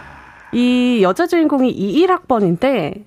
이 0.53 0.99
여자 1.01 1.27
주인공이 1.27 1.75
21학번인데 1.75 3.03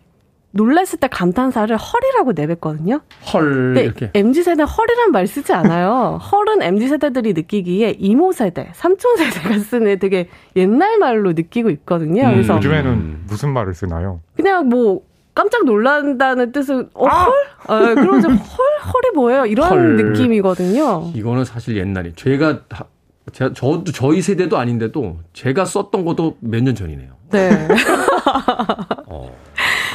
놀랐을 0.52 0.98
때 0.98 1.08
감탄사를 1.08 1.74
헐이라고 1.76 2.32
내뱉거든요. 2.32 3.00
헐 3.32 3.42
근데 3.52 3.84
이렇게. 3.84 4.10
MZ 4.14 4.42
세대 4.42 4.62
헐이란 4.62 5.10
말 5.12 5.26
쓰지 5.26 5.52
않아요. 5.52 6.18
헐은 6.22 6.62
MZ 6.62 6.88
세대들이 6.88 7.32
느끼기에 7.32 7.96
이모 7.98 8.32
세대, 8.32 8.70
삼촌 8.74 9.16
세대가 9.16 9.58
쓰는 9.58 9.98
되게 9.98 10.28
옛날 10.56 10.98
말로 10.98 11.32
느끼고 11.32 11.70
있거든요. 11.70 12.24
음, 12.26 12.32
그래서 12.32 12.56
요즘에는 12.56 12.90
음. 12.90 13.24
무슨 13.26 13.50
말을 13.52 13.74
쓰나요? 13.74 14.20
그냥 14.36 14.68
뭐 14.68 15.00
깜짝 15.34 15.64
놀란다는 15.64 16.52
뜻은 16.52 16.90
어 16.92 17.06
아! 17.08 17.24
헐? 17.24 17.32
어, 17.68 17.94
그러면서 17.94 18.28
헐 18.36 18.36
헐이 18.36 19.10
뭐예요? 19.14 19.46
이런 19.46 19.68
헐. 19.70 19.96
느낌이거든요. 19.96 21.12
이거는 21.14 21.44
사실 21.46 21.76
옛날이 21.78 22.12
제가 22.14 22.66
다- 22.68 22.84
제가 23.32 23.52
저도 23.54 23.84
저희 23.92 24.20
세대도 24.20 24.58
아닌데도 24.58 25.16
제가 25.32 25.64
썼던 25.64 26.04
것도 26.04 26.36
몇 26.40 26.62
년 26.62 26.74
전이네요. 26.74 27.12
네. 27.30 27.68
어, 29.06 29.34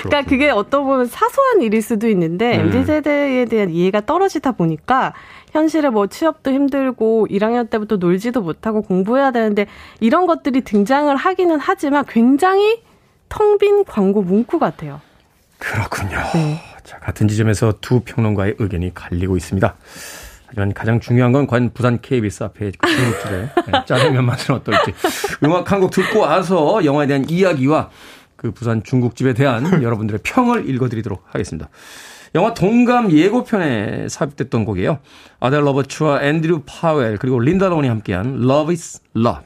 그러니까 0.04 0.30
그게 0.30 0.50
어떤 0.50 0.84
보면 0.86 1.06
사소한 1.08 1.62
일일 1.62 1.82
수도 1.82 2.08
있는데 2.10 2.58
음. 2.58 2.66
MZ 2.68 2.86
세대에 2.86 3.45
대한 3.45 3.70
이해가 3.70 4.02
떨어지다 4.06 4.54
보니까 4.54 5.14
현실에 5.52 5.89
뭐 5.89 6.08
취업도 6.08 6.52
힘들고 6.52 7.28
1학년 7.30 7.70
때부터 7.70 7.95
놀지도 7.98 8.41
못하고 8.41 8.82
공부해야 8.82 9.32
되는데 9.32 9.66
이런 10.00 10.26
것들이 10.28 10.62
등장을 10.62 11.16
하기는 11.16 11.58
하지만 11.60 12.06
굉장히 12.08 12.82
텅 13.30 13.58
빈 13.58 13.84
광고 13.86 14.22
문구 14.22 14.60
같아요. 14.60 15.02
그렇군요. 15.58 16.18
네. 16.34 16.62
자, 16.84 17.00
같은 17.00 17.28
지점에서 17.28 17.74
두 17.82 18.02
평론가의 18.02 18.56
의견이 18.60 18.93
갈리고 18.93 19.36
있습니다. 19.36 19.76
하지만 20.45 20.74
가장 20.74 21.00
중요한 21.02 21.34
건 21.34 21.45
과연 21.48 21.72
부산 21.74 22.00
KBS 22.00 22.43
앞에 22.43 22.72
그 22.78 22.88
중국집의 22.89 23.50
네, 23.68 23.84
짜장면 23.86 24.26
맛은 24.26 24.56
어떨지. 24.56 24.93
음악 25.43 25.72
한 25.72 25.82
곡 25.82 25.91
듣고 25.91 26.20
와서 26.20 26.86
영화에 26.86 27.08
대한 27.08 27.26
이야기와 27.30 27.89
그 28.38 28.52
부산 28.52 28.84
중국집에 28.84 29.34
대한 29.34 29.64
여러분들의 29.84 30.22
평을 30.24 30.70
읽어드리도록 30.70 31.24
하겠습니다. 31.28 31.70
영화 32.36 32.54
동감 32.54 33.12
예고편에 33.12 34.08
삽입됐던 34.10 34.66
곡이에요. 34.66 35.00
아델 35.40 35.64
러버츠와 35.64 36.24
앤드류 36.24 36.64
파웰 36.66 37.18
그리고 37.18 37.40
린다 37.40 37.70
론이 37.70 37.88
함께한 37.88 38.44
Love 38.44 38.74
is 38.74 39.02
Love. 39.16 39.44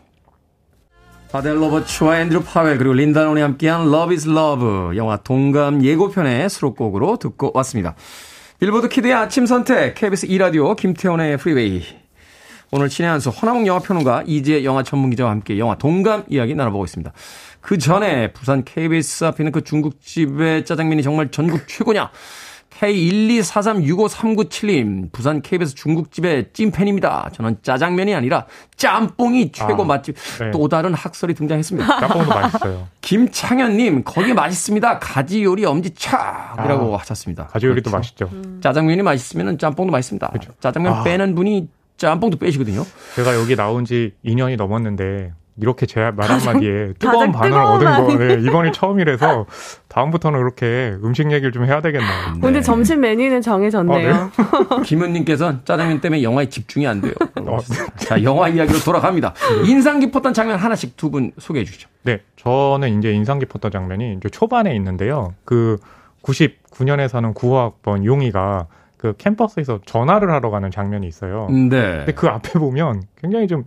아델 1.31 1.55
로버츠와 1.55 2.19
앤드류 2.19 2.43
파웰 2.43 2.77
그리고 2.77 2.93
린다 2.93 3.23
론이 3.23 3.41
함께한 3.41 3.87
Love 3.87 4.13
is 4.13 4.29
Love 4.29 4.97
영화 4.97 5.17
동감 5.17 5.83
예고편의 5.83 6.49
수록곡으로 6.49 7.17
듣고 7.17 7.51
왔습니다. 7.53 7.95
빌보드 8.59 8.89
키드의 8.89 9.13
아침 9.13 9.45
선택 9.45 9.95
KBS 9.95 10.27
2라디오 10.27 10.75
김태훈의 10.75 11.37
프리웨이 11.37 11.83
오늘 12.73 12.87
신의 12.89 13.09
한수 13.11 13.29
허남웅 13.29 13.67
영화평론가 13.67 14.23
이재 14.27 14.63
영화 14.63 14.81
전문기자와 14.81 15.29
함께 15.29 15.57
영화 15.59 15.75
동감 15.75 16.25
이야기 16.29 16.55
나눠보고 16.55 16.85
있습니다. 16.85 17.11
그 17.61 17.77
전에 17.77 18.33
부산 18.33 18.65
KBS 18.65 19.25
앞에 19.25 19.43
있는 19.43 19.51
그 19.51 19.63
중국집의 19.63 20.65
짜장면이 20.65 21.03
정말 21.03 21.29
전국 21.31 21.67
최고냐 21.67 22.09
K124365397님, 22.81 25.11
부산 25.11 25.41
KBS 25.41 25.73
중국집의 25.75 26.47
찐팬입니다. 26.53 27.29
저는 27.33 27.57
짜장면이 27.61 28.15
아니라 28.15 28.47
짬뽕이 28.75 29.51
최고 29.51 29.83
아, 29.83 29.85
맛집. 29.85 30.15
네. 30.39 30.49
또 30.51 30.67
다른 30.67 30.93
학설이 30.95 31.35
등장했습니다. 31.35 31.85
짬뽕도 32.01 32.29
맛있어요. 32.29 32.87
김창현님, 33.01 34.03
거기 34.03 34.33
맛있습니다. 34.33 34.97
가지 34.99 35.43
요리 35.43 35.63
엄지척이라고 35.65 36.95
아, 36.95 36.99
하셨습니다. 36.99 37.45
가지 37.47 37.67
요리도 37.67 37.91
그렇죠. 37.91 38.25
맛있죠. 38.25 38.29
짜장면이 38.61 39.03
맛있으면 39.03 39.57
짬뽕도 39.59 39.91
맛있습니다. 39.91 40.29
그렇죠. 40.29 40.51
짜장면 40.59 40.93
아. 40.93 41.03
빼는 41.03 41.35
분이 41.35 41.69
짬뽕도 41.97 42.37
빼시거든요. 42.37 42.83
제가 43.15 43.35
여기 43.35 43.55
나온 43.55 43.85
지 43.85 44.13
2년이 44.25 44.57
넘었는데 44.57 45.33
이렇게 45.57 45.85
제 45.85 46.11
말 46.11 46.29
한마디에 46.29 46.93
뜨거운 46.97 47.31
반응을 47.31 47.61
얻은 47.61 47.85
거. 48.17 48.17
네, 48.17 48.33
이번이 48.41 48.71
처음이라서 48.71 49.45
다음부터는 49.89 50.39
그렇게 50.39 50.95
음식 51.03 51.31
얘기를 51.31 51.51
좀 51.51 51.65
해야 51.65 51.81
되겠네요. 51.81 52.09
근데 52.41 52.61
점심 52.61 53.01
메뉴는 53.01 53.41
정해졌네요. 53.41 54.31
어, 54.69 54.81
김은님께서는 54.81 55.61
짜장면 55.65 55.99
때문에 56.01 56.23
영화에 56.23 56.47
집중이 56.49 56.87
안 56.87 57.01
돼요. 57.01 57.13
어, 57.41 57.57
자, 57.97 58.23
영화 58.23 58.47
이야기로 58.47 58.79
돌아갑니다. 58.79 59.33
인상 59.65 59.99
깊었던 59.99 60.33
장면 60.33 60.57
하나씩 60.57 60.95
두 60.97 61.11
분 61.11 61.31
소개해 61.37 61.65
주시죠. 61.65 61.89
네, 62.03 62.21
저는 62.37 62.97
이제 62.97 63.11
인상 63.11 63.37
깊었던 63.39 63.69
장면이 63.69 64.13
이제 64.17 64.29
초반에 64.29 64.73
있는데요. 64.75 65.33
그 65.43 65.77
99년에 66.23 67.07
사는 67.09 67.33
9호학번 67.33 68.05
용이가 68.05 68.67
그 68.97 69.13
캠퍼스에서 69.17 69.79
전화를 69.85 70.31
하러 70.31 70.49
가는 70.51 70.71
장면이 70.71 71.07
있어요. 71.07 71.47
네. 71.49 71.57
근데 71.97 72.13
그 72.13 72.27
앞에 72.27 72.59
보면 72.59 73.03
굉장히 73.21 73.47
좀 73.47 73.65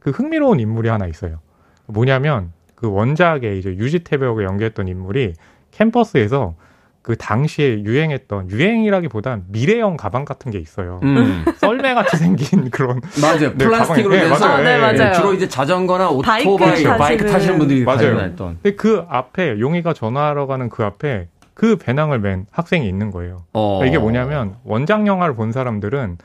그 0.00 0.10
흥미로운 0.10 0.58
인물이 0.60 0.88
하나 0.88 1.06
있어요. 1.06 1.38
뭐냐면 1.86 2.52
그 2.74 2.90
원작에 2.90 3.56
이제 3.58 3.70
유지태 3.70 4.16
배우가 4.16 4.42
연기했던 4.42 4.88
인물이 4.88 5.34
캠퍼스에서 5.70 6.54
그 7.02 7.16
당시에 7.16 7.82
유행했던 7.82 8.50
유행이라기보단 8.50 9.44
미래형 9.48 9.96
가방 9.96 10.24
같은 10.26 10.50
게 10.50 10.58
있어요. 10.58 11.00
음. 11.02 11.44
썰매 11.56 11.94
같이 11.94 12.16
생긴 12.18 12.68
그런 12.70 13.00
맞아요. 13.20 13.50
네, 13.56 13.64
플라스틱으로 13.64 14.14
가방이- 14.14 14.18
네, 14.22 14.28
돼서 14.28 14.46
맞아요. 14.48 14.64
네, 14.64 14.78
맞아요. 14.78 15.14
주로 15.14 15.32
이제 15.34 15.48
자전거나 15.48 16.10
오토바이, 16.10 16.44
타시는- 16.44 16.98
바이크 16.98 17.26
타시는 17.26 17.58
분들이 17.58 17.84
맞아요. 17.84 18.16
다녔던. 18.16 18.58
근데 18.62 18.76
그 18.76 19.04
앞에 19.08 19.58
용이가 19.60 19.94
전화하러 19.94 20.46
가는 20.46 20.68
그 20.68 20.84
앞에 20.84 21.28
그 21.54 21.76
배낭을 21.76 22.20
맨 22.20 22.46
학생이 22.50 22.86
있는 22.86 23.10
거예요. 23.10 23.44
어. 23.54 23.78
그러니까 23.78 23.86
이게 23.96 23.98
뭐냐면 23.98 24.56
원작 24.64 25.06
영화를 25.06 25.34
본 25.34 25.52
사람들은 25.52 26.18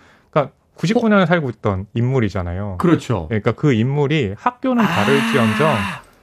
99년에 0.78 1.26
살고 1.26 1.50
있던 1.52 1.88
인물이잖아요. 1.94 2.78
그렇죠. 2.80 3.28
그러니까 3.28 3.54
그 3.54 3.74
인물이 3.74 4.36
학교는 4.38 4.84
다를지언정 4.84 5.76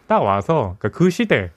딱 0.07 0.21
와서 0.21 0.77
그러니까 0.79 0.99
그 0.99 1.11
시대 1.11 1.51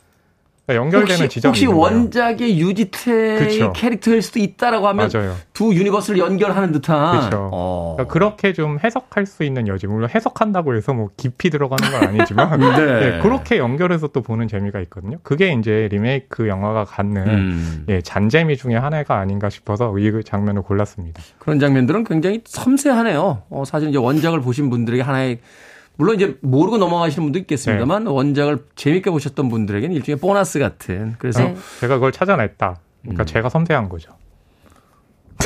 그러니까 0.66 0.84
연결되는 0.84 1.26
혹시, 1.26 1.36
지점이 1.36 1.52
혹시. 1.52 1.66
원작의 1.68 2.60
유지태의 2.60 3.38
그쵸. 3.40 3.74
캐릭터일 3.74 4.22
수도 4.24 4.40
있다라고 4.40 4.88
하면 4.88 5.10
맞아요. 5.14 5.36
두 5.54 5.74
유니버스를 5.76 6.20
연결하는 6.20 6.72
듯한. 6.72 7.22
그쵸. 7.30 7.50
어. 7.54 7.94
그러니까 7.98 8.12
그렇게 8.14 8.54
좀 8.54 8.80
해석할 8.84 9.28
수 9.28 9.44
있는 9.44 9.68
여지. 9.68 9.86
물론 9.86 10.10
해석한다고 10.10 10.76
해서 10.76 10.94
뭐 10.94 11.10
깊이 11.18 11.52
들어가는 11.52 11.92
건 11.92 12.08
아니지만 12.10 12.60
네. 12.76 13.00
네, 13.12 13.20
그렇게 13.20 13.58
연결해서 13.58 14.08
또 14.08 14.22
보는 14.24 14.48
재미가 14.48 14.80
있거든요. 14.82 15.18
그게 15.22 15.54
이제 15.54 15.88
리메이크 15.92 16.48
영화가 16.48 16.86
갖는 16.86 17.28
음. 17.28 17.86
예, 17.90 18.02
잔재미 18.02 18.58
중에 18.58 18.76
하나가 18.76 19.20
아닌가 19.20 19.50
싶어서 19.50 19.96
이 20.00 20.12
장면을 20.24 20.64
골랐습니다. 20.64 21.22
그런 21.38 21.60
장면들은 21.60 22.06
굉장히 22.06 22.42
섬세하네요. 22.46 23.44
어, 23.50 23.64
사실 23.66 23.90
이제 23.90 23.98
원작을 24.00 24.42
보신 24.42 24.70
분들에게 24.72 25.04
하나의 25.04 25.40
물론 25.98 26.16
이제 26.16 26.38
모르고 26.42 26.78
넘어가시는 26.78 27.26
분도 27.26 27.40
있겠습니다만 27.40 28.06
네. 28.06 28.10
원작을 28.10 28.66
재밌게 28.76 29.12
보셨던 29.12 29.50
분들에게는 29.50 29.96
일종의 29.96 30.20
보너스 30.20 30.60
같은 30.60 31.16
그래서 31.18 31.44
네. 31.44 31.56
제가 31.80 31.96
그걸 31.96 32.12
찾아냈다. 32.12 32.78
그러니까 33.02 33.24
음. 33.24 33.26
제가 33.26 33.50
섬세한 33.50 33.90
거죠. 33.90 34.12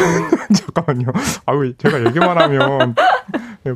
잠깐만요. 0.54 1.08
아우 1.46 1.74
제가 1.78 2.04
얘기만 2.06 2.38
하면 2.42 2.96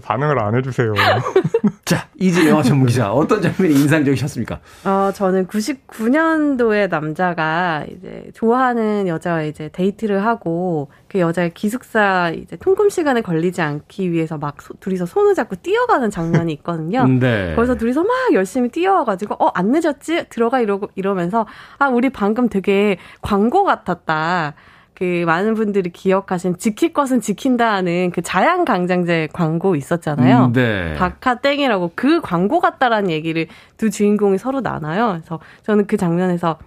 반응을 0.03 0.39
안 0.41 0.55
해주세요. 0.55 0.93
자 1.85 2.07
이제 2.19 2.47
영화 2.49 2.63
전문 2.63 2.87
기자 2.87 3.11
어떤 3.11 3.41
장면이 3.41 3.73
인상적이셨습니까? 3.75 4.59
어, 4.85 5.11
저는 5.13 5.47
99년도에 5.47 6.89
남자가 6.89 7.83
이제 7.89 8.29
좋아하는 8.33 9.07
여자와 9.07 9.43
이제 9.43 9.69
데이트를 9.73 10.25
하고 10.25 10.89
그 11.07 11.19
여자의 11.19 11.53
기숙사 11.53 12.31
이제 12.31 12.55
통금 12.55 12.89
시간에 12.89 13.21
걸리지 13.21 13.61
않기 13.61 14.11
위해서 14.11 14.37
막 14.37 14.61
소- 14.61 14.73
둘이서 14.79 15.05
손을 15.05 15.35
잡고 15.35 15.57
뛰어가는 15.57 16.09
장면이 16.09 16.53
있거든요. 16.53 17.05
네. 17.19 17.53
거기서 17.55 17.75
둘이서 17.75 18.03
막 18.03 18.09
열심히 18.33 18.69
뛰어와가지고 18.69 19.35
어 19.39 19.53
안 19.55 19.71
늦었지 19.71 20.25
들어가 20.29 20.59
이러고 20.61 20.89
이러면서 20.95 21.45
아 21.77 21.87
우리 21.87 22.09
방금 22.09 22.49
되게 22.49 22.97
광고 23.21 23.63
같았다. 23.63 24.53
그 24.95 25.23
많은 25.25 25.55
분들이 25.55 25.89
기억하신 25.89 26.57
지킬 26.57 26.93
것은 26.93 27.19
지킨다는 27.19 28.11
그 28.11 28.21
자양 28.21 28.63
강장제 28.63 29.29
광고 29.33 29.75
있었잖아요. 29.75 30.45
음, 30.45 30.53
네. 30.53 30.93
박하땡이라고 30.95 31.91
그 31.95 32.21
광고 32.21 32.59
같다라는 32.59 33.09
얘기를 33.09 33.47
두 33.77 33.89
주인공이 33.89 34.37
서로 34.37 34.61
나눠요. 34.61 35.13
그래서 35.13 35.39
저는 35.63 35.87
그 35.87 35.97
장면에서 35.97 36.59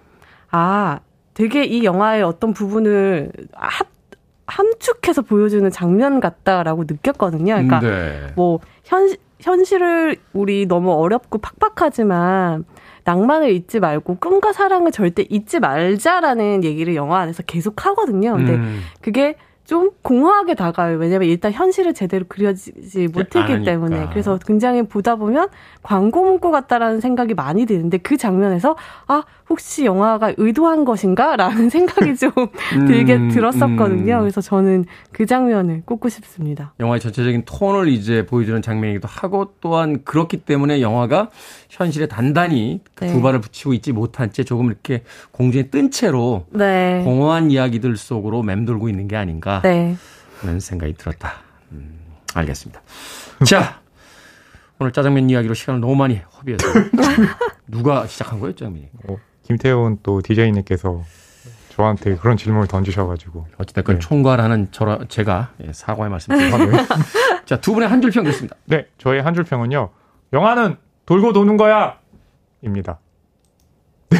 아 0.51 0.99
되게 1.33 1.63
이 1.63 1.83
영화의 1.83 2.23
어떤 2.23 2.53
부분을 2.53 3.31
합 3.53 3.87
함축해서 4.47 5.21
보여주는 5.23 5.69
장면 5.71 6.19
같다라고 6.19 6.85
느꼈거든요. 6.87 7.53
그러니까 7.53 7.79
네. 7.81 8.27
뭐 8.35 8.59
현, 8.85 9.13
현실을 9.39 10.15
우리 10.33 10.65
너무 10.65 10.93
어렵고 10.93 11.39
팍팍하지만 11.39 12.63
낭만을 13.07 13.51
잊지 13.51 13.79
말고 13.79 14.17
꿈과 14.19 14.51
사랑을 14.51 14.91
절대 14.91 15.25
잊지 15.29 15.61
말자라는 15.61 16.65
얘기를 16.65 16.93
영화 16.95 17.19
안에서 17.19 17.41
계속 17.43 17.85
하거든요. 17.85 18.33
근데 18.35 18.55
음. 18.55 18.81
그게 19.01 19.37
좀 19.67 19.91
공허하게 20.01 20.55
다가요. 20.55 20.97
왜냐면 20.97 21.27
일단 21.27 21.51
현실을 21.51 21.93
제대로 21.93 22.23
그려지지 22.29 23.07
못했기 23.07 23.37
아니까. 23.37 23.63
때문에. 23.63 24.07
그래서 24.11 24.39
굉장히 24.45 24.83
보다 24.83 25.17
보면 25.17 25.49
광고 25.83 26.23
문구 26.23 26.51
같다라는 26.51 27.01
생각이 27.01 27.33
많이 27.33 27.65
드는데 27.65 27.97
그 27.97 28.15
장면에서 28.15 28.77
아, 29.07 29.23
혹시 29.49 29.83
영화가 29.83 30.35
의도한 30.37 30.85
것인가? 30.85 31.35
라는 31.35 31.67
생각이 31.69 32.15
좀 32.15 32.31
들게 32.87 33.15
음, 33.15 33.29
들었었거든요. 33.29 34.15
음. 34.15 34.19
그래서 34.21 34.39
저는 34.39 34.85
그 35.11 35.25
장면을 35.25 35.81
꼽고 35.85 36.07
싶습니다. 36.07 36.73
영화의 36.79 37.01
전체적인 37.01 37.43
톤을 37.45 37.89
이제 37.89 38.25
보여주는 38.25 38.61
장면이기도 38.61 39.09
하고 39.09 39.53
또한 39.59 40.01
그렇기 40.05 40.37
때문에 40.37 40.79
영화가 40.79 41.29
현실에 41.77 42.07
단단히 42.07 42.81
네. 42.99 43.07
두 43.13 43.21
발을 43.21 43.39
붙이고 43.39 43.73
있지 43.73 43.91
못한 43.91 44.31
채 44.31 44.43
조금 44.43 44.67
이렇게 44.67 45.03
공중에 45.31 45.69
뜬 45.69 45.91
채로 45.91 46.45
네. 46.49 47.01
공허한 47.03 47.51
이야기들 47.51 47.95
속으로 47.97 48.41
맴돌고 48.43 48.89
있는 48.89 49.07
게 49.07 49.15
아닌가 49.15 49.61
네. 49.63 49.95
하는 50.41 50.59
생각이 50.59 50.93
들었다. 50.95 51.33
음, 51.71 51.99
알겠습니다. 52.33 52.81
자, 53.45 53.79
오늘 54.79 54.91
짜장면 54.91 55.29
이야기로 55.29 55.53
시간을 55.53 55.79
너무 55.81 55.95
많이 55.95 56.19
허비해서 56.37 56.65
누가 57.67 58.07
시작한 58.07 58.39
거예요, 58.39 58.53
짜장면이? 58.55 58.89
어, 59.07 59.17
김태훈 59.43 59.99
또 60.03 60.21
DJ님께서 60.21 61.03
저한테 61.69 62.15
그런 62.15 62.37
질문을 62.37 62.67
던지셔가지고 62.67 63.47
어찌됐건 63.59 63.95
네. 63.95 63.99
총괄하는 63.99 64.69
저라, 64.71 64.99
제가 65.09 65.53
예, 65.63 65.71
사과의 65.73 66.09
말씀 66.09 66.35
드립니다. 66.35 66.83
자, 67.45 67.57
두 67.61 67.73
분의 67.73 67.87
한 67.87 68.01
줄 68.01 68.09
평 68.11 68.23
듣습니다. 68.23 68.55
네 68.65 68.87
저의 68.97 69.21
한 69.21 69.35
줄 69.35 69.43
평은요 69.43 69.89
영화는 70.33 70.77
돌고 71.07 71.33
도는 71.33 71.57
거야 71.57 71.97
입니다. 72.61 72.99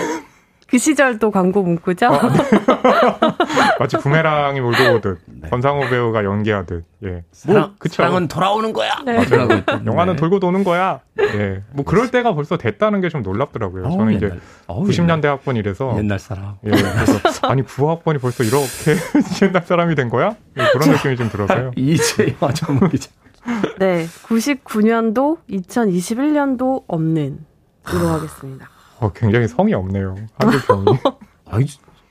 그 0.68 0.78
시절도 0.78 1.32
광고 1.32 1.64
문구죠? 1.64 2.08
어, 2.08 2.20
마치 3.80 3.96
부메랑이 3.98 4.60
몰고 4.60 4.96
오듯 4.96 5.20
네. 5.26 5.50
권상우 5.50 5.90
배우가 5.90 6.26
연기하듯 6.26 6.84
예. 7.06 7.24
사랑, 7.32 7.62
뭐, 7.62 7.74
그쵸. 7.80 7.96
사랑은 7.96 8.28
돌아오는 8.28 8.74
거야. 8.74 8.92
네. 9.06 9.22
있던데. 9.22 9.64
영화는 9.86 10.18
돌고 10.18 10.40
도는 10.42 10.66
거야. 10.66 11.00
예. 11.22 11.64
뭐 11.72 11.86
그럴 11.86 12.10
때가 12.12 12.34
벌써 12.36 12.58
됐다는 12.58 13.00
게 13.00 13.08
좀 13.10 13.22
놀랍더라고요. 13.24 13.86
어우, 13.86 13.92
저는 13.98 14.14
이제 14.16 14.26
옛날, 14.26 14.40
어우, 14.68 14.84
90년대 14.86 15.24
학번이라서 15.26 15.96
옛날, 16.00 16.20
사람. 16.20 16.56
예. 16.66 16.72
그래서 16.72 17.20
아니 17.48 17.64
9학번이 17.64 18.20
벌써 18.20 18.44
이렇게 18.44 19.46
옛날 19.46 19.62
사람이 19.64 19.96
된 19.96 20.10
거야? 20.10 20.36
예, 20.58 20.64
그런 20.74 20.90
느낌이 20.92 21.16
좀 21.16 21.30
들어서요. 21.30 21.72
이제 21.78 22.36
영화 22.42 22.54
전문 22.54 22.90
기자. 22.90 23.10
네. 23.80 24.06
99년도, 24.24 25.38
2021년도 25.50 26.84
없는. 26.88 27.46
으로 27.94 28.08
하겠습니다. 28.10 28.68
어, 29.00 29.12
굉장히 29.14 29.48
성이 29.48 29.74
없네요. 29.74 30.16
한줄 30.40 30.62
평이. 30.66 30.86
아이, 31.50 31.66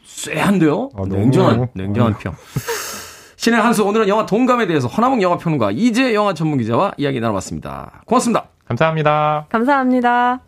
쎄한데요? 0.04 0.90
아, 0.94 0.98
너무- 1.02 1.16
냉정한, 1.16 1.68
냉정한 1.74 2.14
평. 2.18 2.34
신의 3.36 3.60
한수 3.60 3.84
오늘은 3.84 4.08
영화 4.08 4.24
동감에 4.24 4.66
대해서 4.66 4.88
허나몽 4.88 5.20
영화평론가 5.20 5.70
이재 5.72 6.14
영화 6.14 6.32
전문 6.32 6.58
기자와 6.58 6.92
이야기 6.96 7.20
나눠봤습니다. 7.20 8.02
고맙습니다. 8.06 8.46
감사합니다. 8.66 9.46
감사합니다. 9.50 10.40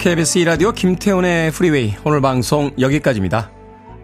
KBS 0.00 0.38
2라디오 0.38 0.74
김태훈의 0.74 1.50
프리웨이 1.50 1.94
오늘 2.04 2.22
방송 2.22 2.70
여기까지입니다. 2.78 3.50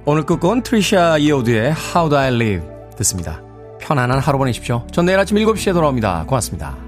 오늘 0.04 0.26
끝곡은 0.26 0.62
트리샤 0.62 1.16
이어우드의 1.16 1.72
How 1.72 2.10
Do 2.10 2.18
I 2.18 2.34
Live 2.34 2.68
듣습니다. 2.98 3.40
편안한 3.80 4.18
하루 4.18 4.36
보내십시오. 4.36 4.86
전 4.92 5.06
내일 5.06 5.18
아침 5.18 5.38
7시에 5.38 5.72
돌아옵니다. 5.72 6.24
고맙습니다. 6.26 6.85